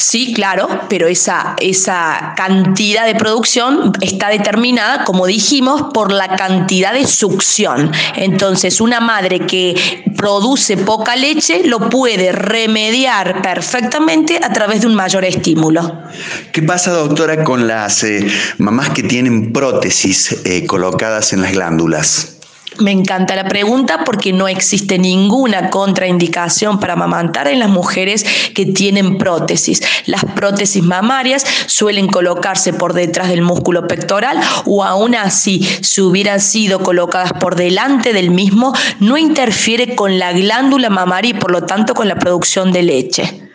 Sí, 0.00 0.32
claro, 0.32 0.66
pero 0.88 1.08
esa, 1.08 1.54
esa 1.60 2.32
cantidad 2.34 3.04
de 3.04 3.14
producción 3.16 3.92
está 4.00 4.30
determinada, 4.30 5.04
como 5.04 5.26
dijimos, 5.26 5.92
por 5.92 6.10
la 6.10 6.36
cantidad 6.36 6.94
de 6.94 7.06
succión. 7.06 7.92
Entonces, 8.16 8.80
una 8.80 9.00
madre 9.00 9.40
que 9.40 10.02
produce 10.16 10.78
poca 10.78 11.16
leche 11.16 11.64
lo 11.64 11.90
puede 11.90 12.32
remediar 12.32 13.42
perfectamente 13.42 14.40
a 14.42 14.50
través 14.54 14.80
de 14.80 14.86
un 14.86 14.94
mayor 14.94 15.26
estímulo. 15.26 16.02
¿Qué 16.50 16.62
pasa, 16.62 16.92
doctora, 16.92 17.44
con 17.44 17.68
las 17.68 18.02
eh, 18.02 18.26
mamás 18.56 18.88
que 18.88 19.02
tienen 19.02 19.52
prótesis 19.52 20.34
eh, 20.46 20.64
colocadas 20.64 21.34
en 21.34 21.42
las 21.42 21.52
glándulas? 21.52 22.39
Me 22.80 22.92
encanta 22.92 23.36
la 23.36 23.44
pregunta 23.44 24.04
porque 24.04 24.32
no 24.32 24.48
existe 24.48 24.98
ninguna 24.98 25.68
contraindicación 25.68 26.80
para 26.80 26.94
amamantar 26.94 27.46
en 27.48 27.58
las 27.58 27.68
mujeres 27.68 28.24
que 28.54 28.64
tienen 28.66 29.18
prótesis. 29.18 29.82
Las 30.06 30.24
prótesis 30.24 30.82
mamarias 30.82 31.44
suelen 31.66 32.08
colocarse 32.08 32.72
por 32.72 32.94
detrás 32.94 33.28
del 33.28 33.42
músculo 33.42 33.86
pectoral 33.86 34.40
o 34.64 34.82
aún 34.82 35.14
así, 35.14 35.60
si 35.82 36.00
hubieran 36.00 36.40
sido 36.40 36.82
colocadas 36.82 37.32
por 37.34 37.54
delante 37.54 38.14
del 38.14 38.30
mismo, 38.30 38.74
no 38.98 39.18
interfiere 39.18 39.94
con 39.94 40.18
la 40.18 40.32
glándula 40.32 40.88
mamaria 40.88 41.32
y 41.32 41.34
por 41.34 41.50
lo 41.50 41.64
tanto 41.64 41.94
con 41.94 42.08
la 42.08 42.18
producción 42.18 42.72
de 42.72 42.82
leche. 42.82 43.50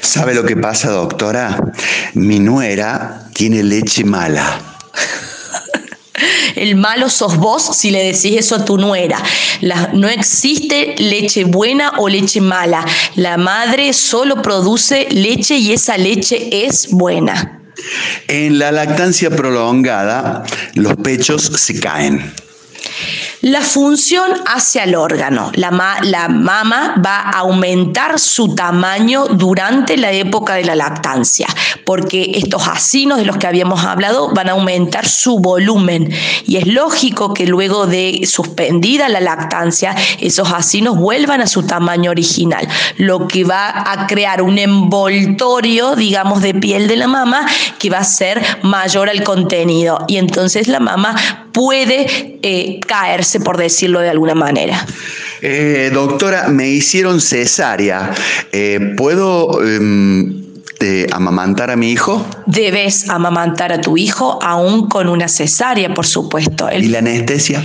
¿Sabe 0.00 0.34
lo 0.34 0.44
que 0.44 0.56
pasa, 0.56 0.90
doctora? 0.90 1.72
Mi 2.14 2.40
nuera 2.40 3.28
tiene 3.32 3.62
leche 3.62 4.04
mala. 4.04 4.60
El 6.54 6.76
malo 6.76 7.08
sos 7.08 7.36
vos 7.36 7.76
si 7.76 7.90
le 7.90 8.02
decís 8.04 8.36
eso 8.38 8.56
a 8.56 8.64
tu 8.64 8.78
nuera. 8.78 9.22
no 9.92 10.08
existe 10.08 10.94
leche 10.98 11.44
buena 11.44 11.92
o 11.98 12.08
leche 12.08 12.40
mala. 12.40 12.84
La 13.14 13.36
madre 13.36 13.92
solo 13.92 14.42
produce 14.42 15.06
leche 15.10 15.56
y 15.56 15.72
esa 15.72 15.96
leche 15.96 16.66
es 16.66 16.88
buena. 16.90 17.60
En 18.28 18.58
la 18.58 18.72
lactancia 18.72 19.30
prolongada, 19.30 20.44
los 20.74 20.96
pechos 20.96 21.42
se 21.42 21.78
caen. 21.78 22.32
La 23.46 23.60
función 23.60 24.28
hacia 24.44 24.82
el 24.82 24.96
órgano. 24.96 25.52
La, 25.54 25.70
la, 26.02 26.26
mama 26.26 26.96
va 26.98 27.18
a 27.18 27.38
aumentar 27.38 28.18
su 28.18 28.56
tamaño 28.56 29.26
durante 29.26 29.96
la 29.96 30.10
época 30.10 30.54
de 30.54 30.64
la 30.64 30.74
lactancia, 30.74 31.46
porque 31.84 32.32
estos 32.34 32.66
acinos 32.66 33.18
de 33.18 33.24
los 33.24 33.36
que 33.36 33.46
habíamos 33.46 33.84
hablado 33.84 34.34
van 34.34 34.48
a 34.48 34.52
aumentar 34.52 35.06
su 35.06 35.38
volumen. 35.38 36.12
Y 36.44 36.56
es 36.56 36.66
lógico 36.66 37.34
que 37.34 37.46
luego 37.46 37.86
de 37.86 38.22
suspendida 38.26 39.08
la 39.08 39.20
lactancia, 39.20 39.94
esos 40.18 40.52
acinos 40.52 40.96
vuelvan 40.96 41.40
a 41.40 41.46
su 41.46 41.62
tamaño 41.62 42.10
original, 42.10 42.66
lo 42.96 43.28
que 43.28 43.44
va 43.44 43.92
a 43.92 44.08
crear 44.08 44.42
un 44.42 44.58
envoltorio, 44.58 45.94
digamos, 45.94 46.42
de 46.42 46.52
piel 46.52 46.88
de 46.88 46.96
la 46.96 47.06
mama 47.06 47.46
que 47.78 47.90
va 47.90 47.98
a 47.98 48.04
ser 48.04 48.42
mayor 48.62 49.08
al 49.08 49.22
contenido. 49.22 50.04
Y 50.08 50.16
entonces 50.16 50.66
la 50.66 50.80
mama 50.80 51.14
puede 51.56 52.38
eh, 52.42 52.80
caerse, 52.86 53.35
por 53.40 53.56
decirlo 53.56 54.00
de 54.00 54.10
alguna 54.10 54.34
manera. 54.34 54.86
Eh, 55.42 55.90
doctora, 55.92 56.48
me 56.48 56.68
hicieron 56.68 57.20
cesárea. 57.20 58.12
Eh, 58.52 58.94
¿Puedo 58.96 59.62
em, 59.64 60.42
amamantar 61.12 61.70
a 61.70 61.76
mi 61.76 61.90
hijo? 61.90 62.26
Debes 62.46 63.08
amamantar 63.08 63.72
a 63.72 63.80
tu 63.80 63.96
hijo 63.96 64.38
aún 64.42 64.88
con 64.88 65.08
una 65.08 65.28
cesárea, 65.28 65.94
por 65.94 66.06
supuesto. 66.06 66.68
¿Y 66.72 66.88
la 66.88 66.98
anestesia? 66.98 67.64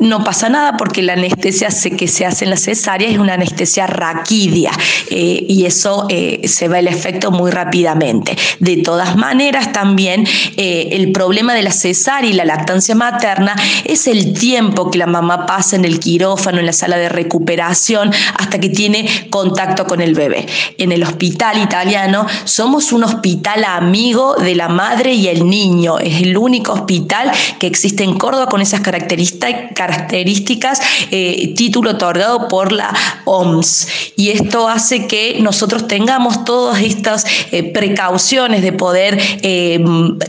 No 0.00 0.24
pasa 0.24 0.48
nada 0.48 0.76
porque 0.76 1.02
la 1.02 1.12
anestesia 1.12 1.68
que 1.96 2.08
se 2.08 2.24
hace 2.24 2.44
en 2.44 2.50
la 2.50 2.56
cesárea 2.56 3.08
es 3.08 3.18
una 3.18 3.34
anestesia 3.34 3.86
raquidia 3.86 4.72
eh, 5.10 5.44
y 5.46 5.66
eso 5.66 6.06
eh, 6.08 6.48
se 6.48 6.68
va 6.68 6.78
el 6.78 6.88
efecto 6.88 7.30
muy 7.30 7.50
rápidamente. 7.50 8.36
De 8.58 8.78
todas 8.78 9.16
maneras, 9.16 9.72
también 9.72 10.26
eh, 10.56 10.88
el 10.92 11.12
problema 11.12 11.54
de 11.54 11.62
la 11.62 11.70
cesárea 11.70 12.30
y 12.30 12.32
la 12.32 12.46
lactancia 12.46 12.94
materna 12.94 13.54
es 13.84 14.06
el 14.06 14.32
tiempo 14.32 14.90
que 14.90 14.98
la 14.98 15.06
mamá 15.06 15.44
pasa 15.44 15.76
en 15.76 15.84
el 15.84 16.00
quirófano, 16.00 16.58
en 16.58 16.66
la 16.66 16.72
sala 16.72 16.96
de 16.96 17.10
recuperación, 17.10 18.10
hasta 18.38 18.58
que 18.58 18.70
tiene 18.70 19.06
contacto 19.28 19.86
con 19.86 20.00
el 20.00 20.14
bebé. 20.14 20.46
En 20.78 20.92
el 20.92 21.02
hospital 21.02 21.62
italiano 21.62 22.26
somos 22.44 22.92
un 22.92 23.04
hospital 23.04 23.64
amigo 23.64 24.34
de 24.36 24.54
la 24.54 24.68
madre 24.68 25.12
y 25.12 25.28
el 25.28 25.46
niño. 25.48 25.98
Es 25.98 26.22
el 26.22 26.36
único 26.38 26.72
hospital 26.72 27.30
que 27.58 27.66
existe 27.66 28.02
en 28.02 28.16
Córdoba 28.16 28.46
con 28.46 28.62
esas 28.62 28.80
características 28.80 29.89
características, 29.90 30.80
eh, 31.10 31.52
título 31.56 31.90
otorgado 31.92 32.48
por 32.48 32.72
la 32.72 32.94
OMS. 33.24 33.88
Y 34.16 34.30
esto 34.30 34.68
hace 34.68 35.06
que 35.06 35.38
nosotros 35.40 35.88
tengamos 35.88 36.44
todas 36.44 36.80
estas 36.82 37.24
eh, 37.50 37.72
precauciones 37.72 38.62
de 38.62 38.72
poder 38.72 39.18
eh, 39.42 39.82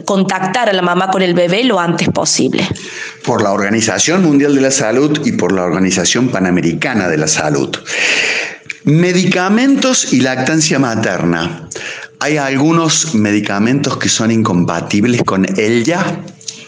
contactar 0.05 0.70
a 0.70 0.74
la 0.74 0.82
mamá 0.82 1.09
con 1.12 1.22
el 1.22 1.34
bebé 1.34 1.64
lo 1.64 1.80
antes 1.80 2.09
posible. 2.09 2.68
Por 3.24 3.43
la 3.43 3.51
Organización 3.51 4.24
Mundial 4.24 4.55
de 4.55 4.62
la 4.62 4.72
Salud 4.72 5.22
y 5.26 5.34
por 5.34 5.51
la 5.51 5.64
Organización 5.64 6.30
Panamericana 6.30 7.07
de 7.07 7.18
la 7.18 7.28
Salud. 7.28 7.70
Medicamentos 8.84 10.12
y 10.12 10.22
lactancia 10.22 10.80
materna. 10.80 11.70
¿Hay 12.20 12.38
algunos 12.38 13.14
medicamentos 13.14 13.97
que 13.97 14.09
son 14.09 14.32
incompatibles 14.32 15.22
con 15.24 15.45
ella? 15.59 16.22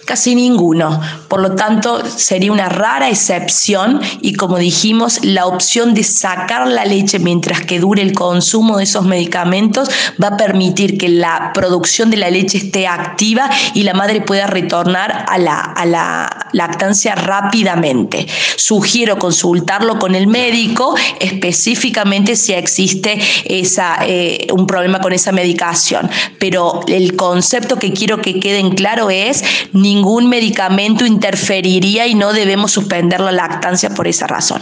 Casi 0.06 0.36
ninguno. 0.36 1.00
Por 1.34 1.42
lo 1.42 1.56
tanto, 1.56 2.04
sería 2.06 2.52
una 2.52 2.70
rara 2.70 3.10
excepción 3.10 4.00
y 4.22 4.34
como 4.34 4.60
dijimos, 4.60 5.18
la 5.24 5.48
opción 5.48 5.96
de 5.96 6.04
sacar 6.04 6.68
la 6.68 6.86
leche 6.86 7.18
mientras 7.18 7.62
que 7.62 7.80
dure 7.80 8.04
el 8.04 8.14
consumo 8.14 8.78
de 8.78 8.84
esos 8.84 9.04
medicamentos 9.04 9.90
va 10.22 10.28
a 10.28 10.38
permitir 10.38 10.96
que 10.96 11.10
la 11.10 11.50
producción 11.52 12.12
de 12.12 12.18
la 12.18 12.30
leche 12.30 12.60
esté 12.60 12.86
activa 12.86 13.50
y 13.74 13.82
la 13.82 13.96
madre 13.96 14.22
pueda 14.22 14.46
retornar 14.46 15.26
a 15.28 15.40
la, 15.40 15.60
a 15.60 15.88
la 15.88 16.50
lactancia 16.52 17.16
rápidamente. 17.16 18.28
Sugiero 18.56 19.18
consultarlo 19.18 19.98
con 19.98 20.14
el 20.14 20.28
médico 20.28 20.94
específicamente 21.20 22.36
si 22.36 22.54
existe 22.54 23.20
esa, 23.46 24.06
eh, 24.06 24.46
un 24.54 24.68
problema 24.68 25.00
con 25.00 25.14
esa 25.14 25.32
medicación. 25.32 26.12
Pero 26.38 26.82
el 26.86 27.16
concepto 27.16 27.80
que 27.80 27.92
quiero 27.92 28.22
que 28.22 28.40
quede 28.40 28.60
en 28.60 28.76
claro 28.76 29.10
es 29.10 29.44
ningún 29.72 30.30
medicamento 30.30 31.08
interferiría 31.24 32.06
y 32.06 32.16
no 32.16 32.34
debemos 32.34 32.72
suspender 32.72 33.22
la 33.22 33.32
lactancia 33.32 33.90
por 33.90 34.08
esa 34.08 34.28
razón. 34.28 34.62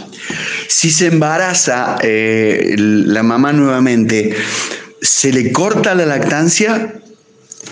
Si 0.68 0.92
se 0.92 1.06
embaraza 1.06 1.96
eh, 2.02 2.76
la 2.78 3.24
mamá 3.24 3.52
nuevamente, 3.52 4.36
¿se 5.00 5.32
le 5.32 5.50
corta 5.50 5.96
la 5.96 6.06
lactancia 6.06 6.94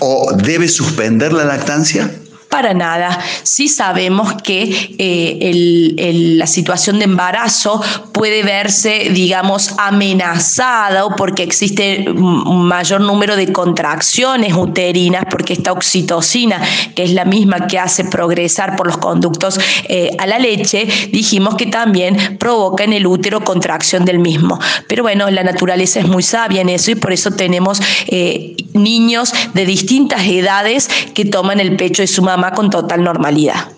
o 0.00 0.32
debe 0.36 0.68
suspender 0.68 1.32
la 1.32 1.44
lactancia? 1.44 2.10
Para 2.50 2.74
nada. 2.74 3.16
Sí 3.44 3.68
sabemos 3.68 4.34
que 4.42 4.96
eh, 4.98 6.34
la 6.36 6.48
situación 6.48 6.98
de 6.98 7.04
embarazo 7.04 7.80
puede 8.10 8.42
verse, 8.42 9.10
digamos, 9.12 9.78
amenazada 9.78 11.04
o 11.04 11.14
porque 11.14 11.44
existe 11.44 12.06
un 12.08 12.64
mayor 12.66 13.02
número 13.02 13.36
de 13.36 13.52
contracciones 13.52 14.52
uterinas, 14.52 15.26
porque 15.30 15.52
esta 15.52 15.70
oxitocina, 15.70 16.60
que 16.96 17.04
es 17.04 17.12
la 17.12 17.24
misma 17.24 17.68
que 17.68 17.78
hace 17.78 18.04
progresar 18.04 18.74
por 18.74 18.88
los 18.88 18.98
conductos 18.98 19.60
eh, 19.88 20.10
a 20.18 20.26
la 20.26 20.40
leche, 20.40 20.88
dijimos 21.12 21.54
que 21.54 21.66
también 21.66 22.36
provoca 22.36 22.82
en 22.82 22.94
el 22.94 23.06
útero 23.06 23.44
contracción 23.44 24.04
del 24.04 24.18
mismo. 24.18 24.58
Pero 24.88 25.04
bueno, 25.04 25.30
la 25.30 25.44
naturaleza 25.44 26.00
es 26.00 26.08
muy 26.08 26.24
sabia 26.24 26.62
en 26.62 26.68
eso 26.68 26.90
y 26.90 26.96
por 26.96 27.12
eso 27.12 27.30
tenemos 27.30 27.80
eh, 28.08 28.56
niños 28.72 29.32
de 29.54 29.66
distintas 29.66 30.26
edades 30.26 30.88
que 31.14 31.24
toman 31.24 31.60
el 31.60 31.76
pecho 31.76 32.02
de 32.02 32.08
su 32.08 32.22
mamá 32.22 32.39
con 32.52 32.70
total 32.70 33.04
normalidad. 33.04 33.68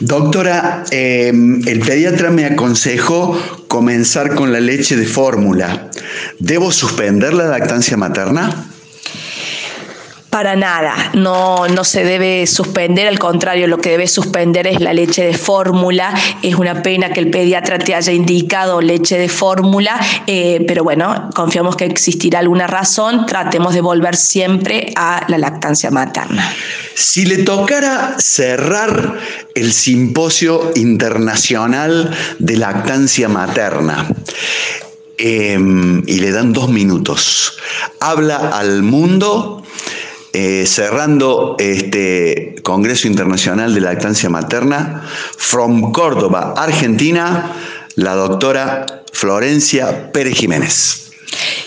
Doctora, 0.00 0.84
em, 0.90 1.62
el 1.66 1.80
pediatra 1.80 2.30
me 2.30 2.44
aconsejó 2.44 3.38
comenzar 3.68 4.34
con 4.34 4.52
la 4.52 4.60
leche 4.60 4.96
de 4.96 5.06
fórmula. 5.06 5.90
¿Debo 6.38 6.72
suspender 6.72 7.32
la 7.32 7.46
lactancia 7.46 7.96
materna? 7.96 8.73
Para 10.34 10.56
nada, 10.56 11.12
no, 11.14 11.68
no 11.68 11.84
se 11.84 12.02
debe 12.02 12.44
suspender, 12.48 13.06
al 13.06 13.20
contrario, 13.20 13.68
lo 13.68 13.78
que 13.78 13.90
debe 13.90 14.08
suspender 14.08 14.66
es 14.66 14.80
la 14.80 14.92
leche 14.92 15.24
de 15.24 15.38
fórmula. 15.38 16.12
Es 16.42 16.56
una 16.56 16.82
pena 16.82 17.12
que 17.12 17.20
el 17.20 17.30
pediatra 17.30 17.78
te 17.78 17.94
haya 17.94 18.12
indicado 18.12 18.80
leche 18.80 19.16
de 19.16 19.28
fórmula, 19.28 19.96
eh, 20.26 20.64
pero 20.66 20.82
bueno, 20.82 21.30
confiamos 21.36 21.76
que 21.76 21.84
existirá 21.84 22.40
alguna 22.40 22.66
razón, 22.66 23.26
tratemos 23.26 23.74
de 23.74 23.80
volver 23.80 24.16
siempre 24.16 24.92
a 24.96 25.24
la 25.28 25.38
lactancia 25.38 25.92
materna. 25.92 26.52
Si 26.96 27.26
le 27.26 27.44
tocara 27.44 28.16
cerrar 28.18 29.14
el 29.54 29.72
simposio 29.72 30.72
internacional 30.74 32.10
de 32.40 32.56
lactancia 32.56 33.28
materna, 33.28 34.08
em, 35.16 36.02
y 36.08 36.18
le 36.18 36.32
dan 36.32 36.52
dos 36.52 36.70
minutos. 36.70 37.56
Habla 38.00 38.50
al 38.52 38.82
mundo 38.82 39.63
eh, 40.34 40.66
cerrando 40.66 41.56
este 41.58 42.56
Congreso 42.62 43.06
Internacional 43.06 43.72
de 43.72 43.80
Lactancia 43.80 44.28
Materna, 44.28 45.02
from 45.36 45.92
Córdoba, 45.92 46.54
Argentina, 46.56 47.52
la 47.94 48.14
doctora 48.14 48.84
Florencia 49.12 50.12
Pérez 50.12 50.34
Jiménez. 50.36 51.12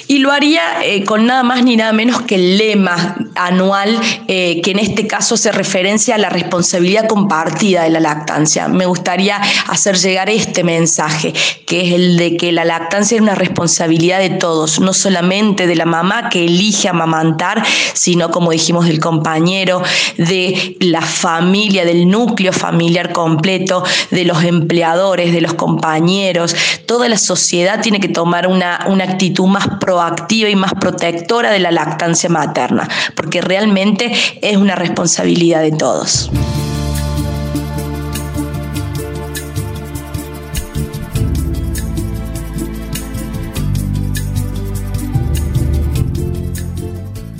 Y 0.10 0.20
lo 0.20 0.32
haría 0.32 0.84
eh, 0.84 1.04
con 1.04 1.26
nada 1.26 1.44
más 1.44 1.64
ni 1.64 1.76
nada 1.76 1.92
menos 1.92 2.22
que 2.22 2.36
el 2.36 2.58
lema 2.58 3.18
anual, 3.36 4.00
eh, 4.30 4.62
que 4.62 4.72
en 4.72 4.80
este 4.80 5.06
caso 5.06 5.36
se 5.36 5.52
referencia 5.52 6.16
a 6.16 6.18
la 6.18 6.30
responsabilidad 6.30 7.08
compartida 7.08 7.84
de 7.84 7.90
la 7.90 8.00
lactancia. 8.00 8.70
Me 8.70 8.86
gustaría 8.86 9.42
hacer 9.68 9.98
llegar 9.98 10.30
este 10.30 10.64
mensaje, 10.64 11.34
que 11.66 11.88
es 11.88 11.94
el 11.94 12.18
de 12.18 12.38
que 12.38 12.54
la 12.54 12.64
lactancia 12.64 13.16
es 13.16 13.22
una 13.22 13.36
responsabilidad 13.36 14.20
de 14.20 14.30
todos, 14.30 14.80
no 14.80 14.94
solamente 14.94 15.68
de 15.68 15.76
la 15.76 15.86
mamá 15.86 16.30
que 16.30 16.46
elige 16.46 16.88
amamantar, 16.88 17.64
sino, 17.94 18.32
como 18.32 18.52
dijimos, 18.52 18.86
del 18.86 19.02
compañero, 19.02 19.82
de 20.18 20.78
la 20.80 21.02
familia, 21.02 21.84
del 21.84 22.10
núcleo 22.10 22.54
familiar 22.54 23.12
completo, 23.12 23.84
de 24.12 24.24
los 24.24 24.42
empleadores, 24.44 25.34
de 25.34 25.42
los 25.42 25.54
compañeros. 25.54 26.56
Toda 26.86 27.10
la 27.10 27.18
sociedad 27.18 27.82
tiene 27.82 28.00
que 28.00 28.08
tomar 28.08 28.48
una, 28.48 28.86
una 28.88 29.04
actitud 29.04 29.48
más 29.48 29.68
proactiva 29.82 29.97
activa 30.02 30.50
y 30.50 30.56
más 30.56 30.74
protectora 30.74 31.52
de 31.52 31.60
la 31.60 31.72
lactancia 31.72 32.30
materna, 32.30 32.88
porque 33.16 33.42
realmente 33.42 34.12
es 34.42 34.58
una 34.58 34.76
responsabilidad 34.76 35.62
de 35.62 35.72
todos. 35.72 36.30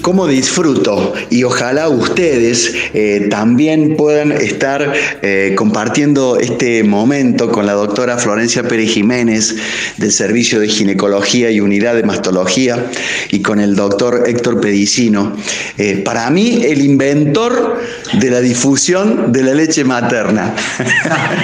Cómo 0.08 0.26
disfruto 0.26 1.14
y 1.30 1.44
ojalá 1.44 1.90
ustedes 1.90 2.74
eh, 2.94 3.28
también 3.30 3.98
puedan 3.98 4.32
estar 4.32 4.94
eh, 5.22 5.54
compartiendo 5.58 6.38
este 6.40 6.82
momento 6.86 7.52
con 7.52 7.66
la 7.66 7.74
doctora 7.74 8.18
Florencia 8.18 8.64
Pérez 8.64 8.90
Jiménez 8.92 9.58
del 9.98 10.14
Servicio 10.14 10.62
de 10.62 10.70
Ginecología 10.70 11.52
y 11.52 11.60
Unidad 11.60 11.94
de 11.94 12.04
Mastología 12.04 12.86
y 13.32 13.42
con 13.42 13.60
el 13.60 13.76
doctor 13.76 14.24
Héctor 14.28 14.62
Pedicino. 14.62 15.36
Eh, 15.78 15.98
para 16.06 16.30
mí, 16.30 16.64
el 16.64 16.80
inventor 16.86 17.78
de 18.14 18.32
la 18.32 18.40
difusión 18.40 19.34
de 19.34 19.44
la 19.44 19.54
leche 19.54 19.84
materna. 19.84 20.56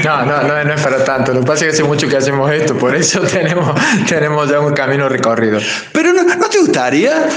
No, 0.04 0.26
no, 0.26 0.44
no, 0.44 0.74
es 0.74 0.82
para 0.82 1.04
tanto. 1.04 1.34
Lo 1.34 1.42
que 1.42 1.46
pasa 1.46 1.66
es 1.66 1.72
que 1.72 1.76
hace 1.76 1.84
mucho 1.84 2.08
que 2.08 2.18
hacemos 2.18 2.52
esto, 2.52 2.78
por 2.78 2.96
eso 2.96 3.22
tenemos, 3.34 3.74
tenemos 4.08 4.50
ya 4.50 4.60
un 4.60 4.74
camino 4.74 5.08
recorrido. 5.08 5.60
Pero 5.92 6.14
no, 6.14 6.24
¿no 6.24 6.50
te 6.50 6.60
gustaría 6.60 7.28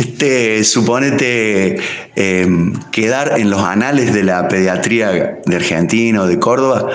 este, 0.00 0.64
suponete 0.64 1.78
em, 2.16 2.74
quedar 2.90 3.38
en 3.38 3.50
los 3.50 3.60
anales 3.60 4.14
de 4.14 4.24
la 4.24 4.48
pediatría 4.48 5.40
de 5.44 5.56
Argentina 5.56 6.22
o 6.22 6.26
de 6.26 6.38
Córdoba 6.38 6.88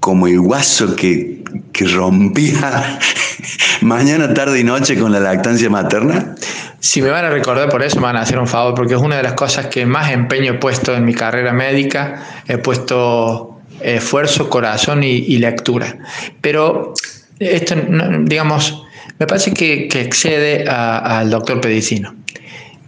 como 0.00 0.26
el 0.26 0.40
guaso 0.40 0.94
que, 0.96 1.42
que 1.72 1.84
rompía 1.86 2.98
mañana, 3.80 4.34
tarde 4.34 4.60
y 4.60 4.64
noche 4.64 4.98
con 4.98 5.12
la 5.12 5.20
lactancia 5.20 5.70
materna? 5.70 6.34
Si 6.80 7.00
me 7.00 7.10
van 7.10 7.24
a 7.24 7.30
recordar 7.30 7.68
por 7.68 7.82
eso, 7.82 7.96
me 7.96 8.06
van 8.06 8.16
a 8.16 8.22
hacer 8.22 8.38
un 8.38 8.48
favor, 8.48 8.74
porque 8.74 8.94
es 8.94 9.00
una 9.00 9.16
de 9.16 9.22
las 9.22 9.34
cosas 9.34 9.66
que 9.66 9.86
más 9.86 10.10
empeño 10.10 10.54
he 10.54 10.58
puesto 10.58 10.94
en 10.94 11.04
mi 11.04 11.14
carrera 11.14 11.52
médica. 11.52 12.22
He 12.48 12.58
puesto 12.58 13.60
esfuerzo, 13.80 14.50
corazón 14.50 15.04
y, 15.04 15.38
lectura. 15.38 15.96
Pero 16.40 16.94
esto, 17.38 17.76
digamos, 18.22 18.84
me 19.18 19.26
parece 19.26 19.54
que, 19.54 19.84
excede 19.84 20.68
al 20.68 21.30
doctor 21.30 21.60
Pedicino. 21.60 22.16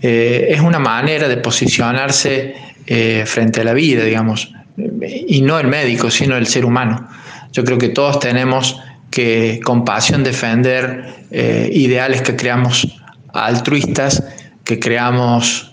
Eh, 0.06 0.52
es 0.52 0.60
una 0.60 0.78
manera 0.78 1.28
de 1.28 1.38
posicionarse 1.38 2.54
eh, 2.86 3.24
frente 3.26 3.62
a 3.62 3.64
la 3.64 3.72
vida, 3.72 4.04
digamos, 4.04 4.52
y 4.76 5.40
no 5.40 5.58
el 5.58 5.66
médico, 5.66 6.10
sino 6.10 6.36
el 6.36 6.46
ser 6.46 6.66
humano. 6.66 7.08
Yo 7.52 7.64
creo 7.64 7.78
que 7.78 7.88
todos 7.88 8.20
tenemos 8.20 8.78
que 9.10 9.60
con 9.64 9.86
pasión 9.86 10.22
defender 10.22 11.06
eh, 11.30 11.70
ideales 11.72 12.20
que 12.20 12.36
creamos 12.36 12.86
altruistas, 13.32 14.22
que 14.62 14.78
creamos 14.78 15.72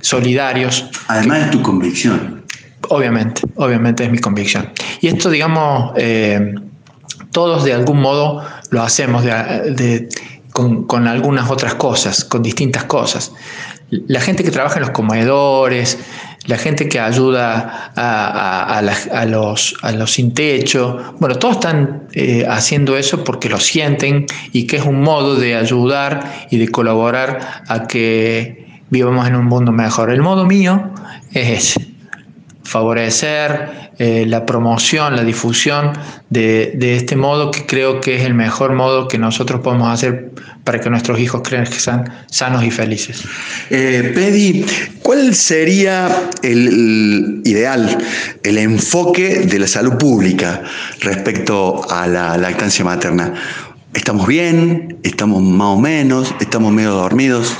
solidarios. 0.00 0.90
Además 1.06 1.44
es 1.44 1.50
tu 1.52 1.62
convicción. 1.62 2.42
Obviamente, 2.88 3.42
obviamente 3.54 4.02
es 4.02 4.10
mi 4.10 4.18
convicción. 4.18 4.70
Y 5.00 5.06
esto, 5.06 5.30
digamos, 5.30 5.94
todos 7.30 7.64
de 7.64 7.72
algún 7.72 8.00
modo 8.00 8.44
lo 8.70 8.82
hacemos 8.82 9.22
de 9.22 10.08
con, 10.52 11.06
algunas 11.06 11.50
otras 11.50 11.74
cosas, 11.74 12.24
con 12.24 12.42
distintas 12.42 12.84
cosas. 12.84 13.32
La 13.90 14.20
gente 14.20 14.44
que 14.44 14.50
trabaja 14.50 14.76
en 14.76 14.82
los 14.82 14.90
comedores, 14.90 15.98
la 16.46 16.56
gente 16.56 16.88
que 16.88 16.98
ayuda 16.98 17.92
a, 17.94 19.26
los, 19.26 19.74
sin 20.06 20.34
techo, 20.34 21.14
bueno, 21.18 21.36
todos 21.36 21.56
están 21.56 22.08
eh, 22.12 22.46
haciendo 22.48 22.96
eso 22.96 23.22
porque 23.24 23.48
lo 23.48 23.60
sienten 23.60 24.26
y 24.52 24.66
que 24.66 24.76
es 24.76 24.84
un 24.84 25.02
modo 25.02 25.36
de 25.36 25.56
ayudar 25.56 26.46
y 26.50 26.58
de 26.58 26.68
colaborar 26.68 27.62
a 27.68 27.86
que 27.86 28.82
vivamos 28.90 29.26
en 29.26 29.36
un 29.36 29.46
mundo 29.46 29.72
mejor. 29.72 30.10
El 30.10 30.22
modo 30.22 30.46
mío 30.46 30.90
es 31.32 31.48
ese, 31.48 31.86
favorecer 32.62 33.81
eh, 34.04 34.26
la 34.26 34.44
promoción, 34.46 35.14
la 35.14 35.22
difusión 35.22 35.92
de, 36.28 36.96
este 36.96 37.14
modo 37.14 37.52
que 37.52 37.66
creo 37.66 38.00
que 38.00 38.16
es 38.16 38.24
el 38.24 38.34
mejor 38.34 38.72
modo 38.72 39.06
que 39.06 39.16
nosotros 39.16 39.60
podemos 39.60 39.94
hacer 39.94 40.32
para 40.64 40.80
que 40.80 40.90
nuestros 40.90 41.20
hijos 41.20 41.42
crean 41.44 41.66
que 41.66 41.78
sean 41.78 42.12
sanos 42.26 42.64
y 42.64 42.72
felices. 42.72 43.22
Eh, 43.70 44.10
Pedi, 44.12 44.66
¿cuál 45.04 45.36
sería 45.36 46.30
el 46.42 47.42
ideal, 47.44 47.96
el 48.42 48.58
enfoque 48.58 49.46
de 49.46 49.58
la 49.60 49.68
salud 49.68 49.96
pública 49.98 50.64
respecto 50.98 51.88
a 51.88 52.08
la 52.08 52.36
lactancia 52.36 52.84
materna? 52.84 53.34
¿Estamos 53.94 54.26
bien? 54.26 54.98
¿Estamos 55.04 55.40
más 55.44 55.76
o 55.76 55.78
menos? 55.78 56.34
¿Estamos 56.40 56.72
medio 56.72 56.90
dormidos? 56.90 57.56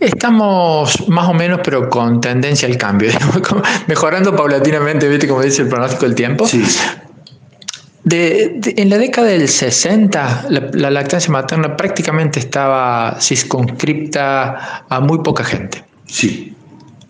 Estamos 0.00 1.08
más 1.08 1.28
o 1.28 1.34
menos, 1.34 1.60
pero 1.64 1.90
con 1.90 2.20
tendencia 2.20 2.68
al 2.68 2.76
cambio, 2.76 3.10
mejorando 3.88 4.34
paulatinamente, 4.34 5.08
¿viste? 5.08 5.26
Como 5.26 5.42
dice 5.42 5.62
el 5.62 5.68
pronóstico 5.68 6.06
del 6.06 6.14
tiempo. 6.14 6.46
Sí. 6.46 6.64
en 8.10 8.90
la 8.90 8.98
década 8.98 9.28
del 9.28 9.48
60, 9.48 10.46
la, 10.50 10.90
lactancia 10.90 11.30
materna 11.32 11.76
prácticamente 11.76 12.38
estaba 12.38 13.16
circunscripta 13.20 14.84
a 14.88 15.00
muy 15.00 15.18
poca 15.18 15.42
gente. 15.42 15.84
Sí. 16.06 16.54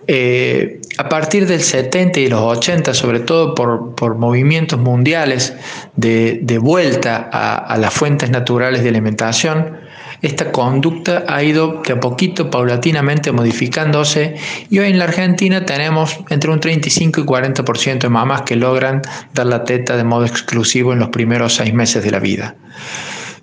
Eh, 0.06 0.80
a 0.96 1.08
partir 1.08 1.46
del 1.46 1.60
70 1.60 2.20
y 2.20 2.28
los 2.28 2.40
80, 2.40 2.92
sobre 2.94 3.20
todo 3.20 3.54
por, 3.54 4.16
movimientos 4.16 4.78
mundiales 4.80 5.54
de, 5.96 6.58
vuelta 6.60 7.28
a, 7.30 7.76
las 7.78 7.94
fuentes 7.94 8.30
naturales 8.30 8.82
de 8.82 8.88
alimentación, 8.88 9.77
esta 10.22 10.50
conducta 10.50 11.24
ha 11.28 11.42
ido 11.42 11.82
de 11.84 11.92
a 11.92 12.00
poquito, 12.00 12.50
paulatinamente 12.50 13.30
modificándose 13.32 14.36
y 14.68 14.78
hoy 14.78 14.88
en 14.88 14.98
la 14.98 15.04
Argentina 15.04 15.64
tenemos 15.64 16.18
entre 16.28 16.50
un 16.50 16.60
35 16.60 17.20
y 17.20 17.24
40% 17.24 17.98
de 17.98 18.08
mamás 18.08 18.42
que 18.42 18.56
logran 18.56 19.02
dar 19.32 19.46
la 19.46 19.64
teta 19.64 19.96
de 19.96 20.04
modo 20.04 20.26
exclusivo 20.26 20.92
en 20.92 20.98
los 20.98 21.10
primeros 21.10 21.54
seis 21.54 21.72
meses 21.72 22.02
de 22.02 22.10
la 22.10 22.18
vida. 22.18 22.56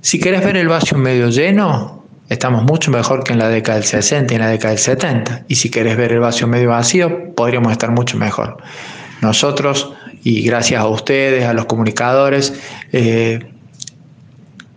Si 0.01 0.19
querés 0.19 0.43
ver 0.43 0.57
el 0.57 0.67
vaso 0.67 0.97
medio 0.97 1.30
lleno, 1.30 2.05
estamos 2.30 2.63
mucho 2.63 2.91
mejor 2.91 3.23
que 3.23 3.34
en 3.34 3.39
la 3.39 3.49
década 3.49 3.80
del 3.80 3.88
60 3.88 4.34
y 4.34 4.36
en 4.36 4.41
la 4.41 4.49
década 4.49 4.69
del 4.69 4.80
70. 4.80 5.45
Y 5.47 5.55
si 5.55 5.71
querés 5.71 5.97
ver 5.97 6.11
el 6.11 6.19
vaso 6.19 6.45
medio 6.47 6.69
vacío, 6.69 7.34
podríamos 7.34 7.71
estar 7.71 7.91
mucho 7.91 8.17
mejor. 8.17 8.57
Nosotros, 9.21 9.93
y 10.23 10.43
gracias 10.43 10.82
a 10.82 10.88
ustedes, 10.88 11.45
a 11.45 11.53
los 11.53 11.65
comunicadores, 11.65 12.53
eh, 12.91 13.39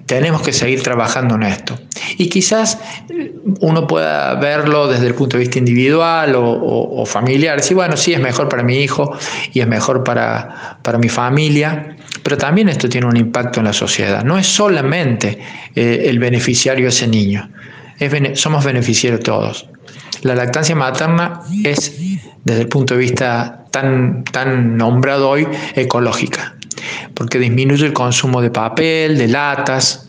tenemos 0.09 0.41
que 0.41 0.53
seguir 0.55 0.83
trabajando 0.83 1.37
en 1.37 1.45
esto. 1.45 1.79
Y 2.17 2.29
quizás 2.29 2.79
eh, 3.11 3.35
uno 3.61 3.87
pueda 3.87 4.35
verlo 4.37 4.89
desde 4.89 5.07
el 5.07 5.15
punto 5.15 5.37
de 5.37 5.43
vista 5.43 5.59
individual 5.59 6.33
o, 6.35 7.05
familiar, 7.07 7.59
decir, 7.59 7.77
bueno, 7.77 7.97
sí, 7.97 8.15
es 8.15 8.21
mejor 8.21 8.49
para 8.49 8.63
mi 8.63 8.79
hijo 8.79 9.17
y 9.53 9.61
es 9.61 9.69
mejor 9.69 10.03
para, 10.03 10.79
para 10.83 10.99
mi 10.99 11.09
familia, 11.09 11.97
pero 12.23 12.37
también 12.37 12.69
esto 12.69 12.89
tiene 12.89 13.07
un 13.07 13.17
impacto 13.17 13.61
en 13.61 13.67
la 13.67 13.73
sociedad. 13.73 14.25
No 14.25 14.39
es 14.39 14.47
solamente 14.47 15.39
eh, 15.75 16.05
el 16.07 16.19
beneficiario 16.19 16.89
ese 16.89 17.07
niño, 17.07 17.51
somos 18.35 18.65
beneficiarios 18.65 19.23
todos. 19.23 19.69
La 20.23 20.35
lactancia 20.35 20.75
materna 20.75 21.43
es, 21.65 21.97
desde 22.45 22.63
el 22.63 22.69
punto 22.69 22.95
de 22.95 23.01
vista 23.01 23.67
tan, 23.71 24.25
tan 24.25 24.77
nombrado 24.77 25.29
hoy, 25.29 25.47
ecológica, 25.75 26.58
porque 27.19 27.41
disminuye 27.41 27.85
el 27.85 27.93
consumo 27.93 28.41
de 28.41 28.53
papel, 28.53 29.19
de 29.19 29.27
latas. 29.27 30.09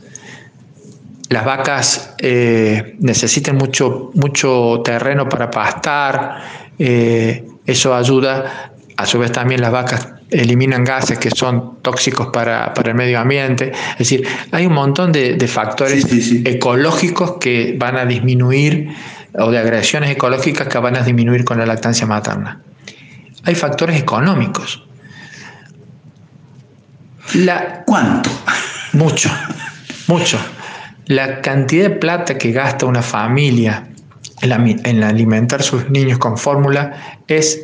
Las 1.30 1.44
vacas 1.44 2.14
eh, 2.20 2.98
necesitan 3.00 3.56
mucho, 3.56 4.12
mucho 4.14 4.82
terreno 4.86 5.28
para 5.28 5.50
pastar, 5.50 6.38
eh, 6.78 7.48
eso 7.66 7.96
ayuda, 7.96 8.74
a 8.96 9.06
su 9.08 9.18
vez 9.18 9.32
también 9.32 9.60
las 9.60 9.72
vacas 9.72 10.08
eliminan 10.30 10.84
gases 10.84 11.18
que 11.18 11.32
son 11.32 11.82
tóxicos 11.82 12.28
para, 12.28 12.74
el 12.86 12.94
medio 12.94 13.20
ambiente. 13.20 13.72
Es 13.94 13.98
decir, 13.98 14.28
hay 14.52 14.68
un 14.68 14.74
montón 14.74 15.12
de, 15.12 15.36
factores 15.48 16.06
ecológicos 16.46 17.38
que 17.40 17.76
van 17.76 17.98
a 17.98 18.06
disminuir 18.06 18.90
o 19.34 19.50
de 19.50 19.58
agresiones 19.58 20.12
ecológicas 20.12 20.68
que 20.68 20.78
van 20.78 20.96
a 20.96 21.02
disminuir 21.02 21.44
con 21.44 21.58
la 21.58 21.66
lactancia 21.66 22.06
materna. 22.06 22.62
Hay 23.46 23.56
factores 23.56 24.00
económicos. 24.00 24.84
La, 27.36 27.84
¿Cuánto? 27.86 28.30
Mucho, 28.94 29.30
mucho. 30.08 30.40
La 31.06 31.42
cantidad 31.42 31.90
de 31.90 31.96
plata 31.96 32.38
que 32.38 32.52
gasta 32.52 32.86
una 32.86 33.02
familia 33.02 33.88
en, 34.42 35.04
alimentar 35.04 35.60
a 35.60 35.64
sus 35.64 35.90
niños 35.90 36.18
con 36.18 36.38
fórmula 36.38 37.20
es 37.28 37.62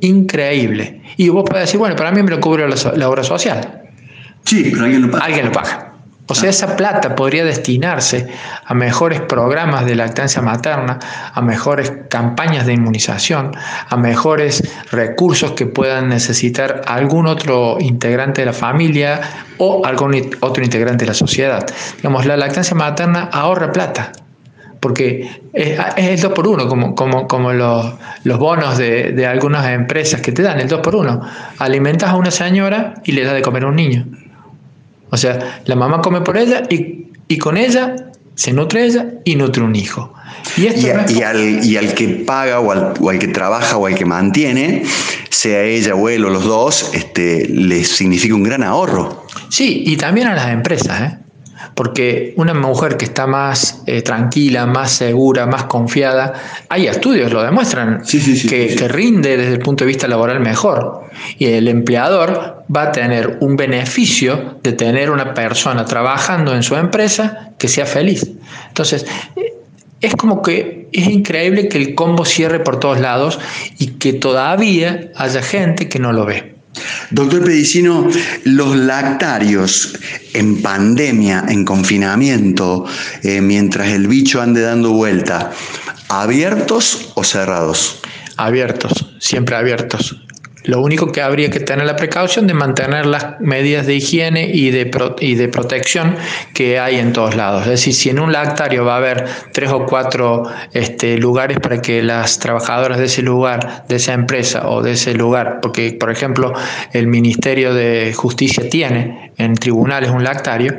increíble. 0.00 1.02
Y 1.16 1.28
vos 1.28 1.44
podés 1.48 1.64
decir, 1.64 1.78
bueno, 1.78 1.96
para 1.96 2.12
mí 2.12 2.22
me 2.22 2.30
lo 2.30 2.40
cubre 2.40 2.66
la, 2.68 3.08
obra 3.08 3.22
social. 3.22 3.82
Sí, 4.44 4.70
pero 4.70 4.84
alguien 4.84 5.02
lo 5.02 5.10
paga. 5.10 5.24
Alguien 5.24 5.46
lo 5.46 5.52
paga. 5.52 5.85
O 6.28 6.34
sea, 6.34 6.50
esa 6.50 6.76
plata 6.76 7.14
podría 7.14 7.44
destinarse 7.44 8.26
a 8.64 8.74
mejores 8.74 9.20
programas 9.20 9.86
de 9.86 9.94
lactancia 9.94 10.42
materna, 10.42 10.98
a 11.32 11.40
mejores 11.40 11.92
campañas 12.08 12.66
de 12.66 12.72
inmunización, 12.72 13.52
a 13.88 13.96
mejores 13.96 14.62
recursos 14.90 15.52
que 15.52 15.66
puedan 15.66 16.08
necesitar 16.08 16.82
algún 16.86 17.28
otro 17.28 17.76
integrante 17.78 18.42
de 18.42 18.46
la 18.46 18.52
familia 18.52 19.20
o 19.58 19.86
algún 19.86 20.30
otro 20.40 20.64
integrante 20.64 21.04
de 21.04 21.10
la 21.10 21.14
sociedad. 21.14 21.64
Digamos, 21.98 22.26
la 22.26 22.36
lactancia 22.36 22.74
materna 22.74 23.28
ahorra 23.32 23.70
plata 23.70 24.12
porque 24.80 25.40
es, 25.52 25.78
el 25.96 26.20
2 26.20 26.32
por 26.32 26.46
1 26.46 26.68
como, 26.68 26.94
como, 26.94 27.26
como 27.26 27.52
los, 27.52 27.94
bonos 28.38 28.78
de, 28.78 29.26
algunas 29.26 29.66
empresas 29.68 30.20
que 30.20 30.32
te 30.32 30.42
dan, 30.42 30.60
el 30.60 30.68
2 30.68 30.80
por 30.80 30.94
1 30.96 31.20
Alimentas 31.58 32.10
a 32.10 32.16
una 32.16 32.30
señora 32.30 32.94
y 33.04 33.12
le 33.12 33.24
das 33.24 33.34
de 33.34 33.42
comer 33.42 33.64
a 33.64 33.68
un 33.68 33.76
niño. 33.76 34.06
O 35.10 35.16
sea, 35.16 35.60
la 35.64 35.76
mamá 35.76 36.00
come 36.00 36.20
por 36.20 36.36
ella 36.36 36.62
y, 36.68 37.38
con 37.38 37.56
ella 37.56 37.96
se 38.34 38.52
nutre 38.52 38.84
ella 38.84 39.06
y 39.24 39.36
nutre 39.36 39.62
un 39.62 39.74
hijo. 39.74 40.12
Y, 40.56 40.68
al, 40.68 41.64
y 41.64 41.76
al, 41.76 41.94
que 41.94 42.08
paga 42.26 42.60
o 42.60 42.70
al, 42.70 43.18
que 43.18 43.28
trabaja 43.28 43.76
o 43.76 43.86
al 43.86 43.94
que 43.94 44.04
mantiene, 44.04 44.84
sea 45.30 45.62
ella 45.62 45.94
o 45.94 46.08
él 46.08 46.24
o 46.24 46.30
los 46.30 46.44
dos, 46.44 46.90
este, 46.94 47.48
les 47.48 47.88
significa 47.88 48.34
un 48.34 48.42
gran 48.42 48.62
ahorro. 48.62 49.26
Sí, 49.48 49.82
y 49.86 49.96
también 49.96 50.28
a 50.28 50.34
las 50.34 50.48
empresas. 50.48 51.00
¿eh? 51.00 51.18
Porque 51.76 52.32
una 52.36 52.54
mujer 52.54 52.96
que 52.96 53.04
está 53.04 53.26
más 53.26 53.82
eh, 53.84 54.00
tranquila, 54.00 54.64
más 54.64 54.92
segura, 54.92 55.44
más 55.44 55.64
confiada, 55.64 56.32
hay 56.70 56.86
estudios, 56.86 57.30
lo 57.30 57.42
demuestran, 57.42 58.02
que, 58.02 58.88
rinde 58.88 59.36
desde 59.36 59.52
el 59.52 59.58
punto 59.58 59.84
de 59.84 59.88
vista 59.88 60.08
laboral 60.08 60.40
mejor. 60.40 61.02
Y 61.36 61.44
el 61.44 61.68
empleador 61.68 62.64
va 62.74 62.84
a 62.84 62.92
tener 62.92 63.36
un 63.40 63.56
beneficio 63.56 64.58
de 64.62 64.72
tener 64.72 65.10
una 65.10 65.34
persona 65.34 65.84
trabajando 65.84 66.54
en 66.54 66.62
su 66.62 66.76
empresa 66.76 67.50
que 67.58 67.68
sea 67.68 67.84
feliz. 67.84 68.26
Entonces, 68.68 69.04
es 70.00 70.16
como 70.16 70.40
que 70.40 70.88
es 70.92 71.08
increíble 71.08 71.68
que 71.68 71.76
el 71.76 71.94
combo 71.94 72.24
cierre 72.24 72.60
por 72.60 72.80
todos 72.80 73.00
lados 73.00 73.38
y 73.78 73.88
que 73.98 74.14
todavía 74.14 75.10
haya 75.14 75.42
gente 75.42 75.90
que 75.90 75.98
no 75.98 76.14
lo 76.14 76.24
ve. 76.24 76.55
Doctor 77.10 77.44
Pedicino, 77.44 78.08
los 78.44 78.76
lactarios 78.76 79.96
en 80.32 80.60
pandemia, 80.62 81.44
en 81.48 81.64
confinamiento, 81.64 82.84
eh, 83.22 83.40
mientras 83.40 83.88
el 83.88 84.08
bicho 84.08 84.40
ande 84.40 84.60
dando 84.60 84.92
vuelta, 84.92 85.52
¿abiertos 86.08 87.10
o 87.14 87.24
cerrados? 87.24 88.00
Abiertos, 88.36 89.06
siempre 89.18 89.56
abiertos. 89.56 90.16
Lo 90.66 90.80
único 90.80 91.12
que 91.12 91.22
habría 91.22 91.50
que 91.50 91.60
tener 91.60 91.86
la 91.86 91.96
precaución 91.96 92.46
de 92.46 92.54
mantener 92.54 93.06
las 93.06 93.40
medidas 93.40 93.86
de 93.86 93.94
higiene 93.94 94.50
y 94.52 94.70
de, 94.70 94.90
y 95.20 95.34
de 95.34 95.48
protección 95.48 96.16
que 96.54 96.78
hay 96.78 96.96
en 96.96 97.12
todos 97.12 97.36
lados. 97.36 97.62
Es 97.62 97.70
decir, 97.70 97.94
si 97.94 98.10
en 98.10 98.18
un 98.18 98.32
lactario 98.32 98.84
va 98.84 98.94
a 98.94 98.98
haber 98.98 99.24
tres 99.52 99.70
o 99.70 99.86
cuatro 99.86 100.44
este, 100.72 101.18
lugares 101.18 101.58
para 101.60 101.80
que 101.80 102.02
las 102.02 102.38
trabajadoras 102.38 102.98
de 102.98 103.06
ese 103.06 103.22
lugar, 103.22 103.84
de 103.88 103.96
esa 103.96 104.12
empresa 104.12 104.68
o 104.68 104.82
de 104.82 104.92
ese 104.92 105.14
lugar, 105.14 105.60
porque 105.62 105.96
por 105.98 106.10
ejemplo 106.10 106.52
el 106.92 107.06
Ministerio 107.06 107.72
de 107.72 108.12
Justicia 108.14 108.68
tiene 108.68 109.25
en 109.38 109.54
tribunales 109.54 110.10
un 110.10 110.24
lactario, 110.24 110.78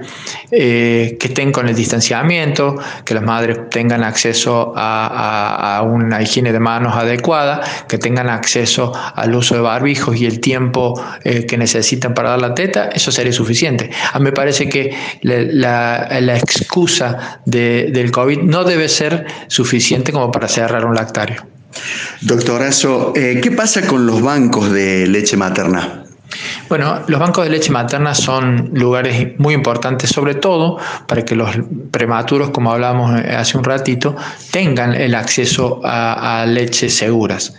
eh, 0.51 1.17
que 1.19 1.27
estén 1.27 1.51
con 1.51 1.67
el 1.67 1.75
distanciamiento, 1.75 2.75
que 3.05 3.13
las 3.13 3.23
madres 3.23 3.69
tengan 3.69 4.03
acceso 4.03 4.73
a, 4.75 5.83
una 5.85 6.21
higiene 6.21 6.51
de 6.51 6.59
manos 6.59 6.95
adecuada, 6.95 7.61
que 7.87 7.97
tengan 7.97 8.29
acceso 8.29 8.91
al 9.15 9.35
uso 9.35 9.55
de 9.55 9.61
barbijos 9.61 10.17
y 10.17 10.25
el 10.25 10.39
tiempo 10.39 11.01
eh, 11.23 11.45
que 11.45 11.57
necesitan 11.57 12.13
para 12.13 12.31
dar 12.31 12.41
la 12.41 12.55
teta, 12.55 12.89
eso 12.93 13.11
sería 13.11 13.31
suficiente. 13.31 13.89
A 14.11 14.19
mí 14.19 14.25
me 14.25 14.31
parece 14.31 14.67
que 14.67 14.95
la, 15.21 16.37
excusa 16.37 17.41
del 17.45 18.11
COVID 18.11 18.39
no 18.39 18.63
debe 18.63 18.89
ser 18.89 19.25
suficiente 19.47 20.11
como 20.11 20.31
para 20.31 20.47
cerrar 20.47 20.85
un 20.85 20.95
lactario. 20.95 21.45
Doctorazo, 22.21 23.13
eh, 23.15 23.39
¿qué 23.41 23.51
pasa 23.51 23.85
con 23.85 24.07
los 24.07 24.21
bancos 24.21 24.71
de 24.71 25.07
leche 25.07 25.37
materna? 25.37 26.06
Bueno, 26.69 27.01
los 27.07 27.19
bancos 27.19 27.45
de 27.45 27.51
leche 27.51 27.71
materna 27.71 28.13
son 28.13 28.71
lugares 28.73 29.39
muy 29.39 29.53
importantes, 29.53 30.09
sobre 30.09 30.35
todo 30.35 30.77
para 31.07 31.23
que 31.23 31.35
los 31.35 31.49
prematuros, 31.91 32.49
como 32.49 32.71
hablábamos 32.71 33.11
hace 33.11 33.57
un 33.57 33.63
ratito, 33.63 34.15
tengan 34.51 34.93
el 34.93 35.15
acceso 35.15 35.81
a, 35.83 36.41
a 36.41 36.45
leches 36.45 36.95
seguras. 36.95 37.55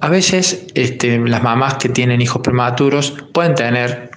A 0.00 0.08
veces 0.08 0.66
este, 0.74 1.18
las 1.18 1.42
mamás 1.42 1.74
que 1.74 1.88
tienen 1.88 2.20
hijos 2.20 2.40
prematuros 2.42 3.14
pueden 3.32 3.54
tener 3.54 4.10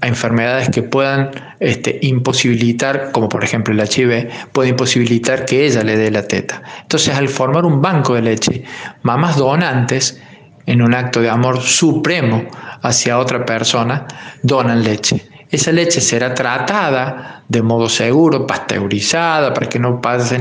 enfermedades 0.00 0.70
que 0.70 0.82
puedan 0.82 1.30
este, 1.60 1.98
imposibilitar, 2.02 3.10
como 3.12 3.28
por 3.28 3.44
ejemplo 3.44 3.74
el 3.74 3.80
HIV, 3.80 4.28
puede 4.52 4.70
imposibilitar 4.70 5.44
que 5.44 5.66
ella 5.66 5.82
le 5.82 5.96
dé 5.96 6.10
la 6.10 6.26
teta. 6.26 6.62
Entonces, 6.82 7.14
al 7.14 7.28
formar 7.28 7.64
un 7.64 7.82
banco 7.82 8.14
de 8.14 8.22
leche, 8.22 8.64
mamás 9.02 9.36
donantes, 9.36 10.20
en 10.68 10.82
un 10.82 10.94
acto 10.94 11.22
de 11.22 11.30
amor 11.30 11.62
supremo 11.62 12.44
hacia 12.82 13.18
otra 13.18 13.44
persona, 13.44 14.06
donan 14.42 14.82
leche. 14.82 15.28
Esa 15.50 15.72
leche 15.72 16.02
será 16.02 16.34
tratada 16.34 17.42
de 17.48 17.62
modo 17.62 17.88
seguro, 17.88 18.46
pasteurizada, 18.46 19.54
para 19.54 19.66
que 19.66 19.78
no, 19.78 20.00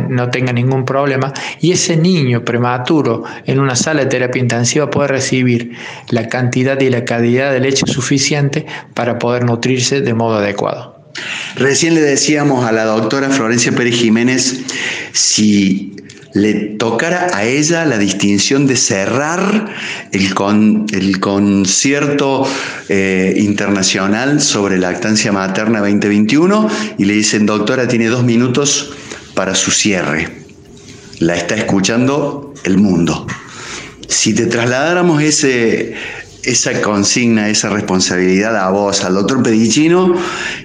no 0.09 0.29
tenga 0.29 0.51
ningún 0.51 0.83
problema. 0.83 1.33
Y 1.61 1.71
ese 1.71 1.95
niño 1.95 2.43
prematuro 2.43 3.23
en 3.45 3.59
una 3.59 3.75
sala 3.77 4.01
de 4.01 4.07
terapia 4.07 4.41
intensiva 4.41 4.89
puede 4.89 5.07
recibir 5.07 5.71
la 6.09 6.27
cantidad 6.27 6.79
y 6.81 6.89
la 6.89 7.05
calidad 7.05 7.53
de 7.53 7.61
leche 7.61 7.85
suficiente 7.87 8.65
para 8.93 9.17
poder 9.17 9.45
nutrirse 9.45 10.01
de 10.01 10.13
modo 10.13 10.39
adecuado. 10.39 10.97
Recién 11.55 11.95
le 11.95 12.01
decíamos 12.01 12.65
a 12.65 12.71
la 12.73 12.83
doctora 12.83 13.29
Florencia 13.29 13.71
Pérez 13.71 13.95
Jiménez 13.95 14.61
si 15.13 15.95
le 16.37 16.53
tocara 16.77 17.35
a 17.35 17.43
ella 17.43 17.85
la 17.85 17.97
distinción 17.97 18.67
de 18.67 18.75
cerrar 18.75 19.73
el, 20.11 20.33
con, 20.33 20.85
el 20.91 21.19
concierto 21.19 22.47
eh, 22.89 23.33
internacional 23.37 24.39
sobre 24.41 24.77
lactancia 24.77 25.31
materna 25.31 25.79
2021 25.79 26.69
y 26.97 27.05
le 27.05 27.13
dicen, 27.13 27.45
doctora, 27.45 27.87
tiene 27.87 28.07
dos 28.07 28.23
minutos 28.23 28.93
para 29.33 29.55
su 29.55 29.71
cierre. 29.71 30.29
La 31.19 31.35
está 31.35 31.55
escuchando 31.55 32.53
el 32.63 32.77
mundo. 32.77 33.25
Si 34.07 34.33
te 34.33 34.45
trasladáramos 34.45 35.21
ese, 35.21 35.95
esa 36.47 36.81
consigna, 36.81 37.49
esa 37.49 37.69
responsabilidad 37.69 38.55
a 38.55 38.69
vos, 38.69 39.03
al 39.03 39.15
doctor 39.15 39.43
Pedicino, 39.43 40.15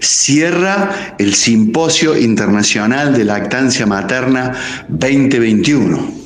cierra 0.01 1.14
el 1.18 1.35
Simposio 1.35 2.16
Internacional 2.16 3.12
de 3.14 3.24
Lactancia 3.24 3.85
Materna 3.85 4.53
2021. 4.89 6.22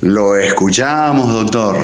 Lo 0.00 0.36
escuchamos, 0.36 1.32
doctor. 1.32 1.76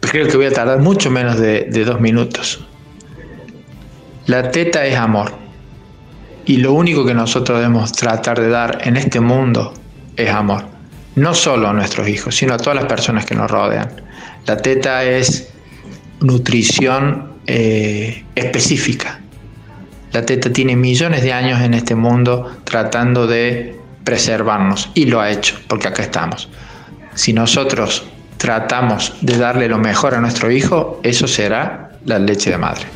Creo 0.00 0.28
que 0.28 0.36
voy 0.36 0.46
a 0.46 0.52
tardar 0.52 0.78
mucho 0.78 1.10
menos 1.10 1.40
de, 1.40 1.66
de 1.70 1.84
dos 1.84 2.00
minutos. 2.00 2.64
La 4.26 4.52
teta 4.52 4.86
es 4.86 4.96
amor. 4.96 5.32
Y 6.46 6.58
lo 6.58 6.72
único 6.72 7.04
que 7.04 7.14
nosotros 7.14 7.58
debemos 7.58 7.90
tratar 7.90 8.40
de 8.40 8.48
dar 8.48 8.78
en 8.84 8.96
este 8.96 9.18
mundo 9.18 9.74
es 10.16 10.30
amor. 10.30 10.66
No 11.16 11.34
solo 11.34 11.68
a 11.68 11.72
nuestros 11.72 12.06
hijos, 12.08 12.36
sino 12.36 12.54
a 12.54 12.58
todas 12.58 12.76
las 12.76 12.86
personas 12.86 13.26
que 13.26 13.34
nos 13.34 13.50
rodean. 13.50 14.03
La 14.46 14.56
teta 14.58 15.04
es 15.04 15.48
nutrición 16.20 17.34
eh, 17.46 18.24
específica. 18.34 19.20
La 20.12 20.24
teta 20.24 20.52
tiene 20.52 20.76
millones 20.76 21.22
de 21.22 21.32
años 21.32 21.60
en 21.60 21.74
este 21.74 21.94
mundo 21.94 22.58
tratando 22.64 23.26
de 23.26 23.76
preservarnos 24.04 24.90
y 24.94 25.06
lo 25.06 25.20
ha 25.20 25.30
hecho, 25.30 25.58
porque 25.66 25.88
acá 25.88 26.02
estamos. 26.02 26.48
Si 27.14 27.32
nosotros 27.32 28.04
tratamos 28.36 29.14
de 29.22 29.38
darle 29.38 29.68
lo 29.68 29.78
mejor 29.78 30.14
a 30.14 30.20
nuestro 30.20 30.50
hijo, 30.50 31.00
eso 31.02 31.26
será 31.26 31.98
la 32.04 32.18
leche 32.18 32.50
de 32.50 32.58
madre. 32.58 32.93